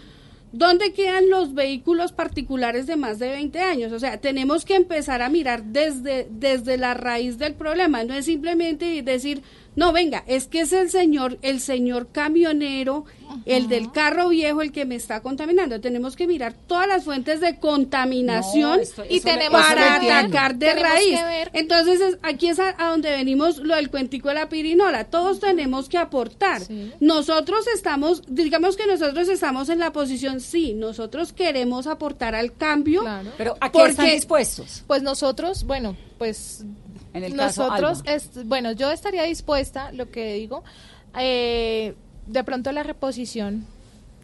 ¿Dónde 0.53 0.95
quedan 0.95 1.29
los 1.29 1.53
vehículos 1.53 2.13
particulares 2.13 2.87
de 2.87 2.97
más 2.97 3.19
de 3.19 3.29
20 3.29 3.61
años? 3.61 3.93
O 3.93 3.99
sea, 3.99 4.19
tenemos 4.19 4.65
que 4.65 4.77
empezar 4.77 5.21
a 5.21 5.29
mirar 5.29 5.63
desde, 5.65 6.27
desde 6.31 6.79
la 6.79 6.95
raíz 6.95 7.37
del 7.39 7.55
problema. 7.55 8.03
No 8.05 8.15
es 8.15 8.25
simplemente 8.25 9.03
decir, 9.03 9.43
no, 9.79 9.93
venga, 9.93 10.25
es 10.27 10.49
que 10.49 10.61
es 10.63 10.73
el 10.73 10.91
señor, 10.91 11.39
el 11.43 11.61
señor 11.61 12.09
camionero, 12.11 13.05
el 13.47 13.69
del 13.69 13.93
carro 13.93 14.29
viejo, 14.31 14.61
el 14.63 14.73
que 14.73 14.85
me 14.85 14.95
está 14.97 15.21
contaminando. 15.21 15.81
Tenemos 15.81 16.17
que 16.17 16.27
mirar 16.27 16.55
todas 16.67 16.89
las 16.89 17.05
fuentes 17.05 17.41
de 17.41 17.59
contaminación 17.61 18.77
No, 18.77 18.83
esto- 18.83 19.05
Y 19.09 19.21
tenemos 19.21 19.61
para 19.63 19.97
atacar 19.97 20.57
de 20.57 20.67
Tenemos 20.67 20.89
raíz. 20.91 21.19
Entonces, 21.53 22.01
es- 22.01 22.19
aquí 22.23 22.49
es 22.49 22.59
a, 22.59 22.75
a 22.79 22.91
donde 22.91 23.11
venimos 23.11 23.59
lo 23.59 23.77
del 23.77 23.91
cuentico 23.91 24.29
de 24.29 24.35
la 24.35 24.49
pirinola. 24.49 25.05
Todos 25.05 25.41
tenemos 25.41 25.89
que 25.89 25.99
aportar. 25.99 26.63
Sí. 26.63 26.93
Nosotros 27.01 27.67
estamos, 27.75 28.23
digamos 28.27 28.77
que 28.77 28.87
nosotros 28.87 29.29
estamos 29.29 29.69
en 29.69 29.79
la 29.79 29.93
posición, 29.93 30.41
sí, 30.41 30.73
nosotros 30.75 31.33
queremos 31.33 31.87
aportar 31.87 32.35
al 32.35 32.53
cambio. 32.55 33.03
Claro. 33.03 33.31
Pero 33.37 33.57
¿a 33.61 33.69
qué 33.71 33.79
Porque- 33.79 33.91
están 33.91 34.07
dispuestos? 34.11 34.83
Pues 34.87 35.03
nosotros, 35.03 35.65
bueno, 35.65 35.97
pues 36.19 36.65
En 37.15 37.25
el 37.25 37.35
caso, 37.37 37.67
nosotros, 37.69 38.03
es- 38.05 38.47
bueno, 38.47 38.73
yo 38.73 38.91
estaría 38.91 39.23
dispuesta, 39.25 39.93
lo 39.93 40.11
que 40.11 40.35
digo, 40.35 40.63
eh, 41.19 41.95
de 42.27 42.45
pronto 42.45 42.71
la 42.73 42.83
reposición, 42.83 43.65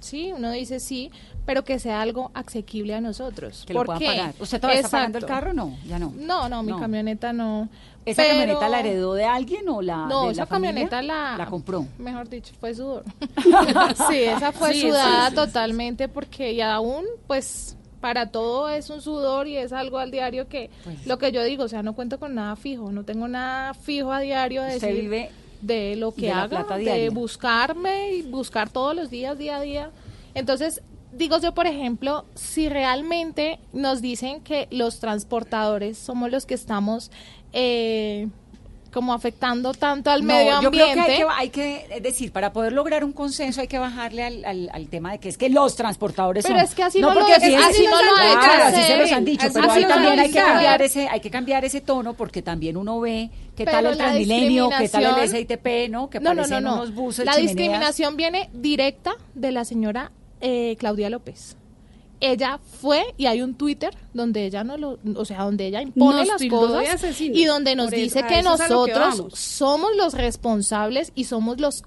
sí, 0.00 0.32
uno 0.36 0.50
dice 0.50 0.80
sí, 0.80 1.10
pero 1.46 1.64
que 1.64 1.78
sea 1.78 2.00
algo 2.00 2.30
asequible 2.34 2.94
a 2.94 3.00
nosotros. 3.00 3.64
Que 3.66 3.74
lo 3.74 3.80
¿Por 3.80 3.86
puedan 3.86 4.00
qué? 4.00 4.06
pagar. 4.06 4.34
¿Usted 4.38 4.60
todavía 4.60 4.80
está 4.80 4.90
pagando 4.98 5.18
el 5.18 5.24
Exacto. 5.24 5.40
carro? 5.46 5.52
No, 5.54 5.76
ya 5.86 5.98
no. 5.98 6.12
No, 6.16 6.48
no, 6.48 6.62
mi 6.62 6.72
No. 6.72 6.78
camioneta 6.80 7.32
no. 7.32 7.68
¿Esa 8.06 8.22
Pero- 8.22 8.34
camioneta 8.38 8.68
la 8.68 8.80
heredó 8.80 9.14
de 9.14 9.24
alguien 9.24 9.66
o 9.68 9.80
la 9.80 10.06
No, 10.06 10.26
de 10.26 10.32
esa 10.32 10.42
la 10.42 10.46
camioneta 10.46 11.00
la... 11.02 11.36
la 11.38 11.46
compró. 11.46 11.86
Mejor 11.98 12.28
dicho, 12.28 12.52
fue 12.60 12.74
sudor. 12.74 13.02
sí, 14.08 14.18
esa 14.22 14.52
fue 14.52 14.72
Sí, 14.74 14.82
sudada 14.82 15.06
sí, 15.10 15.20
sí, 15.24 15.28
sí. 15.30 15.34
totalmente 15.36 16.08
porque 16.08 16.52
y 16.52 16.60
aún, 16.60 17.04
pues, 17.26 17.76
para 18.04 18.26
todo 18.26 18.68
es 18.68 18.90
un 18.90 19.00
sudor 19.00 19.48
y 19.48 19.56
es 19.56 19.72
algo 19.72 19.98
al 19.98 20.10
diario 20.10 20.46
que, 20.46 20.68
Pues. 20.84 21.06
lo 21.06 21.16
que 21.16 21.32
yo 21.32 21.42
digo, 21.42 21.64
o 21.64 21.68
sea, 21.68 21.82
no 21.82 21.94
cuento 21.94 22.20
con 22.20 22.34
nada 22.34 22.54
fijo, 22.54 22.92
no 22.92 23.02
tengo 23.02 23.28
nada 23.28 23.72
fijo 23.72 24.12
a 24.12 24.20
diario 24.20 24.62
de 24.62 24.74
decir 24.74 24.92
vive 24.92 25.30
de 25.62 25.96
lo 25.96 26.12
que 26.12 26.26
de 26.26 26.32
haga, 26.32 26.64
de 26.76 27.08
buscarme 27.08 28.12
y 28.12 28.20
buscar 28.20 28.68
todos 28.68 28.94
los 28.94 29.08
días, 29.08 29.38
día 29.38 29.56
a 29.56 29.60
día. 29.62 29.90
Entonces, 30.34 30.82
digo 31.14 31.38
yo, 31.38 31.54
por 31.54 31.66
ejemplo, 31.66 32.26
si 32.34 32.68
realmente 32.68 33.58
nos 33.72 34.02
dicen 34.02 34.42
que 34.42 34.68
los 34.70 35.00
transportadores 35.00 35.96
somos 35.96 36.30
los 36.30 36.44
que 36.44 36.52
estamos 36.52 37.10
eh, 37.54 38.28
como 38.94 39.12
afectando 39.12 39.74
tanto 39.74 40.10
al 40.10 40.22
No, 40.24 40.28
medio 40.32 40.62
yo 40.62 40.70
creo 40.70 40.86
ambiente. 40.86 41.16
que 41.16 41.24
hay, 41.24 41.50
que 41.50 41.62
hay 41.64 41.84
que, 41.88 41.96
es 41.96 42.02
decir, 42.02 42.30
para 42.32 42.52
poder 42.52 42.72
lograr 42.72 43.04
un 43.04 43.12
consenso 43.12 43.60
hay 43.60 43.66
que 43.68 43.78
bajarle 43.78 44.22
al, 44.22 44.44
al, 44.44 44.70
al 44.72 44.88
tema 44.88 45.10
de 45.12 45.18
que 45.18 45.28
es 45.28 45.36
que 45.36 45.50
los 45.50 45.74
transportadores 45.74 46.44
Pero 46.46 46.58
son. 46.60 46.64
es 46.64 46.74
que 46.76 46.82
así 46.84 47.00
no 47.00 47.08
lo- 47.12 47.14
porque 47.20 47.32
es 47.32 47.38
que 47.40 47.46
fíjense- 47.46 47.64
así 47.70 47.84
no 47.84 47.90
lo 48.02 48.10
han 48.16 48.38
Claro, 48.38 48.64
así 48.64 48.82
se 48.82 48.96
los 48.96 49.10
han 49.12 49.24
dicho, 49.24 49.46
Así 49.46 49.54
pero 49.54 49.70
ahí 49.72 49.82
los 49.82 49.90
también 49.90 50.18
hay 50.20 50.30
que 50.30 50.38
cambiar 50.38 50.80
ese, 50.82 51.08
hay 51.08 51.20
que 51.20 51.30
cambiar 51.30 51.64
ese 51.64 51.80
tono 51.80 52.14
porque 52.14 52.40
también 52.40 52.76
uno 52.76 53.00
ve 53.00 53.30
qué 53.56 53.64
tal 53.64 53.86
el 53.86 53.96
Transmilenio, 53.96 54.70
qué 54.78 54.88
tal 54.88 55.18
el 55.18 55.28
SITP, 55.28 55.90
¿no? 55.90 56.08
Que 56.08 56.20
no, 56.20 56.32
no, 56.32 56.46
no, 56.46 56.60
no. 56.60 56.74
unos 56.74 56.94
buses 56.94 57.26
La 57.26 57.32
chimeneas. 57.32 57.56
discriminación 57.56 58.16
viene 58.16 58.48
directa 58.52 59.16
de 59.34 59.50
la 59.52 59.64
señora 59.64 60.12
eh, 60.40 60.76
Claudia 60.78 61.10
López. 61.10 61.56
Ella 62.32 62.58
fue 62.80 63.04
y 63.16 63.26
hay 63.26 63.42
un 63.42 63.54
Twitter 63.54 63.94
donde 64.12 64.46
ella 64.46 64.64
no 64.64 64.76
lo, 64.76 64.98
o 65.16 65.24
sea, 65.24 65.42
donde 65.42 65.66
ella 65.66 65.82
impone 65.82 66.18
Nos 66.24 66.28
las 66.28 66.40
cosas 66.48 67.20
y 67.20 67.44
donde 67.44 67.74
nos 67.76 67.88
eso- 67.92 67.96
dice 67.96 68.22
que 68.26 68.42
lo 68.42 68.50
nosotros 68.56 69.38
somos 69.38 69.90
los 69.96 70.14
responsables 70.14 71.12
y 71.14 71.24
somos 71.24 71.60
los, 71.60 71.82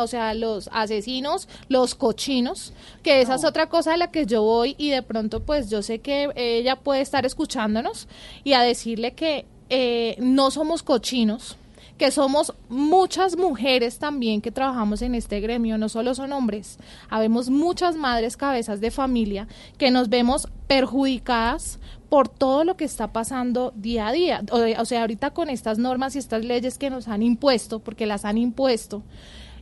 o 0.00 0.06
sea, 0.06 0.34
los 0.34 0.68
asesinos, 0.72 1.48
los 1.68 1.94
cochinos, 1.94 2.72
que 3.02 3.20
esa 3.20 3.36
es 3.36 3.44
otra 3.44 3.68
cosa 3.68 3.94
a 3.94 3.96
la 3.96 4.10
que 4.10 4.26
yo 4.26 4.42
voy 4.42 4.74
y 4.78 4.90
de 4.90 5.02
pronto 5.02 5.40
pues 5.40 5.70
yo 5.70 5.82
sé 5.82 6.00
que 6.00 6.30
ella 6.36 6.76
puede 6.76 7.00
estar 7.00 7.24
escuchándonos 7.26 8.08
y 8.44 8.54
a 8.54 8.62
decirle 8.62 9.12
que 9.14 9.44
eh, 9.70 10.16
no 10.18 10.50
somos 10.50 10.82
cochinos, 10.82 11.57
que 11.98 12.10
somos 12.10 12.54
muchas 12.68 13.36
mujeres 13.36 13.98
también 13.98 14.40
que 14.40 14.50
trabajamos 14.50 15.02
en 15.02 15.14
este 15.14 15.40
gremio, 15.40 15.76
no 15.76 15.88
solo 15.88 16.14
son 16.14 16.32
hombres, 16.32 16.78
habemos 17.10 17.50
muchas 17.50 17.96
madres 17.96 18.36
cabezas 18.36 18.80
de 18.80 18.90
familia 18.90 19.48
que 19.76 19.90
nos 19.90 20.08
vemos 20.08 20.48
perjudicadas 20.68 21.78
por 22.08 22.28
todo 22.28 22.64
lo 22.64 22.76
que 22.76 22.84
está 22.84 23.12
pasando 23.12 23.72
día 23.76 24.08
a 24.08 24.12
día. 24.12 24.42
O, 24.50 24.80
o 24.80 24.84
sea, 24.84 25.02
ahorita 25.02 25.30
con 25.30 25.50
estas 25.50 25.78
normas 25.78 26.16
y 26.16 26.20
estas 26.20 26.44
leyes 26.44 26.78
que 26.78 26.88
nos 26.88 27.08
han 27.08 27.22
impuesto, 27.22 27.80
porque 27.80 28.06
las 28.06 28.24
han 28.24 28.38
impuesto, 28.38 29.02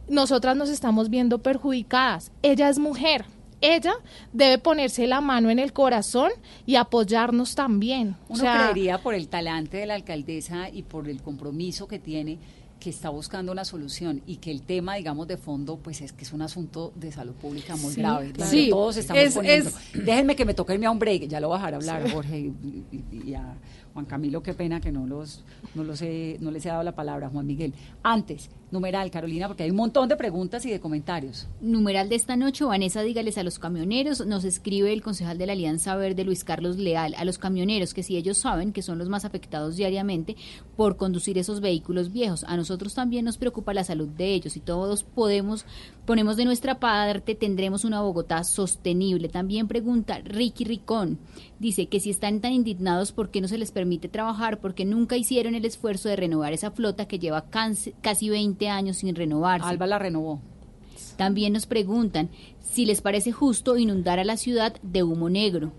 nosotras 0.09 0.57
nos 0.57 0.69
estamos 0.69 1.11
viendo 1.11 1.39
perjudicadas. 1.39 2.31
Ella 2.43 2.69
es 2.69 2.79
mujer. 2.79 3.25
Ella 3.61 3.95
debe 4.33 4.59
ponerse 4.59 5.07
la 5.07 5.21
mano 5.21 5.49
en 5.51 5.59
el 5.59 5.73
corazón 5.73 6.31
y 6.67 6.77
apoyarnos 6.77 7.55
también. 7.55 8.17
O 8.29 8.35
Uno 8.35 8.43
sea, 8.43 8.57
creería 8.71 8.99
por 8.99 9.15
el 9.15 9.29
talante 9.29 9.79
de 9.79 9.87
la 9.87 9.95
alcaldesa 9.95 10.69
y 10.69 10.83
por 10.83 11.09
el 11.09 11.23
compromiso 11.23 11.89
que 11.89 11.99
tiene 11.99 12.39
que 12.79 12.91
está 12.91 13.09
buscando 13.09 13.53
una 13.53 13.65
solución 13.65 14.21
y 14.27 14.37
que 14.37 14.51
el 14.51 14.61
tema, 14.61 14.97
digamos, 14.97 15.27
de 15.27 15.39
fondo, 15.39 15.79
pues 15.79 16.03
es 16.03 16.13
que 16.13 16.25
es 16.25 16.33
un 16.35 16.43
asunto 16.43 16.93
de 16.95 17.11
salud 17.11 17.33
pública 17.33 17.75
muy 17.77 17.95
Sí, 17.95 18.01
grave. 18.03 18.33
claro. 18.33 18.51
Sí, 18.51 18.69
todos 18.69 18.99
estamos 18.99 19.23
es- 19.23 19.35
poniendo. 19.35 19.71
es- 19.71 20.05
Déjenme 20.05 20.37
que 20.37 20.45
me 20.45 20.53
toque 20.53 20.75
irme 20.75 20.85
a 20.85 20.91
un 20.91 20.99
break, 20.99 21.27
ya 21.27 21.41
lo 21.41 21.49
bajaré 21.49 21.73
a 21.73 21.77
hablar 21.79 22.07
a 22.07 22.11
Jorge 22.11 22.39
y, 22.39 22.85
y- 22.93 23.31
y 23.31 23.35
a 23.35 23.55
Juan 23.95 24.05
Camilo, 24.05 24.43
qué 24.43 24.53
pena 24.53 24.79
que 24.83 24.93
no 24.93 25.07
los, 25.07 25.43
no 25.75 25.85
los 25.85 26.03
he, 26.03 26.37
no 26.41 26.51
les 26.51 26.67
he 26.67 26.69
dado 26.69 26.83
la 26.83 26.95
palabra, 26.95 27.31
Juan 27.31 27.47
Miguel. 27.47 27.73
Antes, 28.03 28.51
numeral, 28.71 29.11
Carolina, 29.11 29.47
porque 29.47 29.63
hay 29.63 29.71
un 29.71 29.77
montón 29.77 30.09
de 30.09 30.17
preguntas 30.17 30.67
y 30.67 30.71
de 30.71 30.81
comentarios. 30.81 31.47
Numeral 31.61 32.09
de 32.09 32.17
esta 32.17 32.37
noche, 32.37 32.65
Vanessa, 32.65 33.03
dígales 33.03 33.39
a 33.39 33.43
los 33.43 33.59
camioneros, 33.59 34.27
nos 34.27 34.45
escribe 34.45 34.93
el 34.93 35.03
concejal 35.03 35.39
de 35.39 35.47
la 35.47 35.53
Alianza 35.53 35.95
Verde, 35.97 36.25
Luis 36.25 36.45
Carlos 36.45 36.77
Leal, 36.77 37.15
a 37.17 37.25
los 37.25 37.39
camioneros 37.39 37.95
que 37.95 38.03
si 38.03 38.17
ellos 38.17 38.39
saben 38.39 38.73
que 38.73 38.83
son 38.83 38.99
los 38.99 39.09
más 39.09 39.25
afectados 39.25 39.77
diariamente 39.77 40.37
por 40.77 40.97
conducir 40.97 41.39
esos 41.39 41.61
vehículos 41.61 42.13
viejos, 42.13 42.45
a 42.45 42.57
nosotros 42.57 42.95
también 42.95 43.25
nos 43.25 43.39
preocupa 43.39 43.75
la 43.75 43.85
salud 43.85 44.09
de 44.09 44.35
ellos 44.35 44.57
y 44.57 44.61
todos 44.61 45.05
podemos, 45.05 45.65
ponemos 46.05 46.37
de 46.37 46.45
nuestra 46.45 46.81
parte, 46.81 47.35
tendremos 47.35 47.85
una 47.85 48.03
Bogotá 48.03 48.45
sostenible. 48.45 49.29
También 49.29 49.69
pregunta 49.69 50.19
Ricky 50.25 50.65
Ricón, 50.65 51.19
dice 51.59 51.87
que 51.87 52.01
si 52.01 52.11
están 52.11 52.41
tan 52.41 52.53
indignados, 52.53 53.13
¿por 53.13 53.31
qué 53.31 53.41
no 53.41 53.49
se 53.49 53.59
les 53.59 53.71
permite 53.71 54.09
trabajar? 54.09 54.61
Porque 54.61 54.85
nunca 54.85 55.17
hicieron 55.17 55.55
el 55.55 55.65
esfuerzo 55.65 56.09
de 56.09 56.17
renovar 56.17 56.53
esa 56.53 56.71
flota 56.73 57.07
que 57.07 57.19
lleva 57.19 57.47
casi 57.51 58.29
20 58.29 58.56
años 58.63 58.99
sin 58.99 59.15
renovarse. 59.15 59.69
Alba 59.69 59.87
la 59.87 59.99
renovó. 59.99 60.41
También 61.17 61.53
nos 61.53 61.67
preguntan 61.67 62.31
si 62.61 62.85
les 62.85 63.01
parece 63.01 63.33
justo 63.33 63.77
inundar 63.77 64.19
a 64.19 64.25
la 64.25 64.37
ciudad 64.37 64.75
de 64.83 65.03
humo 65.03 65.31
negro. 65.31 65.73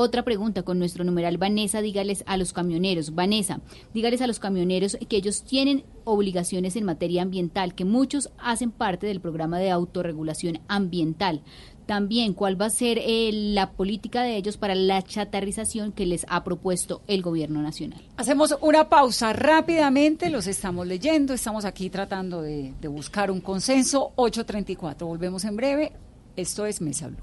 Otra 0.00 0.22
pregunta 0.22 0.62
con 0.62 0.78
nuestro 0.78 1.02
numeral 1.02 1.38
Vanessa, 1.38 1.82
dígales 1.82 2.22
a 2.26 2.36
los 2.36 2.52
camioneros. 2.52 3.16
Vanessa, 3.16 3.60
dígales 3.92 4.20
a 4.20 4.28
los 4.28 4.38
camioneros 4.38 4.96
que 5.08 5.16
ellos 5.16 5.42
tienen 5.42 5.84
obligaciones 6.04 6.76
en 6.76 6.84
materia 6.84 7.22
ambiental, 7.22 7.74
que 7.74 7.84
muchos 7.84 8.30
hacen 8.38 8.70
parte 8.70 9.08
del 9.08 9.20
programa 9.20 9.58
de 9.58 9.70
autorregulación 9.72 10.60
ambiental. 10.68 11.42
También, 11.88 12.34
¿cuál 12.34 12.60
va 12.60 12.66
a 12.66 12.70
ser 12.70 12.98
eh, 13.00 13.30
la 13.32 13.70
política 13.70 14.22
de 14.22 14.36
ellos 14.36 14.58
para 14.58 14.74
la 14.74 15.00
chatarrización 15.00 15.90
que 15.90 16.04
les 16.04 16.26
ha 16.28 16.44
propuesto 16.44 17.00
el 17.06 17.22
gobierno 17.22 17.62
nacional? 17.62 17.98
Hacemos 18.18 18.54
una 18.60 18.90
pausa 18.90 19.32
rápidamente, 19.32 20.28
los 20.28 20.46
estamos 20.48 20.86
leyendo, 20.86 21.32
estamos 21.32 21.64
aquí 21.64 21.88
tratando 21.88 22.42
de, 22.42 22.74
de 22.78 22.88
buscar 22.88 23.30
un 23.30 23.40
consenso. 23.40 24.12
8.34, 24.16 25.06
volvemos 25.06 25.46
en 25.46 25.56
breve. 25.56 25.92
Esto 26.36 26.66
es 26.66 26.82
Mesa 26.82 27.08
Blue. 27.08 27.16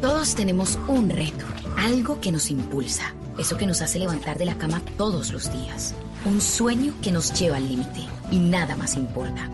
Todos 0.00 0.34
tenemos 0.34 0.76
un 0.88 1.08
reto, 1.08 1.44
algo 1.76 2.20
que 2.20 2.32
nos 2.32 2.50
impulsa. 2.50 3.14
Eso 3.38 3.56
que 3.58 3.66
nos 3.66 3.80
hace 3.80 4.00
levantar 4.00 4.38
de 4.38 4.46
la 4.46 4.58
cama 4.58 4.82
todos 4.98 5.32
los 5.32 5.52
días. 5.52 5.94
Un 6.24 6.40
sueño 6.40 6.94
que 7.00 7.12
nos 7.12 7.32
lleva 7.38 7.58
al 7.58 7.68
límite 7.68 8.08
y 8.32 8.40
nada 8.40 8.74
más 8.74 8.96
importa. 8.96 9.48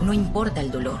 No 0.00 0.14
importa 0.14 0.60
el 0.60 0.70
dolor, 0.70 1.00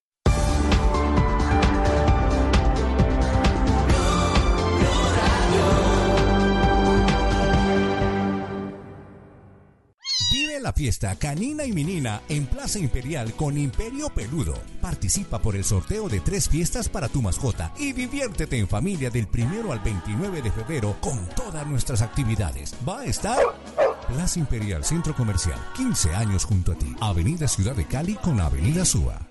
Fiesta 10.73 11.15
canina 11.15 11.65
y 11.65 11.71
menina 11.71 12.21
en 12.29 12.45
Plaza 12.45 12.79
Imperial 12.79 13.33
con 13.33 13.57
Imperio 13.57 14.09
Peludo. 14.09 14.53
Participa 14.81 15.39
por 15.39 15.55
el 15.55 15.63
sorteo 15.63 16.09
de 16.09 16.19
tres 16.19 16.49
fiestas 16.49 16.89
para 16.89 17.07
tu 17.07 17.21
mascota 17.21 17.73
y 17.77 17.93
diviértete 17.93 18.57
en 18.57 18.67
familia 18.67 19.09
del 19.09 19.27
primero 19.27 19.71
al 19.71 19.79
29 19.79 20.41
de 20.41 20.51
febrero 20.51 20.95
con 21.01 21.27
todas 21.35 21.65
nuestras 21.67 22.01
actividades. 22.01 22.75
Va 22.87 23.01
a 23.01 23.05
estar 23.05 23.39
Plaza 24.07 24.39
Imperial 24.39 24.83
Centro 24.83 25.15
Comercial, 25.15 25.59
15 25.75 26.15
años 26.15 26.45
junto 26.45 26.73
a 26.73 26.75
ti. 26.75 26.95
Avenida 26.99 27.47
Ciudad 27.47 27.75
de 27.75 27.85
Cali 27.85 28.15
con 28.15 28.39
Avenida 28.39 28.83
Súa. 28.85 29.30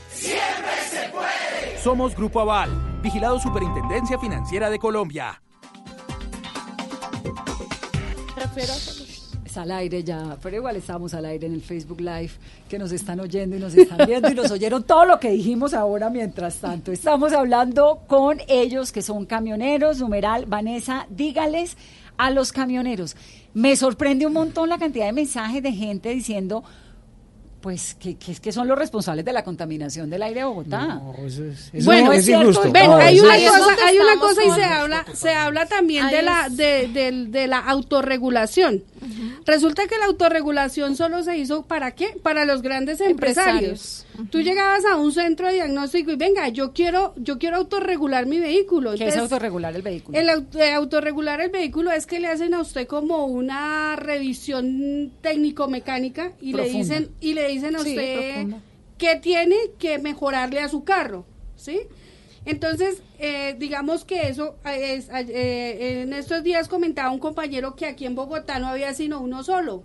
¡Siempre 0.13 0.71
se 0.89 1.09
puede! 1.09 1.77
Somos 1.81 2.15
Grupo 2.15 2.41
Aval, 2.41 2.69
vigilado 3.01 3.39
Superintendencia 3.39 4.19
Financiera 4.19 4.69
de 4.69 4.77
Colombia. 4.79 5.41
Es 9.45 9.57
al 9.57 9.71
aire 9.71 10.03
ya, 10.03 10.37
pero 10.41 10.57
igual 10.57 10.75
estamos 10.75 11.13
al 11.13 11.25
aire 11.25 11.47
en 11.47 11.53
el 11.53 11.61
Facebook 11.61 12.01
Live, 12.01 12.31
que 12.69 12.77
nos 12.77 12.91
están 12.91 13.19
oyendo 13.19 13.55
y 13.55 13.59
nos 13.59 13.73
están 13.73 14.05
viendo 14.07 14.29
y 14.29 14.33
nos 14.33 14.51
oyeron 14.51 14.83
todo 14.83 15.05
lo 15.05 15.19
que 15.19 15.31
dijimos 15.31 15.73
ahora 15.73 16.09
mientras 16.09 16.57
tanto. 16.57 16.91
Estamos 16.91 17.33
hablando 17.33 18.03
con 18.07 18.39
ellos 18.47 18.91
que 18.91 19.01
son 19.01 19.25
camioneros, 19.25 19.99
numeral, 19.99 20.45
Vanessa, 20.45 21.05
dígales 21.09 21.77
a 22.17 22.29
los 22.29 22.51
camioneros. 22.51 23.15
Me 23.53 23.75
sorprende 23.75 24.25
un 24.25 24.33
montón 24.33 24.69
la 24.69 24.77
cantidad 24.77 25.05
de 25.05 25.13
mensajes 25.13 25.63
de 25.63 25.71
gente 25.71 26.09
diciendo, 26.09 26.63
pues 27.61 27.95
que, 27.95 28.15
que, 28.15 28.35
que, 28.35 28.51
son 28.51 28.67
los 28.67 28.77
responsables 28.77 29.23
de 29.23 29.31
la 29.31 29.43
contaminación 29.43 30.09
del 30.09 30.23
aire 30.23 30.41
de 30.41 30.45
Bogotá. 30.45 30.85
No, 30.95 31.13
eso 31.25 31.45
es, 31.45 31.69
eso 31.71 31.85
bueno, 31.85 32.07
no 32.07 32.13
es 32.13 32.25
cierto. 32.25 32.71
Ven, 32.71 32.91
hay 32.91 33.19
una 33.19 33.35
cosa, 33.35 33.85
hay 33.85 33.97
una 33.99 34.19
cosa 34.19 34.43
y 34.43 34.51
se 34.51 34.63
habla, 34.63 35.05
se 35.13 35.29
habla 35.33 35.65
también 35.67 36.09
de 36.09 36.21
la, 36.23 36.49
de, 36.49 36.87
de, 36.87 37.25
de, 37.27 37.47
la 37.47 37.59
autorregulación. 37.59 38.83
Uh 39.01 39.05
-huh. 39.05 39.45
Resulta 39.45 39.87
que 39.87 39.97
la 39.97 40.05
autorregulación 40.05 40.95
solo 40.95 41.23
se 41.23 41.37
hizo 41.37 41.63
para 41.63 41.91
qué? 41.91 42.17
Para 42.21 42.45
los 42.45 42.61
grandes 42.61 43.01
empresarios. 43.01 43.61
empresarios. 43.61 44.05
Uh 44.13 44.21
-huh. 44.21 44.29
Tú 44.29 44.41
llegabas 44.41 44.85
a 44.85 44.95
un 44.97 45.11
centro 45.11 45.47
de 45.47 45.53
diagnóstico 45.55 46.11
y 46.11 46.15
venga, 46.15 46.47
yo 46.49 46.71
quiero, 46.73 47.13
yo 47.17 47.39
quiero 47.39 47.57
autorregular 47.57 48.25
mi 48.27 48.39
vehículo. 48.39 48.91
¿Qué 48.91 49.03
Entonces, 49.03 49.15
es 49.15 49.21
autorregular 49.21 49.75
el 49.75 49.81
vehículo? 49.81 50.17
El 50.17 50.29
eh, 50.29 50.73
autorregular 50.73 51.41
el 51.41 51.49
vehículo 51.49 51.91
es 51.91 52.05
que 52.05 52.19
le 52.19 52.27
hacen 52.27 52.53
a 52.53 52.61
usted 52.61 52.87
como 52.87 53.25
una 53.25 53.95
revisión 53.95 55.11
técnico-mecánica 55.21 56.33
y 56.39 56.53
Profunda. 56.53 56.73
le 56.73 56.83
dicen, 56.83 57.09
y 57.19 57.33
le 57.33 57.47
dicen 57.47 57.75
a 57.75 57.79
usted 57.79 58.45
sí, 58.47 58.55
qué 58.97 59.15
tiene 59.15 59.55
que 59.79 59.97
mejorarle 59.97 60.59
a 60.59 60.69
su 60.69 60.83
carro, 60.83 61.25
¿sí? 61.55 61.81
Entonces, 62.45 63.03
eh, 63.19 63.55
digamos 63.59 64.03
que 64.03 64.27
eso 64.27 64.55
es, 64.65 65.09
eh, 65.09 66.01
en 66.01 66.13
estos 66.13 66.43
días 66.43 66.67
comentaba 66.67 67.11
un 67.11 67.19
compañero 67.19 67.75
que 67.75 67.85
aquí 67.85 68.05
en 68.05 68.15
Bogotá 68.15 68.59
no 68.59 68.67
había 68.67 68.93
sino 68.93 69.19
uno 69.19 69.43
solo. 69.43 69.83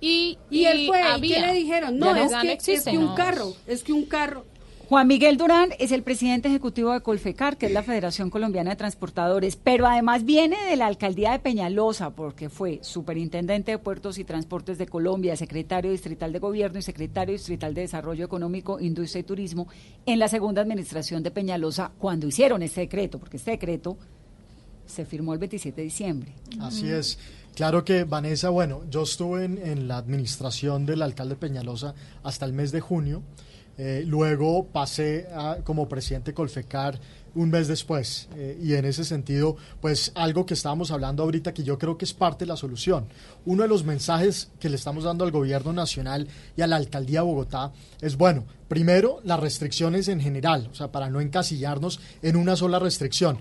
Y, 0.00 0.38
y, 0.50 0.60
y 0.60 0.66
él 0.66 0.86
fue, 0.88 1.02
había. 1.02 1.38
¿y 1.38 1.40
qué 1.40 1.46
le 1.46 1.54
dijeron? 1.54 1.98
No, 1.98 2.14
es 2.14 2.32
que, 2.34 2.52
existe, 2.52 2.90
es 2.90 2.96
que, 2.96 2.98
un 2.98 3.14
carro, 3.14 3.54
es 3.66 3.84
que 3.84 3.92
un 3.92 4.04
carro. 4.06 4.44
Juan 4.86 5.08
Miguel 5.08 5.38
Durán 5.38 5.70
es 5.78 5.92
el 5.92 6.02
presidente 6.02 6.48
ejecutivo 6.48 6.92
de 6.92 7.00
Colfecar, 7.00 7.56
que 7.56 7.66
es 7.66 7.72
la 7.72 7.82
Federación 7.82 8.28
Colombiana 8.28 8.70
de 8.70 8.76
Transportadores, 8.76 9.56
pero 9.56 9.86
además 9.86 10.26
viene 10.26 10.62
de 10.66 10.76
la 10.76 10.86
alcaldía 10.86 11.32
de 11.32 11.38
Peñalosa, 11.38 12.10
porque 12.10 12.50
fue 12.50 12.80
superintendente 12.82 13.70
de 13.70 13.78
Puertos 13.78 14.18
y 14.18 14.24
Transportes 14.24 14.76
de 14.76 14.86
Colombia, 14.86 15.36
secretario 15.36 15.90
distrital 15.90 16.34
de 16.34 16.38
Gobierno 16.38 16.78
y 16.78 16.82
secretario 16.82 17.32
distrital 17.32 17.72
de 17.72 17.80
Desarrollo 17.80 18.26
Económico, 18.26 18.78
Industria 18.78 19.20
y 19.20 19.24
Turismo 19.24 19.68
en 20.04 20.18
la 20.18 20.28
segunda 20.28 20.60
administración 20.60 21.22
de 21.22 21.30
Peñalosa 21.30 21.90
cuando 21.96 22.26
hicieron 22.26 22.62
este 22.62 22.82
decreto, 22.82 23.18
porque 23.18 23.38
este 23.38 23.52
decreto 23.52 23.96
se 24.84 25.06
firmó 25.06 25.32
el 25.32 25.38
27 25.38 25.80
de 25.80 25.84
diciembre. 25.84 26.34
Así 26.60 26.90
es. 26.90 27.18
Claro 27.54 27.86
que, 27.86 28.04
Vanessa, 28.04 28.50
bueno, 28.50 28.82
yo 28.90 29.04
estuve 29.04 29.46
en, 29.46 29.56
en 29.56 29.88
la 29.88 29.96
administración 29.96 30.84
del 30.84 31.00
alcalde 31.00 31.36
Peñalosa 31.36 31.94
hasta 32.22 32.44
el 32.44 32.52
mes 32.52 32.70
de 32.70 32.80
junio. 32.80 33.22
Eh, 33.76 34.04
luego 34.06 34.66
pasé 34.66 35.26
como 35.64 35.88
presidente 35.88 36.32
Colfecar 36.32 36.98
un 37.34 37.50
mes 37.50 37.68
después. 37.68 38.28
Eh, 38.36 38.58
y 38.62 38.74
en 38.74 38.84
ese 38.84 39.04
sentido 39.04 39.56
pues 39.80 40.12
algo 40.14 40.46
que 40.46 40.54
estábamos 40.54 40.90
hablando 40.90 41.22
ahorita 41.22 41.52
que 41.52 41.64
yo 41.64 41.78
creo 41.78 41.98
que 41.98 42.04
es 42.04 42.14
parte 42.14 42.44
de 42.44 42.48
la 42.48 42.56
solución. 42.56 43.06
Uno 43.44 43.62
de 43.62 43.68
los 43.68 43.84
mensajes 43.84 44.50
que 44.60 44.68
le 44.68 44.76
estamos 44.76 45.04
dando 45.04 45.24
al 45.24 45.30
gobierno 45.30 45.72
nacional 45.72 46.28
y 46.56 46.62
a 46.62 46.66
la 46.66 46.76
alcaldía 46.76 47.20
de 47.20 47.26
Bogotá 47.26 47.72
es 48.00 48.16
bueno 48.16 48.44
primero 48.68 49.20
las 49.24 49.40
restricciones 49.40 50.08
en 50.08 50.20
general 50.20 50.68
o 50.72 50.74
sea 50.74 50.90
para 50.90 51.10
no 51.10 51.20
encasillarnos 51.20 52.00
en 52.22 52.36
una 52.36 52.56
sola 52.56 52.78
restricción. 52.78 53.38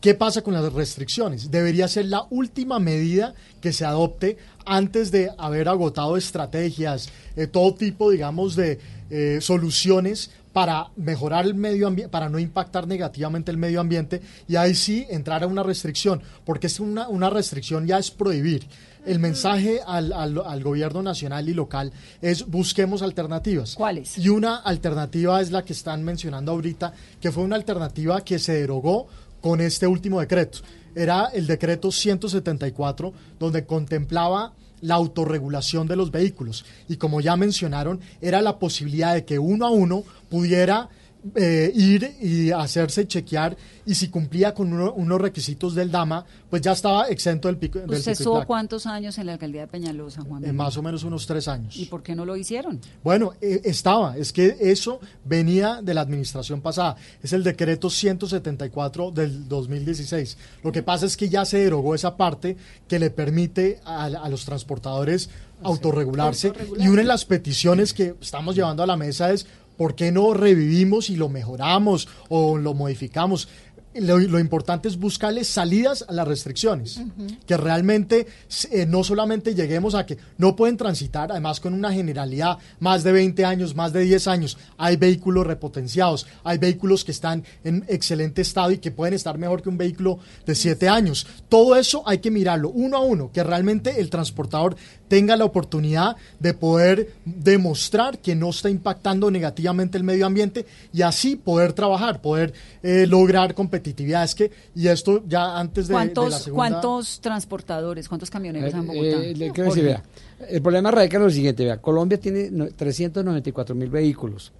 ¿Qué 0.00 0.14
pasa 0.14 0.42
con 0.42 0.54
las 0.54 0.72
restricciones? 0.72 1.50
Debería 1.50 1.88
ser 1.88 2.04
la 2.04 2.24
última 2.30 2.78
medida 2.78 3.34
que 3.60 3.72
se 3.72 3.84
adopte 3.84 4.36
antes 4.64 5.10
de 5.10 5.32
haber 5.38 5.68
agotado 5.68 6.16
estrategias, 6.16 7.08
eh, 7.34 7.48
todo 7.48 7.74
tipo, 7.74 8.12
digamos, 8.12 8.54
de 8.54 8.78
eh, 9.10 9.38
soluciones 9.40 10.30
para 10.52 10.88
mejorar 10.96 11.44
el 11.44 11.54
medio 11.54 11.86
ambiente, 11.86 12.10
para 12.10 12.28
no 12.28 12.38
impactar 12.38 12.86
negativamente 12.86 13.50
el 13.50 13.56
medio 13.56 13.80
ambiente 13.80 14.20
y 14.48 14.56
ahí 14.56 14.74
sí 14.74 15.06
entrar 15.08 15.44
a 15.44 15.46
una 15.46 15.62
restricción, 15.62 16.22
porque 16.44 16.66
es 16.66 16.80
una, 16.80 17.08
una 17.08 17.30
restricción 17.30 17.86
ya 17.86 17.98
es 17.98 18.10
prohibir. 18.10 18.66
El 19.06 19.20
mensaje 19.20 19.80
al, 19.86 20.12
al, 20.12 20.42
al, 20.44 20.62
gobierno 20.62 21.02
nacional 21.02 21.48
y 21.48 21.54
local 21.54 21.92
es 22.20 22.46
busquemos 22.46 23.00
alternativas. 23.00 23.74
¿Cuáles? 23.74 24.18
Y 24.18 24.28
una 24.28 24.56
alternativa 24.56 25.40
es 25.40 25.50
la 25.50 25.64
que 25.64 25.72
están 25.72 26.02
mencionando 26.02 26.52
ahorita, 26.52 26.92
que 27.20 27.32
fue 27.32 27.44
una 27.44 27.56
alternativa 27.56 28.20
que 28.22 28.38
se 28.38 28.54
derogó 28.54 29.06
con 29.40 29.60
este 29.60 29.86
último 29.86 30.20
decreto. 30.20 30.58
Era 30.94 31.26
el 31.26 31.46
decreto 31.46 31.92
174, 31.92 33.12
donde 33.38 33.66
contemplaba 33.66 34.54
la 34.80 34.94
autorregulación 34.94 35.86
de 35.86 35.96
los 35.96 36.10
vehículos. 36.10 36.64
Y 36.88 36.96
como 36.96 37.20
ya 37.20 37.36
mencionaron, 37.36 38.00
era 38.20 38.40
la 38.40 38.58
posibilidad 38.58 39.14
de 39.14 39.24
que 39.24 39.38
uno 39.38 39.66
a 39.66 39.70
uno 39.70 40.04
pudiera 40.28 40.88
eh, 41.34 41.72
ir 41.74 42.16
y 42.20 42.52
hacerse 42.52 43.06
chequear 43.06 43.56
y 43.84 43.94
si 43.94 44.08
cumplía 44.08 44.54
con 44.54 44.72
unos 44.72 45.20
requisitos 45.20 45.74
del 45.74 45.90
DAMA, 45.90 46.24
pues 46.48 46.62
ya 46.62 46.72
estaba 46.72 47.08
exento 47.08 47.48
del 47.48 47.56
pico. 47.56 47.78
Del 47.80 47.90
¿Usted 47.90 48.12
estuvo 48.12 48.44
cuántos 48.46 48.86
años 48.86 49.18
en 49.18 49.26
la 49.26 49.32
alcaldía 49.32 49.62
de 49.62 49.66
Peñalosa, 49.66 50.22
Juan? 50.22 50.44
Eh, 50.44 50.52
más 50.52 50.76
o 50.76 50.82
menos 50.82 51.04
unos 51.04 51.26
tres 51.26 51.48
años. 51.48 51.76
¿Y 51.76 51.86
por 51.86 52.02
qué 52.02 52.14
no 52.14 52.24
lo 52.24 52.36
hicieron? 52.36 52.80
Bueno, 53.02 53.32
eh, 53.40 53.62
estaba, 53.64 54.16
es 54.16 54.32
que 54.32 54.56
eso 54.60 55.00
venía 55.24 55.80
de 55.82 55.94
la 55.94 56.02
administración 56.02 56.60
pasada, 56.60 56.96
es 57.22 57.32
el 57.32 57.42
decreto 57.42 57.90
174 57.90 59.10
del 59.10 59.48
2016. 59.48 60.36
Lo 60.62 60.70
que 60.70 60.82
pasa 60.82 61.06
es 61.06 61.16
que 61.16 61.28
ya 61.28 61.44
se 61.44 61.58
derogó 61.58 61.94
esa 61.94 62.16
parte 62.16 62.56
que 62.86 62.98
le 62.98 63.10
permite 63.10 63.80
a, 63.84 64.28
los 64.28 64.44
transportadores 64.44 65.30
autorregularse 65.62 66.52
y 66.78 66.86
una 66.86 67.02
de 67.02 67.08
las 67.08 67.24
peticiones 67.24 67.92
que 67.92 68.14
estamos 68.20 68.54
llevando 68.54 68.82
a 68.82 68.86
la 68.86 68.96
mesa 68.96 69.32
es 69.32 69.46
¿por 69.78 69.94
qué 69.94 70.12
no 70.12 70.34
revivimos 70.34 71.08
y 71.08 71.16
lo 71.16 71.30
mejoramos 71.30 72.08
o 72.28 72.58
lo 72.58 72.74
modificamos? 72.74 73.48
Lo, 73.94 74.38
importante 74.38 74.88
es 74.88 74.98
buscarle 74.98 75.44
salidas 75.44 76.04
a 76.08 76.12
las 76.12 76.28
restricciones, 76.28 77.00
que 77.46 77.56
realmente 77.56 78.26
eh, 78.70 78.86
no 78.86 79.02
solamente 79.02 79.54
lleguemos 79.54 79.94
a 79.94 80.06
que 80.06 80.18
no 80.36 80.54
pueden 80.54 80.76
transitar, 80.76 81.32
además 81.32 81.60
con 81.60 81.74
una 81.74 81.92
generalidad, 81.92 82.58
más 82.80 83.02
de 83.02 83.12
20 83.12 83.44
años, 83.44 83.74
más 83.74 83.92
de 83.92 84.00
10 84.02 84.28
años, 84.28 84.58
hay 84.76 84.96
vehículos 84.96 85.46
repotenciados, 85.46 86.26
hay 86.44 86.58
vehículos 86.58 87.04
que 87.04 87.12
están 87.12 87.44
en 87.64 87.84
excelente 87.88 88.42
estado 88.42 88.70
y 88.70 88.78
que 88.78 88.90
pueden 88.90 89.14
estar 89.14 89.38
mejor 89.38 89.62
que 89.62 89.68
un 89.68 89.78
vehículo 89.78 90.18
de 90.46 90.54
7 90.54 90.88
años. 90.88 91.26
Todo 91.48 91.76
eso 91.76 92.02
hay 92.06 92.18
que 92.18 92.30
mirarlo 92.30 92.70
uno 92.70 92.96
a 92.98 93.00
uno, 93.00 93.30
que 93.32 93.42
realmente 93.42 94.00
el 94.00 94.10
transportador 94.10 94.76
tenga 95.08 95.36
la 95.36 95.44
oportunidad 95.44 96.16
de 96.38 96.54
poder 96.54 97.14
demostrar 97.24 98.18
que 98.18 98.34
no 98.34 98.50
está 98.50 98.70
impactando 98.70 99.30
negativamente 99.30 99.98
el 99.98 100.04
medio 100.04 100.26
ambiente 100.26 100.66
y 100.92 101.02
así 101.02 101.36
poder 101.36 101.72
trabajar, 101.72 102.20
poder 102.20 102.52
eh, 102.82 103.06
lograr 103.08 103.54
competitividad. 103.78 104.24
Es 104.24 104.34
que, 104.34 104.50
y 104.74 104.88
esto 104.88 105.22
ya 105.26 105.58
antes 105.58 105.88
de, 105.88 105.94
¿Cuántos, 105.94 106.30
la 106.30 106.38
segunda... 106.38 106.70
¿Cuántos 106.70 107.20
transportadores, 107.20 108.08
cuántos 108.08 108.30
camioneros 108.30 108.74
han 108.74 108.86
Bogotá? 108.86 109.24
Eh, 109.24 110.02
el 110.48 110.62
problema 110.62 110.90
radica 110.90 111.16
en 111.16 111.22
lo 111.22 111.30
siguiente, 111.30 111.64
vea, 111.64 111.78
Colombia 111.78 112.18
tiene 112.18 112.50
394 112.70 113.74
mil 113.74 113.90
vehículos. 113.90 114.52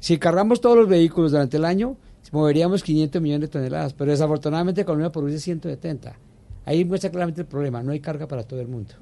Si 0.00 0.18
cargamos 0.18 0.60
todos 0.60 0.76
los 0.76 0.88
vehículos 0.88 1.32
durante 1.32 1.56
el 1.56 1.64
año, 1.64 1.96
moveríamos 2.32 2.82
500 2.82 3.22
millones 3.22 3.48
de 3.48 3.52
toneladas, 3.52 3.92
pero 3.92 4.10
desafortunadamente 4.10 4.84
Colombia 4.84 5.12
produce 5.12 5.38
170. 5.38 6.16
Ahí 6.64 6.84
muestra 6.84 7.10
claramente 7.10 7.42
el 7.42 7.46
problema, 7.46 7.82
no 7.82 7.92
hay 7.92 8.00
carga 8.00 8.26
para 8.26 8.42
todo 8.42 8.60
el 8.60 8.68
mundo. 8.68 8.94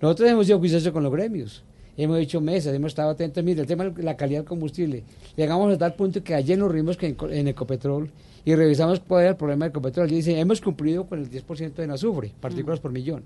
Nosotros 0.00 0.30
hemos 0.30 0.46
sido 0.46 0.58
juiciosos 0.58 0.92
con 0.92 1.02
los 1.02 1.12
gremios. 1.12 1.62
Hemos 1.96 2.18
hecho 2.18 2.40
mesas, 2.40 2.74
hemos 2.74 2.88
estado 2.88 3.10
atentos. 3.10 3.42
Mire, 3.42 3.62
el 3.62 3.66
tema 3.66 3.84
de 3.84 4.02
la 4.02 4.16
calidad 4.16 4.40
del 4.40 4.48
combustible. 4.48 5.02
Llegamos 5.34 5.74
a 5.74 5.78
tal 5.78 5.94
punto 5.94 6.22
que 6.22 6.34
ayer 6.34 6.58
nos 6.58 6.70
reunimos 6.70 6.98
en, 7.00 7.48
Ecopetrol 7.48 8.10
y 8.46 8.54
revisamos 8.54 9.00
cuál 9.00 9.22
era 9.22 9.30
el 9.30 9.36
problema 9.36 9.64
de 9.64 9.70
Ecopetrol. 9.70 10.10
Y 10.12 10.16
dice, 10.16 10.38
hemos 10.38 10.60
cumplido 10.60 11.06
con 11.06 11.18
el 11.18 11.28
10% 11.28 11.74
de 11.74 11.92
azufre, 11.92 12.32
partículas 12.40 12.78
por 12.78 12.92
millón. 12.92 13.24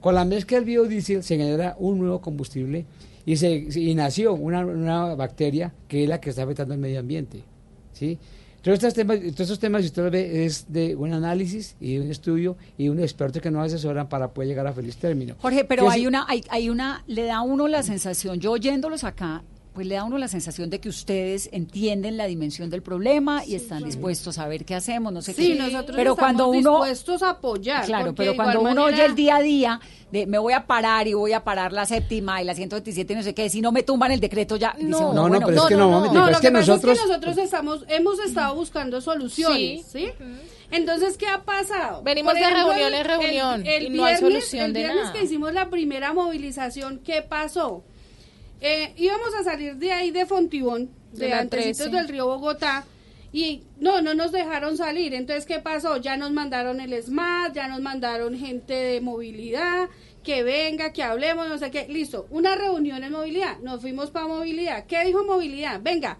Con 0.00 0.14
la 0.16 0.24
mezcla 0.24 0.58
del 0.58 0.64
biodiesel 0.64 1.22
se 1.22 1.36
genera 1.36 1.76
un 1.78 2.00
nuevo 2.00 2.20
combustible 2.20 2.84
y, 3.24 3.36
se, 3.36 3.48
y 3.52 3.94
nació 3.94 4.34
una, 4.34 4.66
una 4.66 5.14
bacteria 5.14 5.72
que 5.86 6.02
es 6.02 6.08
la 6.08 6.20
que 6.20 6.30
está 6.30 6.42
afectando 6.42 6.74
al 6.74 6.80
medio 6.80 6.98
ambiente. 6.98 7.44
¿sí? 7.92 8.18
Todos 8.60 8.74
estos 8.78 8.94
temas, 8.94 9.20
todos 9.20 9.40
estos 9.40 9.60
temas, 9.60 9.82
si 9.82 9.86
usted 9.86 10.02
lo 10.02 10.10
ve, 10.10 10.44
es 10.44 10.66
de 10.68 10.96
un 10.96 11.12
análisis 11.14 11.76
y 11.80 11.98
un 11.98 12.10
estudio 12.10 12.56
y 12.76 12.88
un 12.88 12.98
experto 12.98 13.40
que 13.40 13.52
nos 13.52 13.66
asesoran 13.66 14.08
para 14.08 14.34
poder 14.34 14.48
llegar 14.48 14.66
a 14.66 14.72
feliz 14.72 14.96
término. 14.96 15.36
Jorge, 15.38 15.64
pero 15.64 15.88
hay 15.88 16.08
una, 16.08 16.26
hay, 16.28 16.42
hay 16.50 16.70
una, 16.70 17.04
le 17.06 17.22
da 17.22 17.36
a 17.36 17.42
uno 17.42 17.68
la 17.68 17.84
sensación, 17.84 18.40
yo 18.40 18.50
oyéndolos 18.50 19.04
acá, 19.04 19.44
pues 19.72 19.86
le 19.86 19.94
da 19.94 20.00
a 20.00 20.04
uno 20.04 20.18
la 20.18 20.28
sensación 20.28 20.68
de 20.68 20.80
que 20.80 20.88
ustedes 20.88 21.48
entienden 21.52 22.16
la 22.16 22.26
dimensión 22.26 22.70
del 22.70 22.82
problema 22.82 23.44
y 23.44 23.54
están 23.54 23.84
dispuestos 23.84 24.38
a 24.38 24.48
ver 24.48 24.64
qué 24.64 24.74
hacemos, 24.74 25.12
no 25.12 25.22
sé 25.22 25.32
sí, 25.32 25.52
qué. 25.52 25.54
nosotros 25.54 25.96
pero 25.96 26.12
estamos 26.12 26.18
cuando 26.18 26.48
uno, 26.48 26.78
dispuestos 26.78 27.22
a 27.22 27.30
apoyar. 27.30 27.84
Claro, 27.84 28.14
pero 28.14 28.34
cuando 28.34 28.62
uno 28.62 28.84
oye 28.84 29.04
el 29.04 29.14
día 29.14 29.36
a 29.36 29.42
día 29.42 29.80
de 30.10 30.26
me 30.26 30.38
voy 30.38 30.54
a 30.54 30.66
parar 30.66 31.06
y 31.06 31.14
voy 31.14 31.32
a 31.32 31.44
parar 31.44 31.72
la 31.72 31.86
séptima 31.86 32.42
y 32.42 32.44
la 32.44 32.54
127 32.54 33.12
y 33.12 33.16
no 33.16 33.22
sé 33.22 33.32
qué, 33.32 33.48
si 33.48 33.60
no 33.60 33.70
me 33.70 33.84
tumban 33.84 34.10
el 34.10 34.18
decreto 34.18 34.56
ya. 34.56 34.74
No, 34.80 35.12
no, 35.12 35.28
no, 35.28 35.38
pero 35.40 35.62
es 35.62 35.68
que 35.68 35.76
no, 35.76 36.12
no, 36.12 36.28
es 36.28 36.40
que, 36.40 36.50
nosotros... 36.50 36.96
es 36.96 37.00
que 37.00 37.08
nosotros 37.08 37.38
estamos, 37.38 37.84
hemos 37.88 38.18
estado 38.18 38.54
buscando 38.56 39.00
soluciones, 39.00 39.86
¿sí? 39.86 40.08
Entonces, 40.72 41.16
¿qué 41.16 41.26
ha 41.26 41.42
pasado? 41.42 42.02
Venimos 42.02 42.34
de 42.34 42.50
reunión 42.50 42.94
en 42.94 43.04
reunión 43.04 43.66
el, 43.66 43.86
y 43.86 43.90
no 43.90 44.04
hay 44.04 44.16
solución 44.16 44.72
de 44.72 44.82
nada. 44.82 44.92
El 44.92 44.98
viernes 45.00 45.16
que 45.16 45.24
hicimos 45.24 45.52
la 45.52 45.68
primera 45.68 46.12
movilización, 46.12 47.00
¿qué 47.04 47.22
pasó? 47.22 47.84
Eh, 48.60 48.92
íbamos 48.96 49.34
a 49.34 49.44
salir 49.44 49.76
de 49.76 49.92
ahí 49.92 50.10
de 50.10 50.26
Fontibón, 50.26 50.90
de, 51.12 51.32
Antecitos 51.32 51.90
del 51.90 52.08
Río 52.08 52.26
Bogotá, 52.26 52.84
y 53.32 53.62
no, 53.78 54.02
no 54.02 54.14
nos 54.14 54.32
dejaron 54.32 54.76
salir. 54.76 55.14
Entonces, 55.14 55.46
¿qué 55.46 55.60
pasó? 55.60 55.96
Ya 55.96 56.16
nos 56.16 56.32
mandaron 56.32 56.80
el 56.80 57.00
SMAT, 57.02 57.54
ya 57.54 57.68
nos 57.68 57.80
mandaron 57.80 58.36
gente 58.36 58.74
de 58.74 59.00
movilidad, 59.00 59.88
que 60.24 60.42
venga, 60.42 60.92
que 60.92 61.02
hablemos, 61.02 61.48
no 61.48 61.58
sé 61.58 61.70
qué. 61.70 61.86
Listo, 61.88 62.26
una 62.30 62.54
reunión 62.54 63.04
en 63.04 63.12
movilidad. 63.12 63.58
Nos 63.60 63.80
fuimos 63.80 64.10
para 64.10 64.26
movilidad. 64.26 64.84
¿Qué 64.86 65.04
dijo 65.04 65.24
movilidad? 65.24 65.80
Venga. 65.82 66.18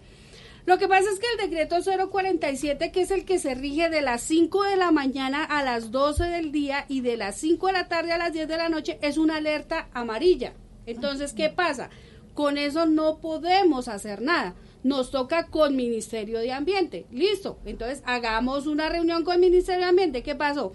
Lo 0.65 0.77
que 0.77 0.87
pasa 0.87 1.09
es 1.11 1.19
que 1.19 1.25
el 1.33 1.49
decreto 1.49 1.77
047, 2.09 2.91
que 2.91 3.01
es 3.01 3.11
el 3.11 3.25
que 3.25 3.39
se 3.39 3.55
rige 3.55 3.89
de 3.89 4.01
las 4.01 4.21
5 4.21 4.63
de 4.63 4.77
la 4.77 4.91
mañana 4.91 5.43
a 5.43 5.63
las 5.63 5.91
12 5.91 6.23
del 6.25 6.51
día 6.51 6.85
y 6.87 7.01
de 7.01 7.17
las 7.17 7.35
5 7.37 7.67
de 7.67 7.73
la 7.73 7.87
tarde 7.87 8.11
a 8.11 8.19
las 8.19 8.31
10 8.31 8.47
de 8.47 8.57
la 8.57 8.69
noche, 8.69 8.99
es 9.01 9.17
una 9.17 9.37
alerta 9.37 9.89
amarilla. 9.93 10.53
Entonces, 10.85 11.33
¿qué 11.33 11.49
pasa? 11.49 11.89
Con 12.33 12.57
eso 12.57 12.85
no 12.85 13.19
podemos 13.19 13.87
hacer 13.87 14.21
nada. 14.21 14.55
Nos 14.83 15.11
toca 15.11 15.47
con 15.47 15.75
Ministerio 15.75 16.39
de 16.39 16.51
Ambiente. 16.51 17.05
Listo. 17.11 17.59
Entonces 17.65 18.01
hagamos 18.05 18.67
una 18.67 18.89
reunión 18.89 19.23
con 19.23 19.35
el 19.35 19.41
Ministerio 19.41 19.81
de 19.81 19.89
Ambiente. 19.89 20.23
¿Qué 20.23 20.35
pasó? 20.35 20.71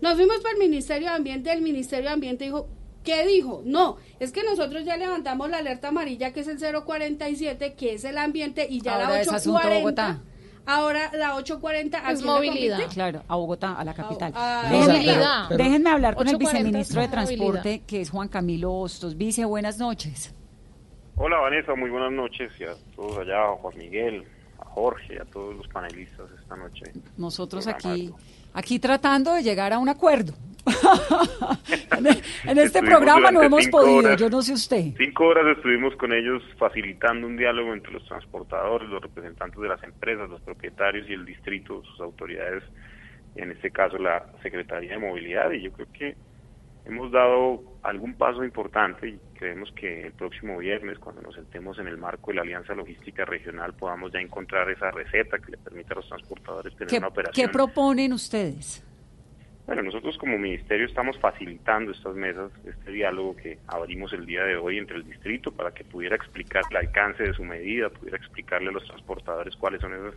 Nos 0.00 0.14
fuimos 0.14 0.38
para 0.38 0.54
el 0.54 0.60
Ministerio 0.60 1.08
de 1.08 1.14
Ambiente. 1.14 1.52
El 1.52 1.62
Ministerio 1.62 2.08
de 2.08 2.14
Ambiente 2.14 2.44
dijo, 2.44 2.68
¿Qué 3.04 3.26
dijo? 3.26 3.62
No, 3.66 3.98
es 4.18 4.32
que 4.32 4.42
nosotros 4.42 4.84
ya 4.84 4.96
levantamos 4.96 5.50
la 5.50 5.58
alerta 5.58 5.88
amarilla 5.88 6.32
que 6.32 6.40
es 6.40 6.48
el 6.48 6.58
047, 6.58 7.74
que 7.74 7.94
es 7.94 8.04
el 8.04 8.16
ambiente, 8.16 8.66
y 8.68 8.80
ya 8.80 8.96
la 8.96 9.20
840. 9.20 10.22
Ahora 10.66 11.10
la 11.12 11.34
840 11.36 12.10
es 12.10 12.22
movilidad. 12.22 12.80
Claro, 12.90 13.22
a 13.28 13.36
Bogotá, 13.36 13.74
a 13.74 13.84
la 13.84 13.92
capital. 13.92 14.32
déjenme, 15.50 15.90
hablar 15.90 16.16
con 16.16 16.26
el 16.26 16.38
viceministro 16.38 17.02
de 17.02 17.08
Transporte, 17.08 17.82
que 17.86 18.00
es 18.00 18.08
Juan 18.08 18.28
Camilo 18.28 18.72
Hostos. 18.72 19.16
Vice, 19.18 19.44
buenas 19.44 19.78
noches. 19.78 20.34
Hola 21.16 21.38
Vanessa, 21.38 21.74
muy 21.76 21.90
buenas 21.90 22.10
noches 22.10 22.50
y 22.58 22.64
a 22.64 22.74
todos 22.96 23.18
allá, 23.18 23.44
a 23.44 23.52
Juan 23.56 23.78
Miguel, 23.78 24.24
a 24.58 24.64
Jorge, 24.64 25.20
a 25.20 25.24
todos 25.24 25.54
los 25.54 25.68
panelistas 25.68 26.26
esta 26.40 26.56
noche. 26.56 26.86
Nosotros 27.16 27.68
aquí, 27.68 28.12
aquí 28.52 28.80
tratando 28.80 29.32
de 29.34 29.42
llegar 29.44 29.72
a 29.72 29.78
un 29.78 29.88
acuerdo. 29.88 30.32
en 32.44 32.58
este 32.58 32.82
programa 32.82 33.30
no 33.30 33.42
hemos 33.42 33.68
podido, 33.68 34.16
yo 34.16 34.28
no 34.28 34.42
sé 34.42 34.54
usted. 34.54 34.94
Cinco 34.96 35.26
horas 35.26 35.56
estuvimos 35.56 35.94
con 35.96 36.12
ellos 36.12 36.42
facilitando 36.58 37.28
un 37.28 37.36
diálogo 37.36 37.72
entre 37.74 37.92
los 37.92 38.04
transportadores, 38.06 38.88
los 38.88 39.00
representantes 39.00 39.60
de 39.60 39.68
las 39.68 39.82
empresas, 39.84 40.28
los 40.28 40.40
propietarios 40.40 41.08
y 41.08 41.12
el 41.12 41.24
distrito, 41.24 41.82
sus 41.84 42.00
autoridades, 42.00 42.64
en 43.36 43.52
este 43.52 43.70
caso 43.70 43.98
la 43.98 44.26
Secretaría 44.42 44.92
de 44.92 44.98
Movilidad, 44.98 45.52
y 45.52 45.62
yo 45.62 45.72
creo 45.72 45.88
que 45.92 46.16
hemos 46.84 47.10
dado 47.10 47.62
algún 47.82 48.14
paso 48.14 48.44
importante 48.44 49.08
y 49.08 49.18
creemos 49.38 49.70
que 49.72 50.06
el 50.06 50.12
próximo 50.12 50.58
viernes, 50.58 50.98
cuando 50.98 51.22
nos 51.22 51.34
sentemos 51.34 51.78
en 51.78 51.88
el 51.88 51.98
marco 51.98 52.30
de 52.30 52.36
la 52.36 52.42
Alianza 52.42 52.74
Logística 52.74 53.24
Regional, 53.24 53.74
podamos 53.74 54.12
ya 54.12 54.20
encontrar 54.20 54.70
esa 54.70 54.90
receta 54.90 55.38
que 55.38 55.52
le 55.52 55.58
permita 55.58 55.94
a 55.94 55.96
los 55.96 56.08
transportadores 56.08 56.74
tener 56.76 56.98
una 56.98 57.08
operación. 57.08 57.46
¿Qué 57.46 57.52
proponen 57.52 58.12
ustedes? 58.12 58.84
Bueno, 59.66 59.82
nosotros 59.82 60.18
como 60.18 60.36
ministerio 60.36 60.84
estamos 60.84 61.18
facilitando 61.18 61.92
estas 61.92 62.14
mesas, 62.14 62.52
este 62.66 62.92
diálogo 62.92 63.34
que 63.34 63.58
abrimos 63.66 64.12
el 64.12 64.26
día 64.26 64.44
de 64.44 64.56
hoy 64.56 64.76
entre 64.76 64.96
el 64.96 65.04
distrito 65.04 65.52
para 65.52 65.72
que 65.72 65.84
pudiera 65.84 66.16
explicar 66.16 66.62
el 66.70 66.76
alcance 66.76 67.22
de 67.22 67.32
su 67.32 67.44
medida, 67.44 67.88
pudiera 67.88 68.18
explicarle 68.18 68.68
a 68.68 68.72
los 68.72 68.84
transportadores 68.84 69.56
cuáles 69.56 69.80
son 69.80 69.94
esas 69.94 70.14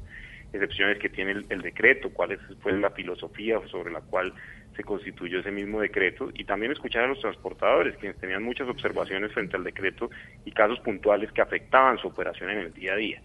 excepciones 0.51 0.99
que 0.99 1.07
tiene 1.07 1.31
el, 1.47 1.61
decreto, 1.61 2.09
cuál 2.09 2.33
es, 2.33 2.39
fue 2.61 2.73
la 2.73 2.89
filosofía 2.91 3.59
sobre 3.69 3.91
la 3.93 4.01
cual 4.01 4.33
se 4.77 4.83
constituyó 4.83 5.39
ese 5.39 5.51
mismo 5.51 5.81
decreto 5.81 6.29
y 6.33 6.45
también 6.45 6.71
escuchar 6.71 7.03
a 7.03 7.07
los 7.07 7.19
transportadores, 7.19 7.97
quienes 7.97 8.17
tenían 8.19 8.43
muchas 8.43 8.69
observaciones 8.69 9.33
frente 9.33 9.57
al 9.57 9.63
decreto 9.63 10.09
y 10.45 10.51
casos 10.51 10.79
puntuales 10.81 11.31
que 11.31 11.41
afectaban 11.41 11.97
su 11.97 12.07
operación 12.07 12.51
en 12.51 12.59
el 12.59 12.73
día 12.73 12.93
a 12.93 12.97
día. 12.97 13.21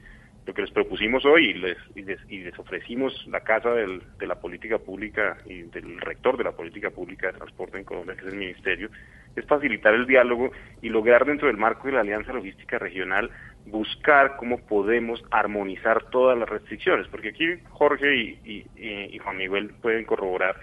Lo 0.47 0.55
que 0.55 0.63
les 0.63 0.73
propusimos 0.73 1.25
hoy 1.25 1.51
y 1.51 1.55
les, 1.55 1.79
y 1.95 2.41
les, 2.41 2.59
ofrecimos 2.59 3.27
la 3.29 3.41
casa 3.41 3.71
de 3.75 4.27
la 4.27 4.41
política 4.41 4.79
pública 4.79 5.37
y 5.47 5.63
del 5.63 6.01
rector 6.01 6.37
de 6.37 6.43
la 6.43 6.53
política 6.53 6.91
pública 6.91 7.29
de 7.29 7.39
transporte 7.39 7.79
en 7.79 7.85
Colombia, 7.85 8.17
que 8.17 8.27
es 8.27 8.33
el 8.33 8.39
ministerio, 8.39 8.91
es 9.37 9.47
facilitar 9.47 9.95
el 9.95 10.07
diálogo 10.07 10.51
y 10.81 10.89
lograr 10.89 11.27
dentro 11.27 11.47
del 11.47 11.59
marco 11.59 11.87
de 11.87 11.93
la 11.93 12.01
Alianza 12.01 12.33
Logística 12.33 12.79
Regional 12.79 13.31
buscar 13.67 14.37
cómo 14.37 14.59
podemos 14.59 15.23
armonizar 15.31 16.11
todas 16.11 16.37
las 16.37 16.49
restricciones, 16.49 17.07
porque 17.09 17.29
aquí 17.29 17.47
Jorge 17.69 18.17
y, 18.17 18.67
y 18.75 19.19
Juan 19.19 19.37
Miguel 19.37 19.71
pueden 19.81 20.05
corroborar 20.05 20.57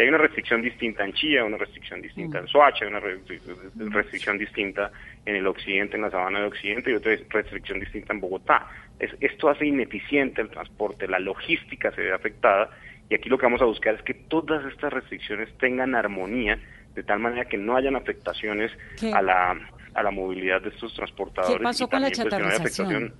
que 0.00 0.04
hay 0.04 0.08
una 0.08 0.16
restricción 0.18 0.62
distinta 0.62 1.04
en 1.04 1.12
Chía, 1.12 1.44
una 1.44 1.58
restricción 1.58 2.00
distinta 2.00 2.38
en 2.38 2.48
Soacha, 2.48 2.86
una 2.86 3.00
restricción 3.00 4.38
distinta 4.38 4.90
en 5.26 5.36
el 5.36 5.46
occidente, 5.46 5.96
en 5.96 6.02
la 6.02 6.10
sabana 6.10 6.40
de 6.40 6.46
occidente 6.46 6.90
y 6.90 6.94
otra 6.94 7.14
restricción 7.28 7.80
distinta 7.80 8.14
en 8.14 8.20
Bogotá. 8.20 8.66
Es, 8.98 9.10
esto 9.20 9.50
hace 9.50 9.66
ineficiente 9.66 10.40
el 10.40 10.48
transporte, 10.48 11.06
la 11.06 11.18
logística 11.18 11.92
se 11.92 12.00
ve 12.00 12.14
afectada 12.14 12.70
y 13.10 13.14
aquí 13.14 13.28
lo 13.28 13.36
que 13.36 13.44
vamos 13.44 13.60
a 13.60 13.66
buscar 13.66 13.94
es 13.94 14.02
que 14.02 14.14
todas 14.14 14.64
estas 14.72 14.90
restricciones 14.90 15.50
tengan 15.58 15.94
armonía 15.94 16.58
de 16.94 17.02
tal 17.02 17.18
manera 17.18 17.44
que 17.44 17.58
no 17.58 17.76
hayan 17.76 17.94
afectaciones 17.94 18.72
a 19.12 19.20
la, 19.20 19.54
a 19.92 20.02
la 20.02 20.10
movilidad 20.10 20.62
de 20.62 20.70
estos 20.70 20.94
transportadores. 20.94 21.58
¿Qué 21.58 21.62
pasó 21.62 21.86
con 21.86 22.00
la 22.00 22.08
pues, 22.08 22.18
chatarrización? 22.18 23.12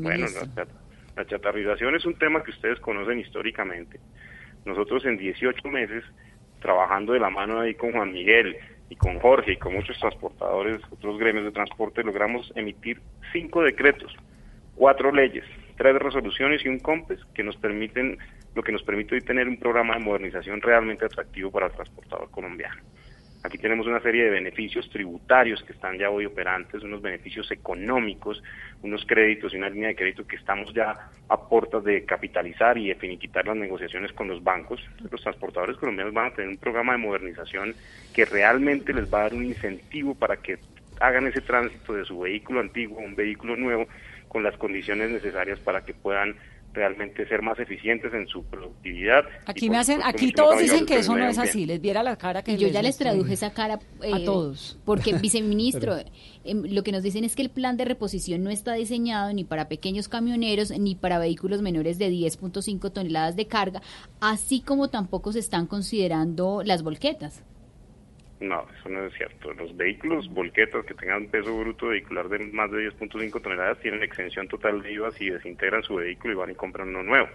Bueno, 0.00 0.26
la, 0.56 0.66
la 1.14 1.26
chatarrización 1.26 1.94
es 1.94 2.06
un 2.06 2.14
tema 2.14 2.42
que 2.42 2.52
ustedes 2.52 2.80
conocen 2.80 3.20
históricamente. 3.20 4.00
Nosotros 4.64 5.04
en 5.04 5.16
18 5.16 5.68
meses, 5.68 6.04
trabajando 6.60 7.12
de 7.12 7.20
la 7.20 7.30
mano 7.30 7.60
ahí 7.60 7.74
con 7.74 7.92
Juan 7.92 8.12
Miguel 8.12 8.56
y 8.88 8.96
con 8.96 9.18
Jorge 9.20 9.52
y 9.52 9.56
con 9.56 9.74
muchos 9.74 9.98
transportadores, 9.98 10.80
otros 10.90 11.18
gremios 11.18 11.44
de 11.44 11.52
transporte, 11.52 12.02
logramos 12.02 12.52
emitir 12.56 13.00
cinco 13.32 13.62
decretos, 13.62 14.14
cuatro 14.74 15.12
leyes, 15.12 15.44
tres 15.76 15.96
resoluciones 15.96 16.64
y 16.64 16.68
un 16.68 16.78
COMPES 16.78 17.20
que 17.34 17.42
nos 17.42 17.56
permiten, 17.56 18.18
lo 18.54 18.62
que 18.62 18.72
nos 18.72 18.82
permite 18.82 19.16
hoy 19.16 19.20
tener 19.20 19.48
un 19.48 19.58
programa 19.58 19.94
de 19.94 20.04
modernización 20.04 20.60
realmente 20.60 21.04
atractivo 21.04 21.50
para 21.50 21.66
el 21.66 21.72
transportador 21.72 22.30
colombiano. 22.30 22.80
Aquí 23.44 23.58
tenemos 23.58 23.86
una 23.86 24.00
serie 24.00 24.24
de 24.24 24.30
beneficios 24.30 24.88
tributarios 24.88 25.62
que 25.64 25.74
están 25.74 25.98
ya 25.98 26.08
hoy 26.08 26.24
operantes, 26.24 26.82
unos 26.82 27.02
beneficios 27.02 27.50
económicos, 27.50 28.42
unos 28.80 29.04
créditos 29.04 29.52
y 29.52 29.58
una 29.58 29.68
línea 29.68 29.88
de 29.88 29.96
crédito 29.96 30.26
que 30.26 30.36
estamos 30.36 30.72
ya 30.72 30.96
a 31.28 31.36
puertas 31.36 31.84
de 31.84 32.06
capitalizar 32.06 32.78
y 32.78 32.88
de 32.88 32.94
finiquitar 32.94 33.46
las 33.46 33.56
negociaciones 33.56 34.14
con 34.14 34.28
los 34.28 34.42
bancos. 34.42 34.80
Los 35.10 35.20
transportadores 35.20 35.76
colombianos 35.76 36.14
van 36.14 36.28
a 36.28 36.34
tener 36.34 36.48
un 36.48 36.56
programa 36.56 36.92
de 36.92 36.98
modernización 37.00 37.76
que 38.14 38.24
realmente 38.24 38.94
les 38.94 39.12
va 39.12 39.18
a 39.18 39.22
dar 39.24 39.34
un 39.34 39.44
incentivo 39.44 40.14
para 40.14 40.38
que 40.38 40.58
hagan 41.00 41.26
ese 41.26 41.42
tránsito 41.42 41.92
de 41.92 42.06
su 42.06 42.20
vehículo 42.20 42.60
antiguo 42.60 42.98
a 42.98 43.04
un 43.04 43.14
vehículo 43.14 43.56
nuevo 43.56 43.86
con 44.26 44.42
las 44.42 44.56
condiciones 44.56 45.10
necesarias 45.10 45.60
para 45.60 45.84
que 45.84 45.92
puedan 45.92 46.34
realmente 46.74 47.26
ser 47.28 47.40
más 47.40 47.58
eficientes 47.58 48.12
en 48.12 48.26
su 48.26 48.44
productividad. 48.44 49.24
Aquí 49.46 49.70
me 49.70 49.78
hacen, 49.78 50.00
aquí 50.04 50.32
todos 50.32 50.58
dicen 50.58 50.84
que 50.84 50.98
eso 50.98 51.16
no 51.16 51.26
es 51.26 51.38
así, 51.38 51.64
les 51.64 51.80
viera 51.80 52.02
la 52.02 52.16
cara 52.16 52.42
que 52.42 52.56
yo 52.56 52.68
ya 52.68 52.82
les 52.82 52.98
traduje 52.98 53.34
esa 53.34 53.52
cara 53.52 53.78
a 54.02 54.18
eh, 54.18 54.24
todos. 54.24 54.78
Porque 54.84 55.14
viceministro, 55.22 55.96
em, 56.44 56.64
lo 56.68 56.82
que 56.82 56.92
nos 56.92 57.02
dicen 57.02 57.24
es 57.24 57.36
que 57.36 57.42
el 57.42 57.50
plan 57.50 57.76
de 57.76 57.84
reposición 57.84 58.42
no 58.42 58.50
está 58.50 58.74
diseñado 58.74 59.32
ni 59.32 59.44
para 59.44 59.68
pequeños 59.68 60.08
camioneros 60.08 60.76
ni 60.78 60.94
para 60.94 61.18
vehículos 61.18 61.62
menores 61.62 61.98
de 61.98 62.10
10.5 62.10 62.92
toneladas 62.92 63.36
de 63.36 63.46
carga, 63.46 63.80
así 64.20 64.60
como 64.60 64.88
tampoco 64.88 65.32
se 65.32 65.38
están 65.38 65.66
considerando 65.66 66.62
las 66.64 66.82
volquetas. 66.82 67.44
No, 68.40 68.66
eso 68.78 68.88
no 68.88 69.04
es 69.04 69.14
cierto. 69.14 69.52
Los 69.54 69.76
vehículos 69.76 70.28
volquetas 70.32 70.84
que 70.84 70.94
tengan 70.94 71.26
peso 71.28 71.56
bruto 71.56 71.88
vehicular 71.88 72.28
de 72.28 72.40
más 72.52 72.70
de 72.70 72.90
10.5 72.90 73.40
toneladas 73.40 73.78
tienen 73.80 74.02
exención 74.02 74.48
total 74.48 74.82
de 74.82 74.92
IVA 74.92 75.12
si 75.12 75.30
desintegran 75.30 75.82
su 75.82 75.94
vehículo 75.94 76.34
y 76.34 76.36
van 76.36 76.50
y 76.50 76.54
compran 76.54 76.88
uno 76.88 77.02
nuevo. 77.02 77.28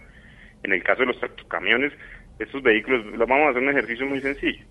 En 0.64 0.74
el 0.74 0.84
caso 0.84 1.02
de 1.02 1.08
los 1.08 1.18
camiones, 1.48 1.94
estos 2.38 2.62
vehículos, 2.62 3.06
vamos 3.18 3.48
a 3.48 3.50
hacer 3.50 3.64
un 3.64 3.70
ejercicio 3.70 4.06
muy 4.06 4.20
sencillo. 4.20 4.64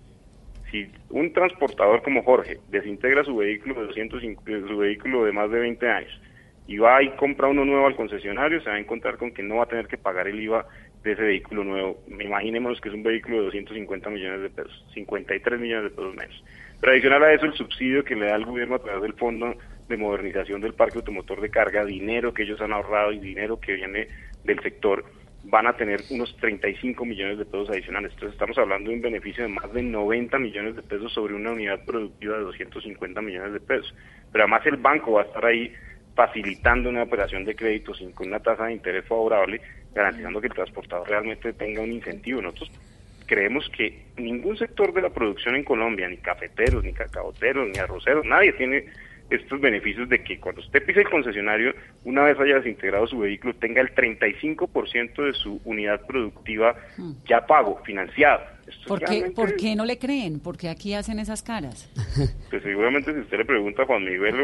Si 0.71 0.87
un 1.09 1.33
transportador 1.33 2.03
como 2.03 2.23
Jorge 2.23 2.59
desintegra 2.69 3.23
su 3.23 3.35
vehículo 3.35 3.73
de 3.75 3.87
205, 3.87 4.43
su 4.67 4.77
vehículo 4.77 5.25
de 5.25 5.31
más 5.31 5.49
de 5.49 5.59
20 5.59 5.89
años 5.89 6.21
y 6.67 6.77
va 6.77 7.01
y 7.01 7.09
compra 7.15 7.47
uno 7.47 7.65
nuevo 7.65 7.87
al 7.87 7.95
concesionario, 7.95 8.61
se 8.61 8.69
va 8.69 8.75
a 8.75 8.79
encontrar 8.79 9.17
con 9.17 9.31
que 9.31 9.41
no 9.41 9.55
va 9.55 9.63
a 9.63 9.67
tener 9.67 9.87
que 9.87 9.97
pagar 9.97 10.27
el 10.27 10.39
IVA 10.39 10.67
de 11.03 11.13
ese 11.13 11.21
vehículo 11.21 11.63
nuevo. 11.63 11.99
Imaginemos 12.07 12.79
que 12.81 12.89
es 12.89 12.95
un 12.95 13.03
vehículo 13.03 13.37
de 13.37 13.43
250 13.45 14.09
millones 14.09 14.41
de 14.41 14.49
pesos, 14.49 14.85
53 14.93 15.59
millones 15.59 15.83
de 15.85 15.89
pesos 15.95 16.15
menos. 16.15 16.43
Pero 16.79 16.93
adicional 16.93 17.23
a 17.23 17.33
eso, 17.33 17.45
el 17.45 17.53
subsidio 17.53 18.03
que 18.03 18.15
le 18.15 18.27
da 18.27 18.35
el 18.35 18.45
gobierno 18.45 18.75
a 18.75 18.79
través 18.79 19.01
del 19.01 19.13
Fondo 19.13 19.55
de 19.87 19.97
Modernización 19.97 20.61
del 20.61 20.73
Parque 20.73 20.99
Automotor 20.99 21.41
de 21.41 21.49
Carga, 21.49 21.83
dinero 21.83 22.33
que 22.33 22.43
ellos 22.43 22.61
han 22.61 22.73
ahorrado 22.73 23.11
y 23.11 23.19
dinero 23.19 23.59
que 23.59 23.73
viene 23.73 24.07
del 24.43 24.59
sector, 24.61 25.03
van 25.43 25.67
a 25.67 25.73
tener 25.73 26.01
unos 26.09 26.35
35 26.37 27.05
millones 27.05 27.37
de 27.37 27.45
pesos 27.45 27.69
adicionales. 27.69 28.11
Entonces 28.13 28.33
estamos 28.33 28.57
hablando 28.57 28.89
de 28.89 28.97
un 28.97 29.01
beneficio 29.01 29.43
de 29.43 29.49
más 29.49 29.71
de 29.73 29.81
90 29.81 30.37
millones 30.37 30.75
de 30.75 30.83
pesos 30.83 31.13
sobre 31.13 31.33
una 31.33 31.51
unidad 31.51 31.83
productiva 31.85 32.37
de 32.37 32.43
250 32.43 33.21
millones 33.21 33.53
de 33.53 33.59
pesos. 33.59 33.93
Pero 34.31 34.43
además 34.43 34.65
el 34.65 34.77
banco 34.77 35.13
va 35.13 35.21
a 35.21 35.25
estar 35.25 35.45
ahí 35.45 35.73
facilitando 36.15 36.89
una 36.89 37.03
operación 37.03 37.45
de 37.45 37.55
crédito 37.55 37.93
sin 37.93 38.11
con 38.11 38.27
una 38.27 38.39
tasa 38.39 38.65
de 38.65 38.73
interés 38.73 39.05
favorable, 39.05 39.61
garantizando 39.93 40.41
que 40.41 40.47
el 40.47 40.53
transportador 40.53 41.09
realmente 41.09 41.53
tenga 41.53 41.81
un 41.81 41.91
incentivo. 41.91 42.41
Nosotros 42.41 42.71
creemos 43.25 43.69
que 43.69 44.05
ningún 44.17 44.57
sector 44.57 44.93
de 44.93 45.01
la 45.01 45.09
producción 45.09 45.55
en 45.55 45.63
Colombia, 45.63 46.07
ni 46.07 46.17
cafeteros, 46.17 46.83
ni 46.83 46.93
cacaoteros, 46.93 47.69
ni 47.69 47.77
arroceros, 47.77 48.25
nadie 48.25 48.53
tiene 48.53 48.85
estos 49.29 49.61
beneficios 49.61 50.09
de 50.09 50.23
que 50.23 50.39
cuando 50.39 50.61
usted 50.61 50.83
pise 50.83 51.01
el 51.01 51.09
concesionario, 51.09 51.73
una 52.03 52.23
vez 52.23 52.39
haya 52.39 52.55
desintegrado 52.55 53.05
su 53.07 53.19
vehículo, 53.19 53.53
tenga 53.53 53.81
el 53.81 53.93
35% 53.93 55.23
de 55.23 55.33
su 55.33 55.61
unidad 55.65 56.05
productiva 56.07 56.75
hmm. 56.97 57.11
ya 57.27 57.45
pago, 57.45 57.79
financiado. 57.85 58.41
¿Por, 58.87 59.03
qué, 59.03 59.31
¿Por 59.35 59.55
qué 59.55 59.75
no 59.75 59.85
le 59.85 59.97
creen? 59.97 60.39
¿Por 60.39 60.57
qué 60.57 60.69
aquí 60.69 60.93
hacen 60.93 61.19
esas 61.19 61.41
caras? 61.41 61.89
Pues 62.49 62.63
seguramente 62.63 63.13
si 63.13 63.19
usted 63.19 63.37
le 63.37 63.45
pregunta 63.45 63.83
a 63.83 63.85
Juan 63.85 64.03
Miguel 64.03 64.35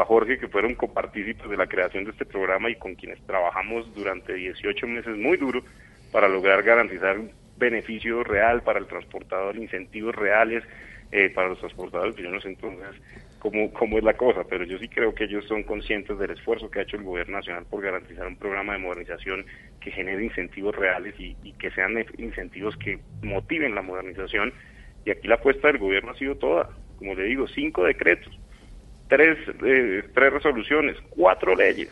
a, 0.00 0.04
Jorge, 0.04 0.38
que 0.38 0.48
fueron 0.48 0.74
copartícipes 0.74 1.48
de 1.48 1.56
la 1.56 1.66
creación 1.66 2.04
de 2.04 2.10
este 2.10 2.24
programa 2.24 2.70
y 2.70 2.76
con 2.76 2.94
quienes 2.94 3.20
trabajamos 3.26 3.92
durante 3.94 4.34
18 4.34 4.86
meses 4.86 5.16
muy 5.16 5.36
duro 5.36 5.62
para 6.12 6.28
lograr 6.28 6.62
garantizar 6.62 7.18
un 7.18 7.30
beneficio 7.56 8.22
real 8.24 8.62
para 8.62 8.78
el 8.78 8.86
transportador, 8.86 9.56
incentivos 9.56 10.14
reales 10.14 10.62
eh, 11.12 11.30
para 11.34 11.48
los 11.48 11.58
transportadores, 11.58 12.16
yo 12.16 12.30
no 12.30 12.40
sé 12.40 12.48
entonces 12.48 13.00
cómo, 13.38 13.72
cómo 13.72 13.98
es 13.98 14.04
la 14.04 14.16
cosa, 14.16 14.44
pero 14.48 14.64
yo 14.64 14.76
sí 14.78 14.88
creo 14.88 15.14
que 15.14 15.24
ellos 15.24 15.44
son 15.46 15.62
conscientes 15.62 16.18
del 16.18 16.32
esfuerzo 16.32 16.70
que 16.70 16.80
ha 16.80 16.82
hecho 16.82 16.96
el 16.96 17.04
gobierno 17.04 17.36
nacional 17.36 17.64
por 17.70 17.82
garantizar 17.82 18.26
un 18.26 18.36
programa 18.36 18.72
de 18.72 18.80
modernización 18.80 19.46
que 19.80 19.92
genere 19.92 20.24
incentivos 20.24 20.74
reales 20.74 21.14
y, 21.18 21.36
que 21.52 21.70
sean 21.70 22.04
incentivos 22.18 22.76
que 22.76 22.98
motiven 23.22 23.74
la 23.74 23.82
modernización. 23.82 24.52
Y 25.04 25.10
aquí 25.10 25.28
la 25.28 25.36
apuesta 25.36 25.68
del 25.68 25.78
gobierno 25.78 26.10
ha 26.10 26.18
sido 26.18 26.34
toda, 26.36 26.70
como 26.98 27.14
le 27.14 27.22
digo, 27.22 27.46
cinco 27.46 27.84
decretos, 27.84 28.36
tres, 29.08 29.38
eh, 29.64 30.02
tres 30.14 30.32
resoluciones, 30.32 30.96
cuatro 31.10 31.54
leyes, 31.54 31.90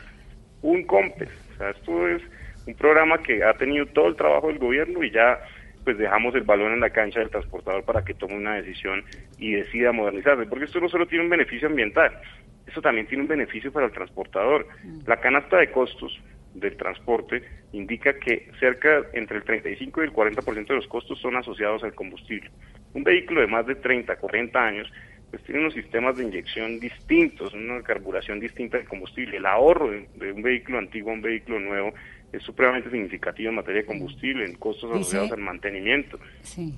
un 0.62 0.84
COMPES. 0.84 1.28
O 1.54 1.56
sea, 1.58 1.70
esto 1.70 2.08
es 2.08 2.22
un 2.66 2.74
programa 2.74 3.18
que 3.18 3.44
ha 3.44 3.54
tenido 3.54 3.86
todo 3.86 4.08
el 4.08 4.16
trabajo 4.16 4.48
del 4.48 4.58
gobierno 4.58 5.02
y 5.02 5.10
ya 5.10 5.38
pues 5.84 5.98
dejamos 5.98 6.34
el 6.34 6.42
balón 6.42 6.72
en 6.72 6.80
la 6.80 6.90
cancha 6.90 7.20
del 7.20 7.28
transportador 7.28 7.84
para 7.84 8.02
que 8.04 8.14
tome 8.14 8.36
una 8.36 8.54
decisión 8.54 9.04
y 9.38 9.52
decida 9.52 9.92
modernizarse, 9.92 10.46
porque 10.46 10.64
esto 10.64 10.80
no 10.80 10.88
solo 10.88 11.06
tiene 11.06 11.24
un 11.24 11.30
beneficio 11.30 11.68
ambiental, 11.68 12.18
esto 12.66 12.80
también 12.80 13.06
tiene 13.06 13.22
un 13.22 13.28
beneficio 13.28 13.70
para 13.70 13.86
el 13.86 13.92
transportador. 13.92 14.66
Mm. 14.82 15.00
La 15.06 15.20
canasta 15.20 15.58
de 15.58 15.70
costos 15.70 16.18
del 16.54 16.76
transporte 16.76 17.42
indica 17.72 18.18
que 18.18 18.48
cerca 18.58 19.02
entre 19.12 19.38
el 19.38 19.44
35 19.44 20.02
y 20.02 20.06
el 20.06 20.12
40% 20.12 20.66
de 20.66 20.74
los 20.74 20.86
costos 20.86 21.20
son 21.20 21.36
asociados 21.36 21.84
al 21.84 21.94
combustible. 21.94 22.50
Un 22.94 23.04
vehículo 23.04 23.40
de 23.40 23.48
más 23.48 23.66
de 23.66 23.74
30, 23.74 24.16
40 24.16 24.64
años 24.64 24.90
pues 25.34 25.46
tiene 25.46 25.62
unos 25.62 25.74
sistemas 25.74 26.16
de 26.16 26.22
inyección 26.22 26.78
distintos, 26.78 27.52
una 27.54 27.82
carburación 27.82 28.38
distinta 28.38 28.76
del 28.76 28.86
combustible. 28.86 29.38
El 29.38 29.46
ahorro 29.46 29.90
de, 29.90 30.32
un 30.32 30.42
vehículo 30.42 30.78
antiguo 30.78 31.10
a 31.10 31.14
un 31.14 31.22
vehículo 31.22 31.58
nuevo 31.58 31.92
es 32.32 32.40
supremamente 32.44 32.88
significativo 32.88 33.48
en 33.48 33.56
materia 33.56 33.80
de 33.80 33.86
combustible, 33.86 34.44
en 34.44 34.54
costos 34.54 34.92
asociados 34.92 35.32
al 35.32 35.40
mantenimiento. 35.40 36.20
Sí. 36.42 36.72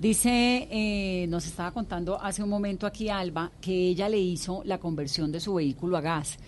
Dice, 0.00 0.66
eh, 0.70 1.26
nos 1.28 1.46
estaba 1.46 1.72
contando 1.72 2.18
hace 2.18 2.42
un 2.42 2.48
momento 2.48 2.86
aquí 2.86 3.10
Alba, 3.10 3.52
que 3.60 3.72
ella 3.72 4.08
le 4.08 4.18
hizo 4.18 4.62
la 4.64 4.78
conversión 4.78 5.30
de 5.30 5.40
su 5.40 5.52
vehículo 5.52 5.98
a 5.98 6.00
gas, 6.00 6.38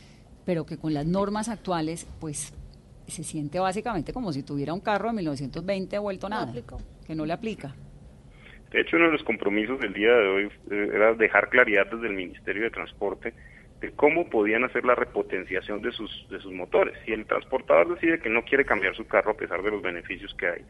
pero 0.47 0.65
que 0.65 0.79
con 0.79 0.95
las 0.95 1.05
normas 1.05 1.51
actuales, 1.51 2.07
pues 2.19 2.55
se 3.07 3.25
siente 3.25 3.59
básicamente 3.59 4.15
como 4.15 4.33
si 4.33 4.43
tuviera 4.43 4.73
un 4.73 4.81
carro 4.81 5.11
de 5.11 5.17
1920 5.17 5.99
vuelto 5.99 6.31
nada, 6.31 6.51
que 7.07 7.15
no 7.15 7.27
le 7.27 7.35
aplica. 7.35 7.77
De 8.71 8.81
hecho, 8.81 8.97
uno 8.97 9.07
de 9.07 9.13
los 9.13 9.23
compromisos 9.23 9.81
del 9.81 9.93
día 9.93 10.13
de 10.13 10.27
hoy 10.27 10.51
eh, 10.71 10.91
era 10.93 11.15
dejar 11.15 11.49
claridad 11.49 11.87
desde 11.87 12.09
el 12.09 12.15
Ministerio 12.15 12.65
de 12.65 12.71
Transporte 12.71 13.33
de 13.81 13.93
cómo 13.93 14.29
podían 14.29 14.65
hacer 14.65 14.85
la 14.85 14.95
repotenciación 14.95 15.83
de 15.83 15.93
sus, 15.93 16.27
de 16.31 16.41
sus 16.41 16.53
motores. 16.53 16.95
Si 17.05 17.13
el 17.13 17.27
transportador 17.27 17.95
decide 17.95 18.19
que 18.19 18.31
no 18.31 18.43
quiere 18.43 18.65
cambiar 18.65 18.95
su 18.97 19.07
carro 19.07 19.33
a 19.33 19.37
pesar 19.37 19.63
de 19.63 19.71
los 19.71 19.83
beneficios 19.83 20.35
que 20.35 20.47
hay 20.49 20.63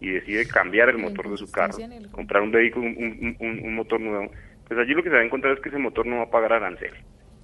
y 0.00 0.10
decide 0.10 0.46
cambiar 0.46 0.88
el 0.88 0.98
motor 0.98 1.30
de 1.30 1.36
su 1.36 1.50
carro, 1.50 1.76
comprar 2.12 2.42
un 2.42 2.50
vehículo, 2.50 2.86
un, 2.86 3.36
un, 3.38 3.74
motor 3.74 4.00
nuevo, 4.00 4.30
pues 4.66 4.78
allí 4.78 4.92
lo 4.92 5.02
que 5.02 5.08
se 5.08 5.16
va 5.16 5.22
a 5.22 5.24
encontrar 5.24 5.54
es 5.54 5.60
que 5.60 5.70
ese 5.70 5.78
motor 5.78 6.06
no 6.06 6.18
va 6.18 6.22
a 6.24 6.30
pagar 6.30 6.52
arancel, 6.52 6.92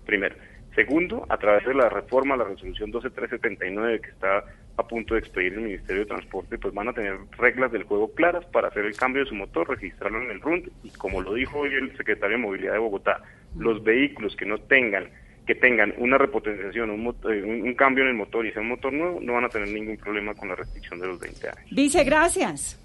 primero. 0.05 0.37
Segundo, 0.75 1.27
a 1.29 1.37
través 1.39 1.65
de 1.65 1.75
la 1.75 1.89
reforma, 1.89 2.37
la 2.37 2.45
resolución 2.45 2.91
12379 2.91 4.01
que 4.01 4.11
está 4.11 4.45
a 4.77 4.87
punto 4.87 5.15
de 5.15 5.21
expedir 5.21 5.55
el 5.55 5.61
Ministerio 5.61 6.03
de 6.03 6.09
Transporte, 6.09 6.59
pues 6.59 6.75
van 6.75 6.89
a 6.89 6.93
tener 6.93 7.17
reglas 7.39 7.71
del 7.73 7.85
juego 7.85 8.13
claras 8.13 8.45
para 8.47 8.69
hacer 8.69 8.85
el 8.85 8.97
cambio 8.97 9.23
de 9.23 9.29
su 9.29 9.35
motor, 9.35 9.69
registrarlo 9.69 10.23
en 10.23 10.31
el 10.31 10.41
RUND 10.41 10.69
y 10.83 10.91
como 10.91 11.21
lo 11.21 11.35
dijo 11.35 11.61
hoy 11.61 11.75
el 11.75 11.97
secretario 11.97 12.37
de 12.37 12.43
Movilidad 12.43 12.73
de 12.73 12.79
Bogotá, 12.79 13.23
los 13.57 13.83
vehículos 13.83 14.35
que 14.37 14.47
no 14.47 14.59
tengan 14.59 15.09
que 15.47 15.55
tengan 15.55 15.93
una 15.99 16.17
repotenciación, 16.17 16.91
eh, 16.91 16.93
un, 16.95 17.63
un, 17.63 17.75
cambio 17.75 18.05
en 18.05 18.11
el 18.11 18.17
motor 18.17 18.47
y 18.47 18.53
sea 18.53 18.63
un 18.63 18.69
motor 18.69 18.93
nuevo, 18.93 19.21
no 19.21 19.35
van 19.35 19.45
a 19.45 19.49
tener 19.49 19.69
ningún 19.69 19.97
problema 19.99 20.35
con 20.35 20.49
la 20.49 20.55
restricción 20.55 20.99
de 21.01 21.07
los 21.07 21.21
20 21.21 21.49
años. 21.49 21.71
Dice, 21.71 22.03
gracias. 22.03 22.81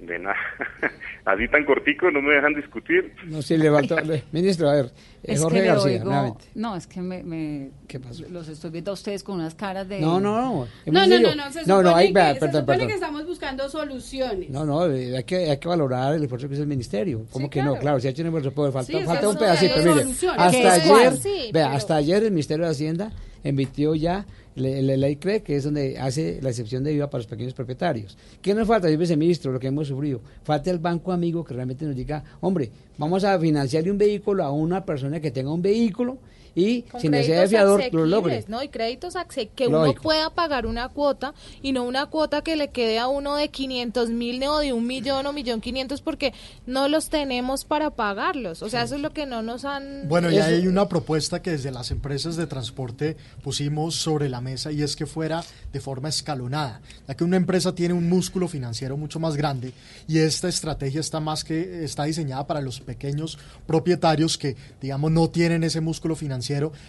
De 0.00 0.18
nada. 0.18 0.36
Así 1.24 1.48
tan 1.48 1.64
cortico, 1.64 2.10
no 2.10 2.22
me 2.22 2.34
dejan 2.34 2.54
discutir. 2.54 3.12
No, 3.24 3.40
sí, 3.42 3.56
le 3.56 3.70
faltó. 3.70 3.96
ministro, 4.32 4.68
a 4.68 4.74
ver, 4.74 4.86
eh, 5.22 5.36
Jorge 5.36 5.62
García, 5.62 6.02
nuevamente. 6.02 6.44
No, 6.54 6.74
es 6.76 6.86
que 6.86 7.00
me, 7.00 7.22
me, 7.22 7.70
¿Qué 7.86 8.00
pasó? 8.00 8.24
Los 8.30 8.48
estoy 8.48 8.70
viendo 8.70 8.90
a 8.90 8.94
ustedes 8.94 9.22
con 9.22 9.36
unas 9.36 9.54
caras 9.54 9.88
de. 9.88 10.00
No, 10.00 10.18
no, 10.18 10.40
no. 10.40 10.66
No, 10.86 11.06
no, 11.06 11.20
no, 11.20 11.34
no, 11.34 11.52
se 11.52 11.60
supone, 11.60 11.82
no, 11.82 11.94
hay, 11.94 12.08
que, 12.08 12.12
perdón, 12.12 12.52
se 12.52 12.58
supone 12.60 12.86
que 12.86 12.94
estamos 12.94 13.26
buscando 13.26 13.68
soluciones. 13.68 14.50
No, 14.50 14.64
no, 14.64 14.86
eh, 14.86 15.18
hay 15.18 15.24
que, 15.24 15.50
hay 15.50 15.58
que 15.58 15.68
valorar 15.68 16.14
el 16.14 16.22
esfuerzo 16.22 16.48
que 16.48 16.54
hizo 16.54 16.62
el 16.62 16.68
ministerio. 16.68 17.26
¿Cómo 17.30 17.50
que 17.50 17.62
no? 17.62 17.76
Claro, 17.76 18.00
si 18.00 18.06
ha 18.06 18.10
hecho 18.10 18.22
un 18.22 18.28
esfuerzo, 18.28 18.52
puede 18.52 18.72
faltar, 18.72 19.04
falta 19.04 19.28
un 19.28 19.36
pedacito. 19.36 19.74
Mire, 19.78 20.06
hasta 20.36 20.72
ayer, 20.72 21.52
vea, 21.52 21.72
hasta 21.72 21.96
ayer 21.96 22.24
el 22.24 22.30
Ministerio 22.30 22.64
de 22.64 22.70
Hacienda 22.70 23.12
emitió 23.42 23.94
ya 23.94 24.26
la 24.54 24.96
ley 24.96 25.16
cree 25.16 25.42
que 25.42 25.56
es 25.56 25.64
donde 25.64 25.98
hace 25.98 26.40
la 26.42 26.50
excepción 26.50 26.82
de 26.82 26.92
IVA 26.92 27.08
para 27.08 27.20
los 27.20 27.26
pequeños 27.26 27.54
propietarios. 27.54 28.16
¿Qué 28.42 28.54
nos 28.54 28.66
falta, 28.66 28.88
viceministro, 28.88 29.52
lo 29.52 29.60
que 29.60 29.68
hemos 29.68 29.88
sufrido? 29.88 30.20
Falta 30.42 30.70
el 30.70 30.78
banco 30.78 31.12
amigo 31.12 31.44
que 31.44 31.54
realmente 31.54 31.84
nos 31.84 31.94
diga, 31.94 32.22
hombre, 32.40 32.70
vamos 32.98 33.24
a 33.24 33.38
financiarle 33.38 33.90
un 33.90 33.98
vehículo 33.98 34.44
a 34.44 34.50
una 34.50 34.84
persona 34.84 35.20
que 35.20 35.30
tenga 35.30 35.52
un 35.52 35.62
vehículo 35.62 36.18
y 36.54 36.84
sin 36.98 37.12
necesidad 37.12 37.42
de 37.42 37.48
fiador 37.48 37.82
lo 37.92 38.06
logre. 38.06 38.44
¿no? 38.48 38.62
Y 38.62 38.68
créditos 38.68 39.14
que 39.54 39.66
uno 39.66 39.94
pueda 39.94 40.30
pagar 40.30 40.66
una 40.66 40.88
cuota 40.88 41.34
y 41.62 41.72
no 41.72 41.84
una 41.84 42.06
cuota 42.06 42.42
que 42.42 42.56
le 42.56 42.68
quede 42.68 42.98
a 42.98 43.08
uno 43.08 43.36
de 43.36 43.48
500 43.48 44.10
mil 44.10 44.42
o 44.44 44.58
de 44.58 44.72
un 44.72 44.86
millón 44.86 45.26
o 45.26 45.32
millón 45.32 45.60
quinientos 45.60 46.00
porque 46.00 46.32
no 46.66 46.88
los 46.88 47.08
tenemos 47.08 47.64
para 47.64 47.90
pagarlos. 47.90 48.62
O 48.62 48.68
sea, 48.68 48.82
eso 48.82 48.96
es 48.96 49.00
lo 49.00 49.10
que 49.12 49.26
no 49.26 49.42
nos 49.42 49.64
han... 49.64 50.08
Bueno, 50.08 50.30
y 50.30 50.38
hay 50.38 50.66
una 50.66 50.88
propuesta 50.88 51.42
que 51.42 51.52
desde 51.52 51.70
las 51.70 51.90
empresas 51.90 52.36
de 52.36 52.46
transporte 52.46 53.16
pusimos 53.42 53.94
sobre 53.94 54.28
la 54.28 54.40
mesa 54.40 54.72
y 54.72 54.82
es 54.82 54.96
que 54.96 55.06
fuera 55.06 55.44
de 55.72 55.80
forma 55.80 56.08
escalonada, 56.08 56.80
ya 57.06 57.14
que 57.14 57.24
una 57.24 57.36
empresa 57.36 57.74
tiene 57.74 57.94
un 57.94 58.08
músculo 58.08 58.48
financiero 58.48 58.96
mucho 58.96 59.20
más 59.20 59.36
grande 59.36 59.72
y 60.08 60.18
esta 60.18 60.48
estrategia 60.48 61.00
está 61.00 61.20
más 61.20 61.44
que 61.44 61.84
está 61.84 62.04
diseñada 62.04 62.46
para 62.46 62.60
los 62.60 62.80
pequeños 62.80 63.38
propietarios 63.66 64.38
que 64.38 64.56
digamos 64.80 65.10
no 65.10 65.28
tienen 65.30 65.64
ese 65.64 65.80
músculo 65.80 66.16
financiero 66.16 66.39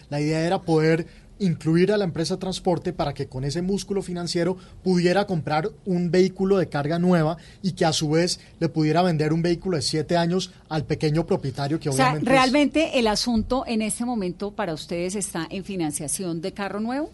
la 0.09 0.21
idea 0.21 0.45
era 0.45 0.61
poder 0.61 1.07
incluir 1.41 1.91
a 1.91 1.97
la 1.97 2.05
empresa 2.05 2.35
de 2.35 2.39
transporte 2.39 2.93
para 2.93 3.13
que 3.13 3.27
con 3.27 3.43
ese 3.43 3.63
músculo 3.63 4.03
financiero 4.03 4.57
pudiera 4.83 5.25
comprar 5.25 5.69
un 5.85 6.11
vehículo 6.11 6.57
de 6.57 6.69
carga 6.69 6.99
nueva 6.99 7.37
y 7.63 7.71
que 7.71 7.83
a 7.83 7.93
su 7.93 8.11
vez 8.11 8.39
le 8.59 8.69
pudiera 8.69 9.01
vender 9.01 9.33
un 9.33 9.41
vehículo 9.41 9.77
de 9.77 9.81
siete 9.81 10.17
años 10.17 10.51
al 10.69 10.85
pequeño 10.85 11.25
propietario 11.25 11.79
que 11.79 11.89
o 11.89 11.93
obviamente... 11.93 12.25
Sea, 12.25 12.33
¿Realmente 12.33 12.99
el 12.99 13.07
asunto 13.07 13.63
en 13.65 13.81
este 13.81 14.05
momento 14.05 14.51
para 14.51 14.73
ustedes 14.73 15.15
está 15.15 15.47
en 15.49 15.63
financiación 15.63 16.41
de 16.41 16.53
carro 16.53 16.79
nuevo? 16.79 17.09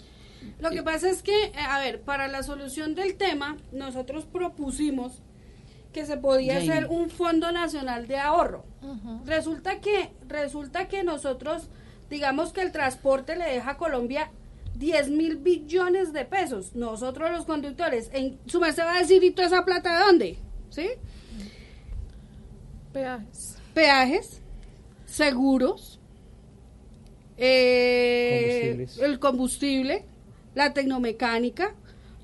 Lo 0.59 0.71
que 0.71 0.83
pasa 0.83 1.09
es 1.09 1.23
que, 1.23 1.45
eh, 1.45 1.53
a 1.57 1.79
ver, 1.79 2.01
para 2.01 2.27
la 2.27 2.43
solución 2.43 2.95
del 2.95 3.15
tema, 3.15 3.57
nosotros 3.71 4.25
propusimos 4.25 5.21
que 5.93 6.05
se 6.05 6.17
podía 6.17 6.57
hacer 6.57 6.87
un 6.87 7.09
fondo 7.09 7.51
nacional 7.51 8.07
de 8.07 8.17
ahorro. 8.17 8.65
Resulta 9.25 9.79
que 9.79 10.11
resulta 10.27 10.87
que 10.87 11.03
nosotros 11.03 11.69
digamos 12.09 12.53
que 12.53 12.61
el 12.61 12.71
transporte 12.71 13.35
le 13.35 13.45
deja 13.45 13.71
a 13.71 13.77
Colombia 13.77 14.31
10 14.75 15.09
mil 15.09 15.37
billones 15.37 16.13
de 16.13 16.25
pesos. 16.25 16.75
Nosotros 16.75 17.31
los 17.31 17.45
conductores, 17.45 18.09
en 18.13 18.39
su 18.45 18.59
se 18.59 18.83
va 18.83 18.95
a 18.95 18.99
decir, 18.99 19.23
¿y 19.23 19.31
toda 19.31 19.47
esa 19.47 19.65
plata 19.65 19.97
de 19.97 20.05
dónde? 20.05 20.37
¿Sí? 20.69 20.89
Peajes. 22.93 23.57
Peajes, 23.73 24.41
seguros, 25.05 25.99
eh, 27.37 28.87
el 29.01 29.19
combustible, 29.19 30.05
la 30.55 30.73
tecnomecánica, 30.73 31.75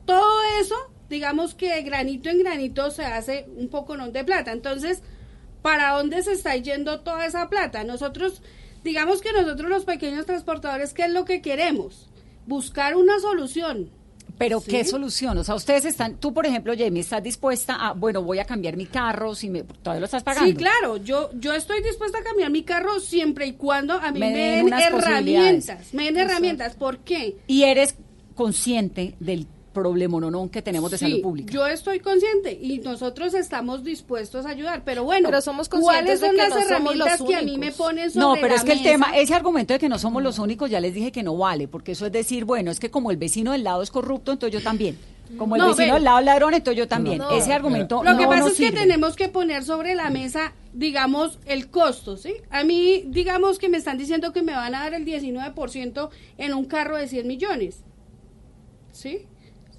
todo 0.05 0.41
eso, 0.59 0.75
digamos 1.09 1.53
que 1.53 1.81
granito 1.83 2.29
en 2.29 2.39
granito 2.39 2.89
se 2.89 3.05
hace 3.05 3.45
un 3.55 3.69
poco 3.69 3.95
no 3.97 4.09
de 4.09 4.23
plata. 4.23 4.51
Entonces, 4.51 5.03
¿para 5.61 5.91
dónde 5.91 6.23
se 6.23 6.33
está 6.33 6.55
yendo 6.55 7.01
toda 7.01 7.25
esa 7.25 7.49
plata? 7.49 7.83
Nosotros 7.83 8.41
digamos 8.83 9.21
que 9.21 9.31
nosotros 9.33 9.69
los 9.69 9.85
pequeños 9.85 10.25
transportadores, 10.25 10.93
¿qué 10.93 11.05
es 11.05 11.11
lo 11.11 11.25
que 11.25 11.41
queremos? 11.41 12.09
Buscar 12.45 12.95
una 12.95 13.19
solución. 13.19 13.89
Pero 14.37 14.61
qué 14.61 14.83
solución, 14.83 15.37
o 15.37 15.43
sea, 15.43 15.55
ustedes 15.55 15.85
están, 15.85 16.17
tú 16.17 16.33
por 16.33 16.45
ejemplo, 16.45 16.73
Jamie, 16.75 17.01
estás 17.01 17.21
dispuesta 17.21 17.75
a, 17.75 17.93
bueno, 17.93 18.23
voy 18.23 18.39
a 18.39 18.45
cambiar 18.45 18.75
mi 18.75 18.87
carro, 18.87 19.35
si 19.35 19.49
me, 19.49 19.63
todavía 19.63 19.99
lo 19.99 20.05
estás 20.05 20.23
pagando. 20.23 20.49
Sí, 20.49 20.55
claro, 20.55 20.97
yo, 20.97 21.29
yo 21.35 21.53
estoy 21.53 21.83
dispuesta 21.83 22.17
a 22.17 22.23
cambiar 22.23 22.49
mi 22.49 22.63
carro 22.63 22.99
siempre 22.99 23.45
y 23.45 23.53
cuando 23.53 23.93
a 23.93 24.11
mí 24.11 24.19
me, 24.19 24.35
den 24.35 24.73
herramientas, 24.73 25.93
me 25.93 26.05
den 26.05 26.17
herramientas. 26.17 26.75
¿Por 26.75 26.99
qué? 26.99 27.37
Y 27.47 27.63
eres 27.63 27.95
consciente 28.33 29.15
del 29.19 29.45
problema 29.73 30.19
no 30.19 30.49
que 30.49 30.61
tenemos 30.61 30.91
de 30.91 30.97
salud 30.97 31.21
pública. 31.21 31.51
Yo 31.51 31.65
estoy 31.67 31.99
consciente 31.99 32.57
y 32.61 32.79
nosotros 32.79 33.33
estamos 33.33 33.83
dispuestos 33.83 34.45
a 34.45 34.49
ayudar, 34.49 34.83
pero 34.85 35.03
bueno, 35.03 35.27
pero 35.29 35.41
somos 35.41 35.67
¿cuáles 35.67 36.19
son 36.19 36.37
las 36.37 36.55
herramientas 36.55 37.21
que 37.21 37.35
a 37.35 37.41
mí 37.41 37.57
me 37.57 37.71
ponen 37.71 38.11
sobre 38.11 38.25
No, 38.25 38.35
pero 38.39 38.55
es 38.55 38.63
que 38.63 38.73
el 38.73 38.83
tema, 38.83 39.17
ese 39.17 39.33
argumento 39.33 39.73
de 39.73 39.79
que 39.79 39.89
no 39.89 39.99
somos 39.99 40.23
los 40.23 40.39
únicos, 40.39 40.69
ya 40.69 40.79
les 40.79 40.93
dije 40.93 41.11
que 41.11 41.23
no 41.23 41.35
vale, 41.35 41.67
porque 41.67 41.93
eso 41.93 42.05
es 42.05 42.11
decir, 42.11 42.45
bueno, 42.45 42.71
es 42.71 42.79
que 42.79 42.89
como 42.91 43.11
el 43.11 43.17
vecino 43.17 43.51
del 43.51 43.63
lado 43.63 43.81
es 43.81 43.91
corrupto, 43.91 44.31
entonces 44.31 44.59
yo 44.59 44.63
también. 44.63 44.97
Como 45.37 45.55
el 45.55 45.63
vecino 45.63 45.95
del 45.95 46.03
lado 46.03 46.19
es 46.19 46.25
ladrón, 46.25 46.53
entonces 46.53 46.77
yo 46.77 46.87
también. 46.87 47.21
Ese 47.31 47.53
argumento 47.53 48.03
Lo 48.03 48.17
que 48.17 48.27
pasa 48.27 48.49
es 48.49 48.57
que 48.57 48.71
tenemos 48.71 49.15
que 49.15 49.29
poner 49.29 49.63
sobre 49.63 49.95
la 49.95 50.09
mesa, 50.09 50.53
digamos, 50.73 51.39
el 51.45 51.69
costo, 51.69 52.17
¿sí? 52.17 52.35
A 52.49 52.63
mí, 52.63 53.03
digamos 53.07 53.57
que 53.57 53.69
me 53.69 53.77
están 53.77 53.97
diciendo 53.97 54.31
que 54.31 54.43
me 54.43 54.53
van 54.53 54.75
a 54.75 54.81
dar 54.81 54.93
el 54.93 55.05
19% 55.05 56.09
en 56.37 56.53
un 56.53 56.65
carro 56.65 56.97
de 56.97 57.07
100 57.07 57.27
millones. 57.27 57.83
¿Sí? 58.91 59.25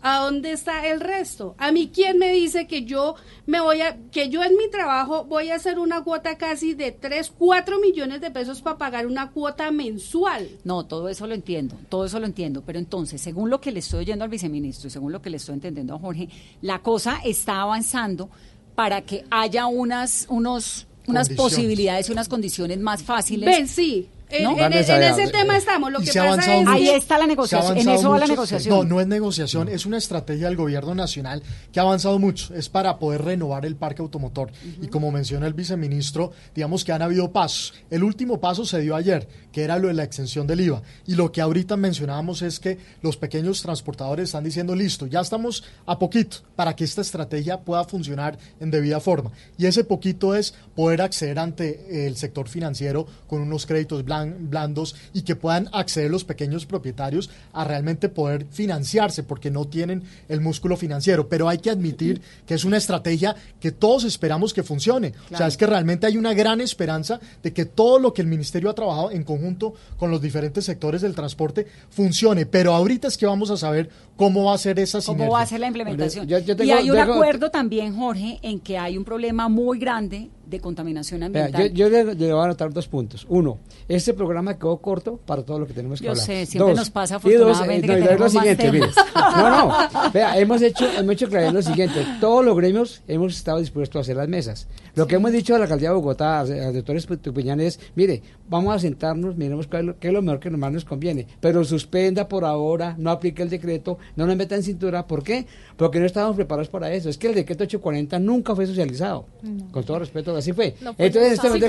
¿A 0.06 0.18
dónde 0.18 0.52
está 0.52 0.86
el 0.86 1.00
resto? 1.00 1.54
A 1.56 1.72
mí 1.72 1.90
quién 1.90 2.18
me 2.18 2.30
dice 2.30 2.66
que 2.66 2.84
yo 2.84 3.14
me 3.46 3.62
voy 3.62 3.80
a 3.80 3.96
que 4.12 4.28
yo 4.28 4.44
en 4.44 4.54
mi 4.54 4.68
trabajo 4.70 5.24
voy 5.24 5.48
a 5.48 5.54
hacer 5.54 5.78
una 5.78 6.04
cuota 6.04 6.36
casi 6.36 6.74
de 6.74 6.92
3, 6.92 7.32
4 7.38 7.80
millones 7.80 8.20
de 8.20 8.30
pesos 8.30 8.60
para 8.60 8.76
pagar 8.76 9.06
una 9.06 9.30
cuota 9.30 9.70
mensual. 9.70 10.46
No, 10.62 10.84
todo 10.84 11.08
eso 11.08 11.26
lo 11.26 11.32
entiendo, 11.32 11.78
todo 11.88 12.04
eso 12.04 12.20
lo 12.20 12.26
entiendo, 12.26 12.62
pero 12.66 12.78
entonces, 12.78 13.22
según 13.22 13.48
lo 13.48 13.62
que 13.62 13.72
le 13.72 13.78
estoy 13.78 14.00
oyendo 14.00 14.24
al 14.24 14.30
viceministro 14.30 14.88
y 14.88 14.90
según 14.90 15.10
lo 15.10 15.22
que 15.22 15.30
le 15.30 15.38
estoy 15.38 15.54
entendiendo 15.54 15.94
a 15.94 15.98
Jorge, 15.98 16.28
la 16.60 16.80
cosa 16.80 17.20
está 17.24 17.62
avanzando 17.62 18.28
para 18.74 19.00
que 19.00 19.24
haya 19.30 19.66
unas 19.68 20.26
unos 20.28 20.86
unas 21.06 21.30
posibilidades 21.30 22.10
y 22.10 22.12
unas 22.12 22.28
condiciones 22.28 22.78
más 22.78 23.02
fáciles. 23.02 23.46
Ven, 23.46 23.68
sí, 23.68 24.08
en, 24.30 24.72
ese 24.72 25.28
tema 25.28 25.56
estamos. 25.56 25.92
Lo 25.92 26.00
que 26.00 26.06
pasa 26.06 26.56
es 26.56 26.66
ahí 26.66 26.88
está 26.88 27.18
la 27.18 27.26
negociación. 27.26 27.78
En 27.78 27.88
eso 27.88 28.10
va 28.10 28.18
la 28.18 28.26
negociación. 28.26 28.74
No, 28.74 28.84
no 28.84 29.00
es 29.00 29.06
negociación, 29.06 29.68
es 29.68 29.86
una 29.86 29.98
estrategia 29.98 30.46
del 30.46 30.56
gobierno 30.56 30.94
nacional 30.94 31.42
que 31.72 31.80
ha 31.80 31.82
avanzado 31.82 32.18
mucho. 32.18 32.54
Es 32.54 32.68
para 32.68 32.98
poder 32.98 33.22
renovar 33.22 33.66
el 33.66 33.76
parque 33.76 34.02
automotor. 34.02 34.50
Y 34.80 34.88
como 34.88 35.10
menciona 35.10 35.46
el 35.46 35.54
viceministro, 35.54 36.32
digamos 36.54 36.84
que 36.84 36.92
han 36.92 37.02
habido 37.02 37.32
pasos. 37.32 37.74
El 37.90 38.02
último 38.02 38.40
paso 38.40 38.64
se 38.64 38.80
dio 38.80 38.96
ayer, 38.96 39.28
que 39.52 39.62
era 39.62 39.78
lo 39.78 39.88
de 39.88 39.94
la 39.94 40.04
extensión 40.04 40.46
del 40.46 40.60
IVA. 40.60 40.82
Y 41.06 41.14
lo 41.14 41.30
que 41.30 41.40
ahorita 41.40 41.76
mencionábamos 41.76 42.42
es 42.42 42.58
que 42.60 42.78
los 43.02 43.16
pequeños 43.16 43.62
transportadores 43.62 44.24
están 44.30 44.44
diciendo, 44.44 44.74
listo, 44.74 45.06
ya 45.06 45.20
estamos 45.20 45.64
a 45.86 45.98
poquito 45.98 46.38
para 46.56 46.74
que 46.74 46.84
esta 46.84 47.02
estrategia 47.02 47.60
pueda 47.60 47.84
funcionar 47.84 48.38
en 48.60 48.70
debida 48.70 49.00
forma. 49.00 49.30
Y 49.58 49.66
ese 49.66 49.84
poquito 49.84 50.34
es 50.34 50.54
poder 50.74 51.02
acceder 51.02 51.38
ante 51.38 52.06
el 52.06 52.16
sector 52.16 52.48
financiero 52.48 53.06
con 53.26 53.40
unos 53.40 53.66
créditos 53.66 54.04
blancos 54.04 54.13
blandos 54.22 54.94
y 55.12 55.22
que 55.22 55.36
puedan 55.36 55.68
acceder 55.72 56.10
los 56.10 56.24
pequeños 56.24 56.66
propietarios 56.66 57.30
a 57.52 57.64
realmente 57.64 58.08
poder 58.08 58.46
financiarse 58.50 59.22
porque 59.22 59.50
no 59.50 59.66
tienen 59.66 60.02
el 60.28 60.40
músculo 60.40 60.76
financiero. 60.76 61.28
Pero 61.28 61.48
hay 61.48 61.58
que 61.58 61.70
admitir 61.70 62.20
que 62.46 62.54
es 62.54 62.64
una 62.64 62.76
estrategia 62.76 63.34
que 63.60 63.72
todos 63.72 64.04
esperamos 64.04 64.52
que 64.52 64.62
funcione. 64.62 65.12
O 65.32 65.36
sea, 65.36 65.46
es 65.46 65.56
que 65.56 65.66
realmente 65.66 66.06
hay 66.06 66.16
una 66.16 66.34
gran 66.34 66.60
esperanza 66.60 67.20
de 67.42 67.52
que 67.52 67.64
todo 67.64 67.98
lo 67.98 68.12
que 68.12 68.22
el 68.22 68.28
ministerio 68.28 68.70
ha 68.70 68.74
trabajado 68.74 69.10
en 69.10 69.24
conjunto 69.24 69.74
con 69.96 70.10
los 70.10 70.20
diferentes 70.20 70.64
sectores 70.64 71.02
del 71.02 71.14
transporte 71.14 71.66
funcione. 71.90 72.46
Pero 72.46 72.74
ahorita 72.74 73.08
es 73.08 73.16
que 73.16 73.26
vamos 73.26 73.50
a 73.50 73.56
saber 73.56 73.88
cómo 74.16 74.44
va 74.44 74.54
a 74.54 74.58
ser 74.58 74.78
esa 74.78 75.00
sinergia. 75.00 75.26
¿Cómo 75.26 75.36
va 75.36 75.42
a 75.42 75.46
ser 75.46 75.60
la 75.60 75.66
implementación? 75.66 76.28
y 76.28 76.70
hay 76.70 76.90
un 76.90 76.98
acuerdo 76.98 77.50
también, 77.50 77.96
Jorge, 77.96 78.38
en 78.42 78.60
que 78.60 78.78
hay 78.78 78.96
un 78.96 79.04
problema 79.04 79.48
muy 79.48 79.78
grande 79.78 80.30
de 80.46 80.60
contaminación 80.60 81.22
ambiental. 81.22 81.72
yo, 81.72 81.88
le, 81.88 82.04
voy 82.04 82.30
a 82.30 82.44
anotar 82.44 82.72
dos 82.72 82.88
puntos. 82.88 83.26
Uno, 83.28 83.58
este 83.88 84.14
programa 84.14 84.58
quedó 84.58 84.76
corto 84.78 85.16
para 85.16 85.42
todo 85.42 85.58
lo 85.58 85.66
que 85.66 85.74
tenemos 85.74 86.00
que 86.00 86.06
yo 86.06 86.12
hablar. 86.12 86.26
Yo 86.26 86.32
sé, 86.32 86.46
siempre 86.46 86.74
nos 86.74 86.90
pasa 86.90 87.16
afortunadamente 87.16 87.86
eh, 87.86 87.96
que 87.96 88.02
tenemos 88.02 88.20
lo 88.20 88.40
siguiente, 88.40 88.72
mire, 88.72 88.86
No, 89.14 89.50
no, 89.50 90.10
vea, 90.12 90.38
hemos 90.38 90.62
hecho, 90.62 90.86
hemos 90.98 91.12
hecho 91.14 91.28
claridad 91.28 91.52
lo 91.52 91.62
siguiente. 91.62 92.06
Todos 92.20 92.44
los 92.44 92.56
gremios 92.56 93.02
hemos 93.08 93.36
estado 93.36 93.58
dispuestos 93.58 93.96
a 93.98 94.00
hacer 94.00 94.16
las 94.16 94.28
mesas. 94.28 94.68
Lo 94.94 95.06
que 95.06 95.16
hemos 95.16 95.32
dicho 95.32 95.54
a 95.54 95.58
la 95.58 95.64
alcaldía 95.64 95.88
de 95.88 95.94
Bogotá, 95.96 96.40
a, 96.40 96.44
los 96.44 96.74
doctores 96.74 97.06
Tupiñán 97.06 97.60
es, 97.60 97.80
mire, 97.94 98.22
vamos 98.48 98.74
a 98.74 98.78
sentarnos, 98.78 99.36
miremos 99.36 99.66
qué 99.66 99.78
es, 99.78 99.84
lo, 99.84 99.98
qué 99.98 100.08
es 100.08 100.14
lo 100.14 100.22
mejor 100.22 100.40
que 100.40 100.50
más 100.50 100.72
nos 100.72 100.84
conviene, 100.84 101.26
pero 101.40 101.64
suspenda 101.64 102.28
por 102.28 102.44
ahora, 102.44 102.94
no 102.98 103.10
aplique 103.10 103.42
el 103.42 103.50
decreto, 103.50 103.98
no 104.16 104.26
nos 104.26 104.36
meta 104.36 104.54
en 104.54 104.62
cintura. 104.62 105.06
¿Por 105.06 105.22
qué? 105.22 105.46
Porque 105.76 105.98
no 105.98 106.06
estábamos 106.06 106.36
preparados 106.36 106.68
para 106.68 106.92
eso. 106.92 107.08
Es 107.08 107.18
que 107.18 107.28
el 107.28 107.34
decreto 107.34 107.64
840 107.64 108.18
nunca 108.18 108.54
fue 108.54 108.66
socializado. 108.66 109.26
Con 109.70 109.84
todo 109.84 109.98
respeto, 109.98 110.33
así 110.36 110.52
fue. 110.52 110.74
Entonces, 110.80 111.16
en 111.16 111.32
este 111.32 111.48
momento 111.48 111.66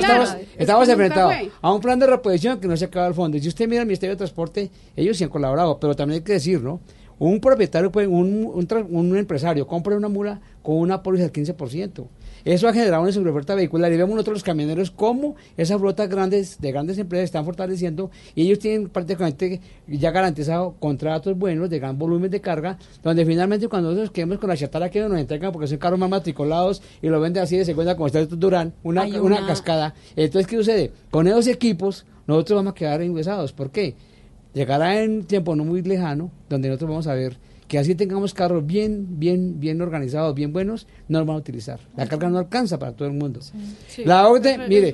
estamos, 0.58 0.90
enfrentados 0.90 1.34
a 1.62 1.74
un 1.74 1.82
plan 1.82 2.00
de 2.00 2.08
reposición 2.08 2.60
que 2.60 2.68
no 2.68 2.76
se 2.78 2.86
acaba 2.86 3.08
el 3.08 3.14
fondo. 3.14 3.38
Y 3.38 3.42
si 3.42 3.48
usted 3.48 3.68
mira 3.68 3.82
el 3.82 3.88
Ministerio 3.88 4.14
de 4.14 4.18
Transporte, 4.18 4.70
ellos 4.96 5.18
sí 5.18 5.24
han 5.24 5.30
colaborado, 5.30 5.80
pero 5.80 5.96
también 5.96 6.20
hay 6.20 6.24
que 6.24 6.34
decir, 6.34 6.62
¿no? 6.62 6.80
Un 7.18 7.40
propietario, 7.40 7.92
puede, 7.92 8.08
un, 8.08 8.46
un, 8.54 8.68
un 8.90 9.18
empresario 9.18 9.66
compra 9.66 9.96
una 9.96 10.10
mula 10.10 10.42
con 10.62 10.76
una 10.76 11.02
póliza 11.02 11.30
del 11.30 11.32
15%. 11.34 12.06
Eso 12.46 12.68
ha 12.68 12.74
generado 12.74 13.02
una 13.02 13.12
sobreoferta 13.12 13.56
vehicular 13.56 13.92
y 13.92 13.98
vemos 13.98 14.12
nosotros 14.12 14.36
los 14.36 14.44
camioneros 14.44 14.92
cómo 14.92 15.36
esas 15.58 15.80
flotas 15.80 16.08
grandes 16.08 16.62
de 16.62 16.72
grandes 16.72 17.00
empresas 17.00 17.26
están 17.26 17.44
fortaleciendo 17.44 18.12
y 18.36 18.44
ellos 18.44 18.60
tienen 18.60 18.88
prácticamente 18.88 19.62
ya 19.88 20.12
garantizado 20.12 20.76
contratos 20.80 21.36
buenos 21.36 21.72
de 21.72 21.80
gran 21.80 21.98
volumen 21.98 22.30
de 22.30 22.42
carga, 22.42 22.78
donde 23.02 23.26
finalmente 23.26 23.68
cuando 23.68 23.90
nosotros 23.90 24.12
quedemos 24.12 24.38
con 24.38 24.50
la 24.50 24.56
chatarra 24.56 24.92
que 24.92 25.02
nos 25.02 25.18
entregan 25.18 25.52
porque 25.52 25.68
son 25.68 25.80
carros 25.80 25.98
más 25.98 26.10
matriculados 26.10 26.84
y 27.02 27.08
lo 27.08 27.20
venden 27.20 27.42
así 27.42 27.58
de 27.58 27.66
segunda 27.66 27.96
como 27.96 28.08
está 28.08 28.24
Durán, 28.26 28.74
una, 28.84 29.06
una... 29.06 29.22
una 29.22 29.48
cascada. 29.48 29.96
Entonces, 30.16 30.48
¿qué 30.48 30.58
sucede? 30.58 30.92
Con 31.10 31.28
esos 31.28 31.48
equipos 31.48 32.06
nosotros 32.28 32.58
vamos 32.58 32.72
a 32.74 32.76
quedar 32.76 33.02
ingresados. 33.02 33.54
¿Por 33.54 33.72
qué? 33.72 33.96
Llegará 34.54 35.02
en 35.02 35.26
tiempo 35.26 35.56
no 35.56 35.66
muy 35.66 35.82
lejano 35.82 36.30
donde 36.48 36.70
nosotros 36.70 36.90
vamos 36.92 37.08
a 37.08 37.16
ver 37.16 37.38
que 37.68 37.80
así 37.80 37.96
tengamos 37.96 38.34
carros 38.36 38.64
bien, 38.66 39.06
bien, 39.20 39.60
bien 39.60 39.82
organizados, 39.82 40.36
bien 40.36 40.54
buenos, 40.54 40.86
no 41.08 41.18
los 41.20 41.28
van 41.28 41.36
a 41.38 41.40
utilizar. 41.40 41.80
La 41.98 42.06
carga 42.08 42.30
no 42.30 42.38
alcanza 42.38 42.78
para 42.78 42.92
todo 42.92 43.08
el 43.08 43.16
mundo. 43.16 43.40
La 44.06 44.28
orden, 44.28 44.62
mire, 44.70 44.94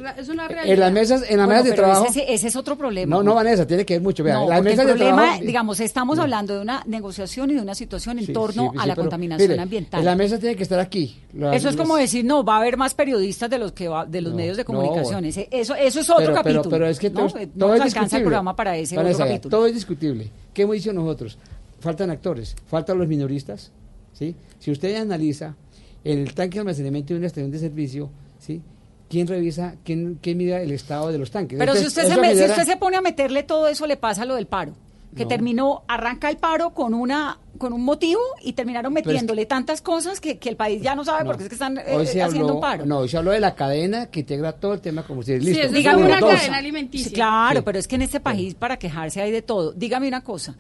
en 0.66 0.80
las 0.80 0.92
mesas, 0.94 1.24
en 1.30 1.38
las 1.38 1.48
mesas 1.50 1.66
de 1.66 1.72
trabajo. 1.74 2.06
Ese, 2.08 2.34
ese, 2.34 2.48
es 2.48 2.56
otro 2.56 2.78
problema. 2.78 3.14
No, 3.18 3.24
no, 3.24 3.36
Vanessa, 3.36 3.68
tiene 3.68 3.86
que 3.86 3.96
ver 3.96 4.02
mucho. 4.02 4.24
Vea, 4.24 4.36
no, 4.36 4.48
las 4.50 4.64
mesas 4.64 4.86
el 4.86 4.92
problema, 4.92 5.22
de 5.22 5.28
trabajo. 5.28 5.44
digamos, 5.46 5.80
estamos 5.82 6.16
no. 6.16 6.24
hablando 6.24 6.56
de 6.56 6.62
una 6.62 6.82
negociación 6.88 7.50
y 7.52 7.56
de 7.56 7.62
una 7.62 7.76
situación 7.76 8.20
en 8.20 8.28
Sí, 8.28 8.34
torno 8.34 8.72
sí, 8.72 8.78
a 8.80 8.88
la 8.88 8.96
pero, 8.96 9.04
contaminación 9.04 9.50
mire, 9.52 9.62
ambiental. 9.62 10.06
La 10.06 10.16
mesa 10.16 10.40
tiene 10.40 10.56
que 10.56 10.64
estar 10.64 10.80
aquí. 10.80 11.18
Las- 11.34 11.56
Eso 11.58 11.68
es 11.70 11.76
como 11.76 11.96
las- 11.96 12.04
decir, 12.04 12.24
no, 12.24 12.44
va 12.46 12.56
a 12.56 12.60
haber 12.60 12.78
más 12.78 12.94
periodistas 12.94 13.50
de 13.50 13.58
los 13.58 13.74
que 13.74 13.90
va- 13.90 14.06
de 14.06 14.22
los 14.22 14.32
No, 14.32 14.38
medios 14.38 14.56
de 14.56 14.64
comunicación. 14.64 15.26
Ese- 15.26 15.50
Eso, 15.52 15.76
eso 15.76 16.00
es 16.00 16.10
otro 16.10 16.24
pero, 16.24 16.34
capítulo. 16.36 16.62
Pero, 16.64 16.72
pero 16.72 16.88
es 16.88 17.00
que 17.00 17.10
¿no? 17.10 17.28
todo, 17.28 17.40
todo 17.58 17.76
es 17.76 17.82
alcanza 17.82 18.16
el 18.18 18.24
programa 18.24 18.56
para 18.56 18.78
ese 18.78 18.96
Vanessa, 18.96 19.24
otro 19.24 19.28
capítulo. 19.28 19.58
todo 19.58 19.66
es 19.68 19.74
discutible. 19.74 20.30
¿Qué 20.54 20.62
hemos 20.62 20.76
dicho 20.76 20.94
nosotros? 20.94 21.38
Faltan 21.82 22.10
actores, 22.12 22.56
faltan 22.68 22.98
los 22.98 23.08
minoristas. 23.10 23.72
¿sí? 24.14 24.36
Si 24.60 24.72
usted 24.72 24.96
analiza 24.96 25.56
el 26.04 26.34
tanque 26.34 26.56
de 26.56 26.60
almacenamiento 26.62 27.14
de 27.14 27.18
una 27.20 27.28
estación 27.28 27.52
de 27.52 27.60
servicio, 27.60 28.10
¿sí? 28.40 28.62
¿quién 29.10 29.28
revisa, 29.28 29.76
quién, 29.84 30.18
quién 30.22 30.38
mira 30.38 30.62
el 30.62 30.72
estado 30.72 31.12
de 31.12 31.18
los 31.18 31.32
tanques? 31.32 31.60
Pero 31.60 31.76
si 31.76 31.86
usted, 31.86 32.04
se, 32.04 32.14
si 32.14 32.44
usted 32.50 32.64
se 32.66 32.78
pone 32.78 32.96
a 32.98 33.02
meterle 33.02 33.44
todo 33.44 33.68
eso, 33.68 33.86
le 33.88 33.98
pasa 33.98 34.24
lo 34.26 34.36
del 34.36 34.48
paro. 34.48 34.74
Que 35.16 35.24
No. 35.24 35.28
terminó, 35.28 35.84
arranca 35.90 36.30
el 36.30 36.38
paro 36.38 36.70
con 36.70 36.94
una 36.94 37.38
con 37.58 37.74
un 37.74 37.84
motivo 37.84 38.22
y 38.42 38.54
terminaron 38.54 38.96
es 38.98 39.06
metiéndole 39.06 39.46
tantas 39.46 39.82
cosas 39.82 40.20
que, 40.22 40.40
que 40.40 40.50
el 40.50 40.56
país 40.56 40.82
ya 40.82 40.96
no 40.96 41.04
sabe 41.04 41.20
No. 41.20 41.26
porque 41.32 41.44
es 41.44 41.50
que 41.50 41.56
están 41.56 41.78
eh, 41.78 41.84
haciendo 42.24 42.48
habló- 42.48 42.56
un 42.56 42.62
paro. 42.62 42.86
No, 42.86 43.00
hoy 43.00 43.10
se 43.10 43.18
habló 43.18 43.32
de 43.32 43.40
la 43.42 43.54
cadena 43.54 44.06
que 44.08 44.22
integra 44.22 44.54
todo 44.54 44.74
el 44.74 44.80
tema 44.82 45.04
combustible. 45.04 45.42
Sí, 45.44 45.50
Listo. 45.52 45.66
es 45.68 45.74
Dígame 45.74 45.98
una 45.98 46.08
una 46.08 46.20
cosa. 46.22 46.38
cadena 46.38 46.58
alimenticia. 46.58 47.10
Sí, 47.10 47.14
claro, 47.14 47.60
Sí. 47.60 47.64
pero 47.66 47.78
es 47.80 47.88
que 47.90 47.96
en 47.96 48.02
este 48.04 48.20
país 48.22 48.56
para 48.56 48.78
quejarse 48.80 49.22
hay 49.22 49.32
de 49.32 49.42
todo. 49.42 49.74
Dígame 49.74 50.08
una 50.08 50.22
cosa. 50.24 50.56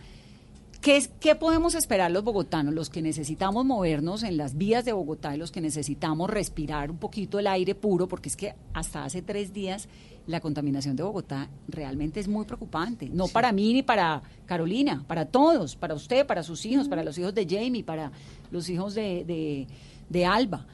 ¿Qué, 0.81 0.97
es, 0.97 1.09
¿Qué 1.19 1.35
podemos 1.35 1.75
esperar 1.75 2.09
los 2.09 2.23
bogotanos, 2.23 2.73
los 2.73 2.89
que 2.89 3.03
necesitamos 3.03 3.63
movernos 3.65 4.23
en 4.23 4.35
las 4.35 4.57
vías 4.57 4.83
de 4.83 4.93
Bogotá 4.93 5.35
y 5.35 5.37
los 5.37 5.51
que 5.51 5.61
necesitamos 5.61 6.27
respirar 6.27 6.89
un 6.89 6.97
poquito 6.97 7.37
el 7.37 7.45
aire 7.45 7.75
puro? 7.75 8.07
Porque 8.07 8.29
es 8.29 8.35
que 8.35 8.55
hasta 8.73 9.03
hace 9.03 9.21
tres 9.21 9.53
días 9.53 9.87
la 10.25 10.39
contaminación 10.39 10.95
de 10.95 11.03
Bogotá 11.03 11.51
realmente 11.67 12.19
es 12.19 12.27
muy 12.27 12.45
preocupante. 12.45 13.09
No 13.13 13.27
para 13.27 13.51
mí 13.51 13.73
ni 13.73 13.83
para 13.83 14.23
Carolina, 14.47 15.05
para 15.07 15.25
todos, 15.25 15.75
para 15.75 15.93
usted, 15.93 16.25
para 16.25 16.41
sus 16.41 16.65
hijos, 16.65 16.87
para 16.87 17.03
los 17.03 17.15
hijos 17.19 17.35
de 17.35 17.45
Jamie, 17.47 17.83
para 17.83 18.11
los 18.49 18.67
hijos 18.67 18.95
de, 18.95 19.23
de, 19.23 19.67
de 20.09 20.25
Alba. 20.25 20.65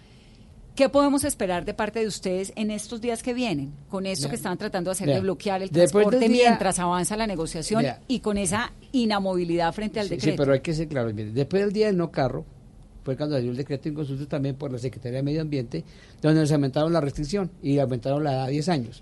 ¿Qué 0.78 0.90
podemos 0.90 1.24
esperar 1.24 1.66
de 1.66 1.74
parte 1.74 2.00
de 2.02 2.06
ustedes 2.06 2.54
en 2.56 2.70
estos 2.70 3.02
días 3.02 3.24
que 3.24 3.34
vienen? 3.34 3.74
Con 3.90 4.06
esto 4.06 4.30
que 4.30 4.36
están 4.36 4.60
tratando 4.60 4.90
de 4.90 4.92
hacer 4.92 5.08
de 5.08 5.20
bloquear 5.22 5.64
el 5.64 5.72
transporte 5.72 6.20
día- 6.20 6.50
mientras 6.50 6.78
avanza 6.78 7.18
la 7.18 7.26
negociación 7.26 7.84
y 8.08 8.20
con 8.20 8.38
esa 8.38 8.72
inamovilidad 8.92 9.74
frente 9.74 10.00
al 10.00 10.06
Sí, 10.06 10.12
sí, 10.12 10.16
decreto. 10.18 10.44
pero 10.44 10.54
hay 10.54 10.60
que 10.60 10.76
ser 10.76 10.88
claro. 10.88 11.12
mire, 11.12 11.32
después 11.32 11.64
del 11.64 11.74
día 11.74 11.88
del 11.88 11.98
no 11.98 12.12
carro, 12.12 12.46
fue 13.04 13.18
cuando 13.18 13.36
salió 13.38 13.50
el 13.50 13.58
decreto 13.58 13.90
en 13.90 13.96
consulta 13.96 14.28
también 14.28 14.54
por 14.56 14.72
la 14.72 14.78
Secretaría 14.78 15.18
de 15.18 15.24
Medio 15.24 15.42
Ambiente, 15.42 15.84
donde 16.22 16.42
nos 16.42 16.52
aumentaron 16.52 16.94
la 16.94 17.02
restricción 17.02 17.50
y 17.64 17.80
aumentaron 17.80 18.24
la 18.24 18.34
edad 18.34 18.44
a 18.44 18.48
10 18.50 18.70
años. 18.70 19.02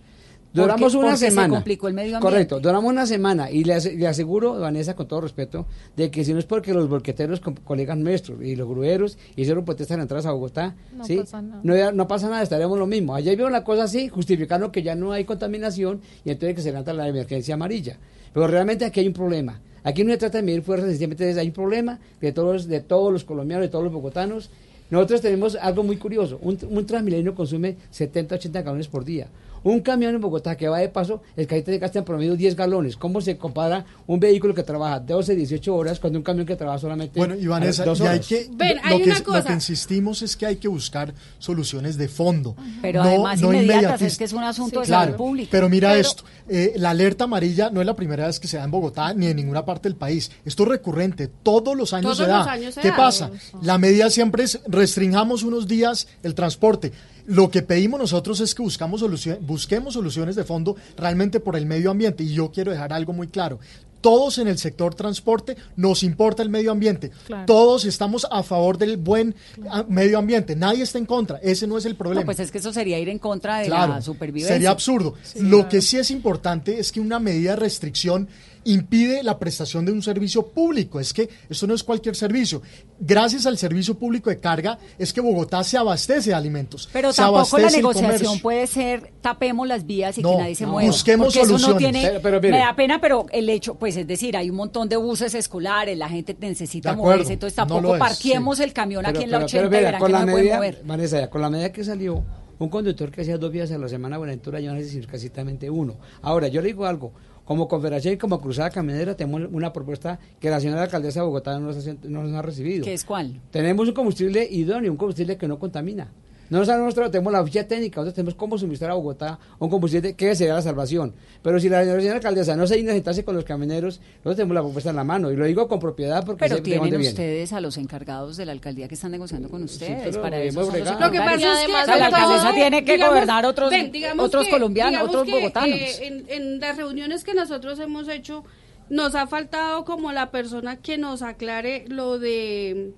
Duramos 0.56 0.82
Porque- 0.94 0.98
una 0.98 1.08
porque 1.08 1.18
se 1.20 1.30
semana. 1.30 1.54
complicó 1.56 1.88
el 1.88 1.94
medio 1.94 2.16
ambiente. 2.18 2.26
Correcto, 2.34 2.60
duramos 2.62 2.90
una 2.92 3.06
semana 3.06 3.52
y 3.52 3.64
le, 3.64 3.78
le 3.96 4.08
aseguro, 4.08 4.60
Vanessa, 4.60 4.96
con 4.96 5.08
todo 5.08 5.22
respeto, 5.22 5.66
de 5.98 6.10
que 6.10 6.24
si 6.24 6.34
no 6.34 6.40
es 6.40 6.46
porque 6.46 6.74
los 6.74 6.88
bolqueteros, 6.90 7.40
com- 7.42 7.56
colegas 7.64 7.98
nuestros 7.98 8.42
y 8.42 8.56
los 8.56 8.68
grueros 8.68 9.18
hicieron 9.36 9.66
protestas 9.66 9.96
en 9.96 10.02
entradas 10.02 10.26
a 10.26 10.32
Bogotá, 10.32 10.76
No 10.96 11.04
¿sí? 11.06 11.18
pasa 11.18 11.42
nada. 11.42 11.92
No, 11.92 12.08
pasa 12.08 12.30
nada, 12.30 12.42
estaremos 12.42 12.80
lo 12.80 12.88
mismo. 12.88 13.14
Ayer 13.16 13.36
vieron 13.36 13.52
la 13.52 13.64
cosa 13.64 13.84
así, 13.84 14.08
justificando 14.08 14.72
que 14.72 14.82
ya 14.82 14.96
no 14.96 15.12
hay 15.12 15.26
contaminación 15.26 16.00
y 16.24 16.32
entonces 16.32 16.56
que 16.56 16.62
se 16.62 16.70
levanta 16.70 16.94
la 16.94 17.08
emergencia 17.08 17.56
amarilla. 17.56 17.98
Pero 18.34 18.48
realmente 18.48 18.86
aquí 18.86 19.02
hay 19.02 19.08
un 19.08 19.14
problema. 19.14 19.60
Aquí 19.84 20.04
no 20.04 20.12
se 20.12 20.18
trata 20.18 20.38
de 20.40 20.44
medir 20.44 20.62
fuerzas, 20.64 20.88
sencillamente 20.90 21.40
hay 21.40 21.48
un 21.48 21.54
problema 21.54 22.00
de 22.22 22.32
todos, 22.32 22.68
de 22.68 22.80
todos 22.80 23.12
los 23.14 23.24
colombianos, 23.24 23.66
de 23.66 23.70
todos 23.70 23.84
los 23.84 23.94
bogotanos. 23.94 24.50
Nosotros 24.90 25.22
tenemos 25.22 25.56
algo 25.56 25.84
muy 25.84 25.98
curioso. 25.98 26.40
Un, 26.42 26.58
un 26.70 26.86
Transmilenio 26.86 27.34
consume 27.36 27.76
70, 27.92 28.36
80 28.36 28.62
galones 28.62 28.88
por 28.88 29.04
día. 29.04 29.28
Un 29.66 29.82
camión 29.82 30.14
en 30.16 30.22
Bogotá 30.22 30.56
que 30.56 30.68
va 30.70 30.78
de 30.78 30.90
paso, 30.90 31.24
el 31.36 31.48
cajete 31.48 31.74
se 31.74 31.80
gasta 31.80 31.98
en 32.00 32.06
promedio 32.06 32.36
10 32.36 32.56
galones. 32.56 32.96
¿Cómo 32.98 33.20
se 33.20 33.36
compara 33.36 33.84
un 34.06 34.20
vehículo 34.20 34.54
que 34.54 34.62
trabaja 34.62 35.00
12, 35.00 35.36
18 35.36 35.76
horas 35.76 36.00
con 36.00 36.16
un 36.16 36.22
camión 36.22 36.46
que 36.46 36.56
trabaja 36.56 36.78
solamente 36.78 37.20
Bueno, 37.20 37.34
y 37.36 37.48
Vanessa, 37.48 37.84
dos 37.84 38.00
y 38.00 38.04
hay 38.04 38.08
horas? 38.10 38.28
que, 38.28 38.48
Ven, 38.54 38.78
lo, 38.78 38.82
hay 38.84 38.98
que, 39.02 39.04
una 39.10 39.18
lo 39.20 39.24
cosa. 39.26 39.44
que 39.44 39.54
insistimos 39.54 40.22
es 40.22 40.38
que 40.38 40.46
hay 40.46 40.58
que 40.58 40.68
buscar 40.68 41.16
soluciones 41.40 41.98
de 41.98 42.08
fondo. 42.08 42.56
Pero 42.82 43.02
no- 43.04 43.10
además 43.10 43.42
no 43.42 43.54
inmediatas, 43.54 44.04
es 44.04 44.18
que 44.20 44.26
es 44.26 44.34
un 44.34 44.44
asunto 44.44 44.82
de 44.82 44.86
Claro, 44.86 45.06
salud 45.06 45.18
pública. 45.18 45.50
Pero 45.52 45.68
mira 45.68 45.90
Pero- 45.90 46.02
esto, 46.02 46.24
eh, 46.48 46.74
la 46.78 46.92
alerta 46.92 47.24
amarilla 47.24 47.72
no 47.72 47.82
es 47.82 47.88
la 47.88 47.96
primera 47.96 48.28
vez 48.28 48.40
que 48.40 48.48
se 48.48 48.58
da 48.58 48.66
en 48.66 48.72
Bogotá 48.72 49.16
ni 49.16 49.26
en 49.26 49.36
ninguna 49.36 49.66
parte 49.66 49.90
del 49.90 49.96
país. 49.98 50.30
Esto 50.46 50.62
es 50.64 50.70
recurrente, 50.70 51.28
todos 51.28 51.76
los 51.76 51.92
años 51.92 52.04
Todos 52.16 52.18
se 52.18 52.28
da. 52.28 52.44
años 52.52 52.74
se 52.76 52.82
¿Qué 52.82 52.90
da. 52.90 52.98
pasa? 52.98 53.32
La 53.64 53.80
medida 53.80 54.12
siempre 54.12 54.44
es 54.44 54.60
restringamos 54.68 55.42
unos 55.42 55.68
días 55.68 56.08
el 56.22 56.36
transporte. 56.36 56.92
Lo 57.28 57.50
que 57.50 57.62
pedimos 57.62 58.00
nosotros 58.00 58.40
es 58.40 58.54
que 58.54 58.62
buscamos 58.62 59.02
solución- 59.02 59.40
busquemos 59.42 59.94
soluciones 59.96 60.36
de 60.36 60.44
fondo 60.44 60.76
realmente 60.98 61.40
por 61.40 61.56
el 61.56 61.66
medio 61.66 61.92
ambiente. 61.92 62.24
Y 62.24 62.34
yo 62.34 62.52
quiero 62.52 62.72
dejar 62.72 62.94
algo 62.94 63.14
muy 63.14 63.28
claro. 63.28 63.60
Todos 64.02 64.38
en 64.38 64.48
el 64.48 64.60
sector 64.60 64.94
transporte 64.94 65.58
nos 65.76 66.04
importa 66.04 66.44
el 66.44 66.50
medio 66.50 66.72
ambiente. 66.72 67.10
Claro. 67.26 67.46
Todos 67.48 67.86
estamos 67.86 68.28
a 68.30 68.44
favor 68.44 68.78
del 68.78 68.98
buen 68.98 69.34
ah, 69.68 69.84
medio 69.90 70.20
ambiente. 70.20 70.56
Nadie 70.56 70.84
está 70.84 71.00
en 71.00 71.08
contra. 71.08 71.38
Ese 71.40 71.66
no 71.66 71.76
es 71.76 71.86
el 71.86 71.96
problema. 71.96 72.22
No, 72.22 72.26
pues 72.26 72.40
es 72.40 72.52
que 72.52 72.60
eso 72.60 72.72
sería 72.72 73.00
ir 73.00 73.10
en 73.10 73.18
contra 73.18 73.58
de 73.58 73.66
Claro, 73.66 73.94
la 73.94 74.02
supervivencia. 74.04 74.54
Sería 74.54 74.70
absurdo. 74.70 75.16
Lo 75.40 75.68
que 75.68 75.82
sí 75.82 75.98
es 75.98 76.12
importante 76.12 76.80
es 76.80 76.92
que 76.92 77.00
una 77.00 77.18
medida 77.20 77.52
de 77.52 77.56
restricción 77.56 78.28
impide 78.66 79.24
la 79.24 79.40
prestación 79.40 79.86
de 79.86 79.92
un 79.94 80.02
servicio 80.02 80.46
público. 80.48 81.00
Es 81.00 81.14
que 81.14 81.30
esto 81.50 81.66
no 81.68 81.74
es 81.74 81.84
cualquier 81.84 82.16
servicio. 82.16 82.62
Gracias 83.00 83.46
al 83.46 83.58
servicio 83.58 83.98
público 83.98 84.30
de 84.30 84.40
carga 84.40 84.78
es 84.98 85.14
que 85.14 85.22
Bogotá 85.22 85.64
se 85.64 85.78
abastece 85.78 86.32
de 86.32 86.36
alimentos. 86.36 86.90
Pero 86.92 87.14
se 87.14 87.22
tampoco 87.22 87.58
la 87.60 87.70
negociación 87.70 88.40
puede 88.40 88.68
ser 88.68 89.12
tapemos 89.22 89.68
las 89.68 89.86
vías 89.86 90.18
y 90.18 90.22
No, 90.22 90.32
que 90.32 90.38
nadie 90.38 90.56
se 90.56 90.66
no. 90.66 90.72
mueva. 90.74 90.90
Busquemos 90.92 91.28
porque 91.28 91.42
eso 91.42 91.52
no 91.54 91.60
soluciones. 91.60 91.92
tiene, 92.02 92.08
Pero- 92.10 92.22
pero 92.22 92.42
mire. 92.42 92.52
me 92.54 92.60
da 92.60 92.76
pena, 92.76 93.00
pero 93.02 93.26
el 93.32 93.50
hecho, 93.50 93.76
pues 93.76 93.96
es 93.98 94.08
decir, 94.08 94.36
hay 94.36 94.50
un 94.50 94.56
montón 94.56 94.90
de 94.90 94.98
buses 94.98 95.34
escolares, 95.36 95.98
la 95.98 96.10
gente 96.10 96.36
necesita 96.40 96.92
acuerdo, 96.92 97.12
moverse, 97.14 97.34
entonces 97.34 97.58
no 97.58 97.66
tampoco 97.68 97.96
es, 97.96 98.00
parquemos 98.00 98.58
sí. 98.58 98.64
el 98.64 98.74
camión 98.74 99.04
Pero- 99.06 99.18
aquí 99.18 99.24
en 99.26 99.32
la 99.32 99.38
pero- 99.38 99.46
80 99.46 99.58
pero 99.62 99.68
y 99.68 99.70
mira, 99.80 99.88
verán 99.90 100.00
con 100.02 100.08
que 100.08 100.14
no 100.14 100.20
la 100.20 100.26
me 100.26 100.32
pueden 100.32 100.46
medida, 100.46 100.58
mover. 100.58 100.82
Vanessa, 100.86 101.20
ya, 101.20 101.30
con 101.30 101.42
la 101.42 101.50
medida 101.50 101.72
que 101.72 101.84
salió, 101.84 102.24
un 102.58 102.70
conductor 102.70 103.12
que 103.12 103.22
hacía 103.22 103.38
dos 103.38 103.52
días 103.52 103.70
a 103.72 103.78
la 103.78 103.90
semana 103.90 104.18
Buenaventura 104.18 104.60
ya 104.60 104.72
no 104.72 104.78
hace 104.80 104.88
sino 104.90 105.06
casi 105.08 105.30
uno. 105.70 105.98
Ahora, 106.22 106.48
yo 106.48 106.62
le 106.62 106.68
digo 106.68 106.86
algo, 106.86 107.12
como 107.46 107.68
confederación 107.68 108.16
y 108.16 108.18
como 108.18 108.42
cruzada 108.42 108.70
camionera 108.72 109.16
tenemos 109.16 109.50
una 109.52 109.72
propuesta 109.72 110.20
que 110.40 110.50
la 110.50 110.60
señora 110.60 110.84
alcaldesa 110.84 111.22
de 111.22 111.26
Bogotá 111.28 111.58
no 111.60 111.68
nos, 111.68 111.88
ha- 111.88 111.96
no 112.04 112.24
nos 112.24 112.34
ha 112.34 112.42
recibido. 112.42 112.84
¿Qué 112.84 112.94
es 112.94 113.06
cuál? 113.06 113.40
Tenemos 113.52 113.88
un 113.88 113.94
combustible 113.94 114.48
idóneo, 114.50 114.92
un 114.92 114.98
combustible 114.98 115.38
que 115.38 115.48
no 115.48 115.58
contamina. 115.60 116.08
No 116.50 116.60
nosotros 116.60 117.10
tenemos 117.12 117.34
la 117.34 117.44
ficha 117.44 117.68
técnica, 117.68 117.96
nosotros 118.02 118.14
tenemos 118.16 118.36
cómo 118.36 118.58
suministrar 118.58 118.92
a 118.92 118.94
Bogotá 118.94 119.40
un 119.58 119.70
combustible 119.70 120.14
que 120.16 120.36
sería 120.36 120.54
la 120.54 120.62
salvación. 120.62 121.14
Pero 121.42 121.60
si 121.60 121.70
la 121.70 121.84
señora 121.84 122.16
alcaldesa 122.16 122.56
no 122.56 122.68
se 122.68 122.76
digna 122.76 122.94
sentarse 122.94 123.26
con 123.26 123.36
los 123.36 123.44
camioneros, 123.46 124.00
nosotros 124.18 124.36
tenemos 124.36 124.54
la 124.56 124.62
propuesta 124.62 124.90
en 124.92 124.96
la 124.96 125.04
mano. 125.04 125.32
Y 125.32 125.36
lo 125.36 125.46
digo 125.46 125.68
con 125.68 125.80
propiedad 125.80 126.24
porque 126.26 126.46
Pero 126.48 126.62
tienen 126.62 126.90
viene. 126.90 127.08
ustedes 127.08 127.52
a 127.54 127.62
los 127.62 127.78
encargados 127.78 128.38
de 128.38 128.46
la 128.46 128.52
alcaldeía 128.52 128.88
que 128.88 128.94
están 128.96 129.12
negociando 129.12 129.50
con 129.50 129.64
ustedes. 129.64 130.18
para 130.18 130.40
eso. 130.42 130.62
Lo 130.62 130.72
que 130.72 131.18
pasa 131.20 131.36
es 131.62 131.66
que 131.66 131.72
la 131.72 132.06
alcaldesa 132.06 132.54
tiene 132.54 132.86
que 132.86 132.92
digamos, 132.94 133.14
gobernar 133.16 133.46
otros, 133.46 133.70
ven, 133.72 133.92
otros 134.20 134.46
que- 134.46 134.52
colombianos, 134.52 135.02
otros 135.10 135.24
que, 135.24 135.32
bogotanos. 135.32 135.78
eh, 135.80 136.08
en, 136.08 136.26
en 136.30 136.60
las 136.60 136.78
reuniones 136.78 137.24
que 137.24 137.34
nosotros 137.34 137.80
hemos 137.80 138.08
hecho, 138.08 138.44
nos 138.90 139.16
ha 139.16 139.26
faltado 139.26 139.84
como 139.84 140.12
la 140.12 140.30
persona 140.30 140.78
que 140.78 140.98
nos 141.00 141.24
aclare 141.24 141.86
lo 141.88 142.20
de 142.20 142.92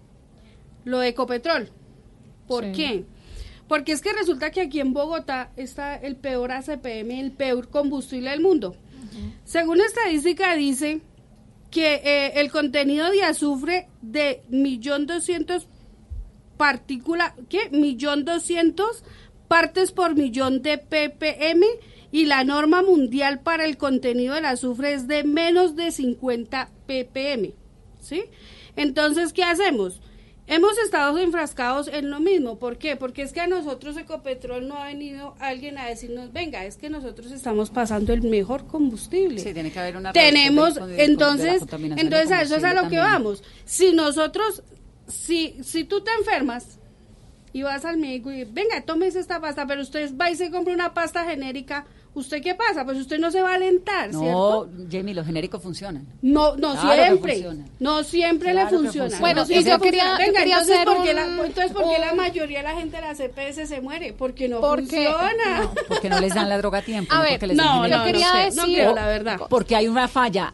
lo 0.83 0.99
de 0.99 1.07
Ecopetrol. 1.09 1.69
¿Por 2.47 2.63
Sí. 2.65 2.71
qué? 2.73 3.05
Porque 3.67 3.91
es 3.91 4.01
que 4.01 4.13
resulta 4.13 4.51
que 4.51 4.61
aquí 4.61 4.79
en 4.79 4.93
Bogotá 4.93 5.51
está 5.57 5.95
el 5.95 6.15
peor 6.15 6.51
ACPM, 6.51 7.11
el 7.19 7.31
peor 7.31 7.69
combustible 7.69 8.29
del 8.29 8.41
mundo. 8.41 8.75
Según 9.45 9.77
la 9.79 9.85
estadística 9.85 10.55
dice 10.55 11.01
que 11.71 11.95
eh, 11.95 12.39
el 12.39 12.51
contenido 12.51 13.11
de 13.11 13.23
azufre 13.23 13.87
de 14.01 14.41
millón 14.49 15.05
doscientos 15.05 15.67
partícula, 16.57 17.35
¿qué? 17.49 17.69
Millón 17.71 18.25
doscientos 18.25 19.03
partes 19.47 19.91
por 19.91 20.15
millón 20.15 20.61
de 20.61 20.77
ppm 20.77 21.65
y 22.11 22.25
la 22.25 22.43
norma 22.43 22.81
mundial 22.81 23.39
para 23.41 23.65
el 23.65 23.77
contenido 23.77 24.35
del 24.35 24.45
azufre 24.45 24.93
es 24.93 25.07
de 25.07 25.23
menos 25.23 25.75
de 25.75 25.91
50 25.91 26.69
ppm. 26.85 27.53
¿sí? 27.99 28.23
Entonces, 28.75 29.33
¿qué 29.33 29.43
hacemos? 29.43 30.01
Hemos 30.49 30.77
estado 30.77 31.17
enfrascados 31.19 31.89
en 31.89 32.09
lo 32.09 32.21
mismo. 32.21 32.57
¿Por 32.57 32.77
qué? 32.77 32.95
Porque 32.95 33.21
es 33.21 33.33
que 33.33 33.41
a 33.41 33.47
nosotros 33.47 33.97
Ecopetrol 33.97 34.65
no 34.65 34.77
ha 34.77 34.85
venido 34.85 35.35
alguien 35.39 35.77
a 35.77 35.87
decirnos, 35.87 36.31
venga, 36.31 36.63
es 36.63 36.77
que 36.77 36.89
nosotros 36.89 37.33
estamos 37.33 37.69
pasando 37.69 38.13
el 38.13 38.21
mejor 38.21 38.65
combustible. 38.65 39.41
Sí, 39.41 39.53
tiene 39.53 39.71
que 39.71 39.79
haber 39.79 39.97
una 39.97 40.13
Tenemos, 40.13 40.75
de- 40.75 41.03
entonces, 41.03 41.65
de 41.65 41.75
entonces 41.97 42.31
a 42.31 42.41
eso 42.43 42.55
es 42.55 42.63
a 42.63 42.73
lo 42.73 42.87
que 42.87 42.97
vamos. 42.97 43.43
Si 43.65 43.91
nosotros, 43.91 44.63
si, 45.07 45.57
si 45.63 45.83
tú 45.83 45.99
te 46.01 46.11
enfermas 46.17 46.79
y 47.51 47.63
vas 47.63 47.83
al 47.83 47.97
médico 47.97 48.31
y, 48.31 48.45
venga, 48.45 48.81
tómese 48.85 49.19
esta 49.19 49.41
pasta, 49.41 49.67
pero 49.67 49.81
usted 49.81 50.15
va 50.15 50.31
y 50.31 50.35
se 50.37 50.49
compra 50.49 50.73
una 50.73 50.93
pasta 50.93 51.25
genérica, 51.25 51.85
¿usted 52.17 52.41
qué 52.41 52.55
pasa? 52.55 52.83
Pues 52.85 52.97
usted 52.97 53.19
no 53.19 53.31
se 53.31 53.41
va 53.41 53.51
a 53.51 53.55
alentar, 53.55 54.09
¿cierto? 54.09 54.67
No, 54.71 54.87
Jamie, 54.91 55.13
los 55.13 55.25
genéricos 55.25 55.61
funcionan. 55.61 56.05
No, 56.21 56.55
no 56.57 56.71
Claro 56.73 57.03
siempre. 57.03 57.45
No 57.79 58.03
siempre 58.03 58.51
Claro 58.51 58.69
le 58.71 58.77
funciona. 58.77 59.09
funcionan. 59.09 59.19
Bueno, 59.21 59.41
No 59.41 59.47
yo 59.47 59.55
quería- 59.55 59.77
funciona. 59.79 60.11
yo 60.11 60.17
Venga, 60.25 60.39
quería 60.39 60.53
entonces, 60.55 60.75
hacer 60.75 60.87
¿por 60.87 61.03
qué 61.03 61.09
un- 61.11 61.15
la, 61.15 61.45
entonces, 61.45 61.71
¿por 61.71 61.83
qué 61.89 61.99
la 61.99 62.13
mayoría 62.13 62.57
de 62.59 62.63
la 62.63 62.75
gente 62.75 62.95
de 62.97 63.01
la 63.01 63.15
CPS 63.15 63.65
se 63.67 63.81
muere? 63.81 64.13
Porque 64.13 64.47
no 64.49 64.59
Porque- 64.61 64.81
funciona. 65.07 65.71
Porque 65.87 66.09
no 66.09 66.19
les 66.19 66.33
dan 66.33 66.49
la 66.49 66.57
droga 66.57 66.79
a 66.79 66.81
tiempo. 66.81 67.11
A 67.13 67.17
no 67.17 67.23
ver, 67.23 67.31
porque 67.33 67.47
les 67.47 67.57
no, 67.57 67.87
no, 67.87 68.03
quería 68.05 68.31
sé, 68.31 68.37
decir- 68.37 68.55
no 68.57 68.63
creo, 68.65 68.95
la 68.95 69.07
verdad. 69.07 69.39
Porque 69.49 69.75
hay 69.75 69.87
una 69.87 70.07
falla 70.07 70.53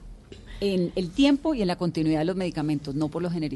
en 0.60 0.94
el 0.96 1.12
tiempo 1.12 1.54
y 1.54 1.62
en 1.62 1.68
la 1.68 1.76
continuidad 1.76 2.20
de 2.20 2.26
los 2.26 2.38
medicamentos, 2.38 2.96
no 2.96 3.10
por 3.10 3.22
los 3.22 3.34
genéricos. 3.34 3.52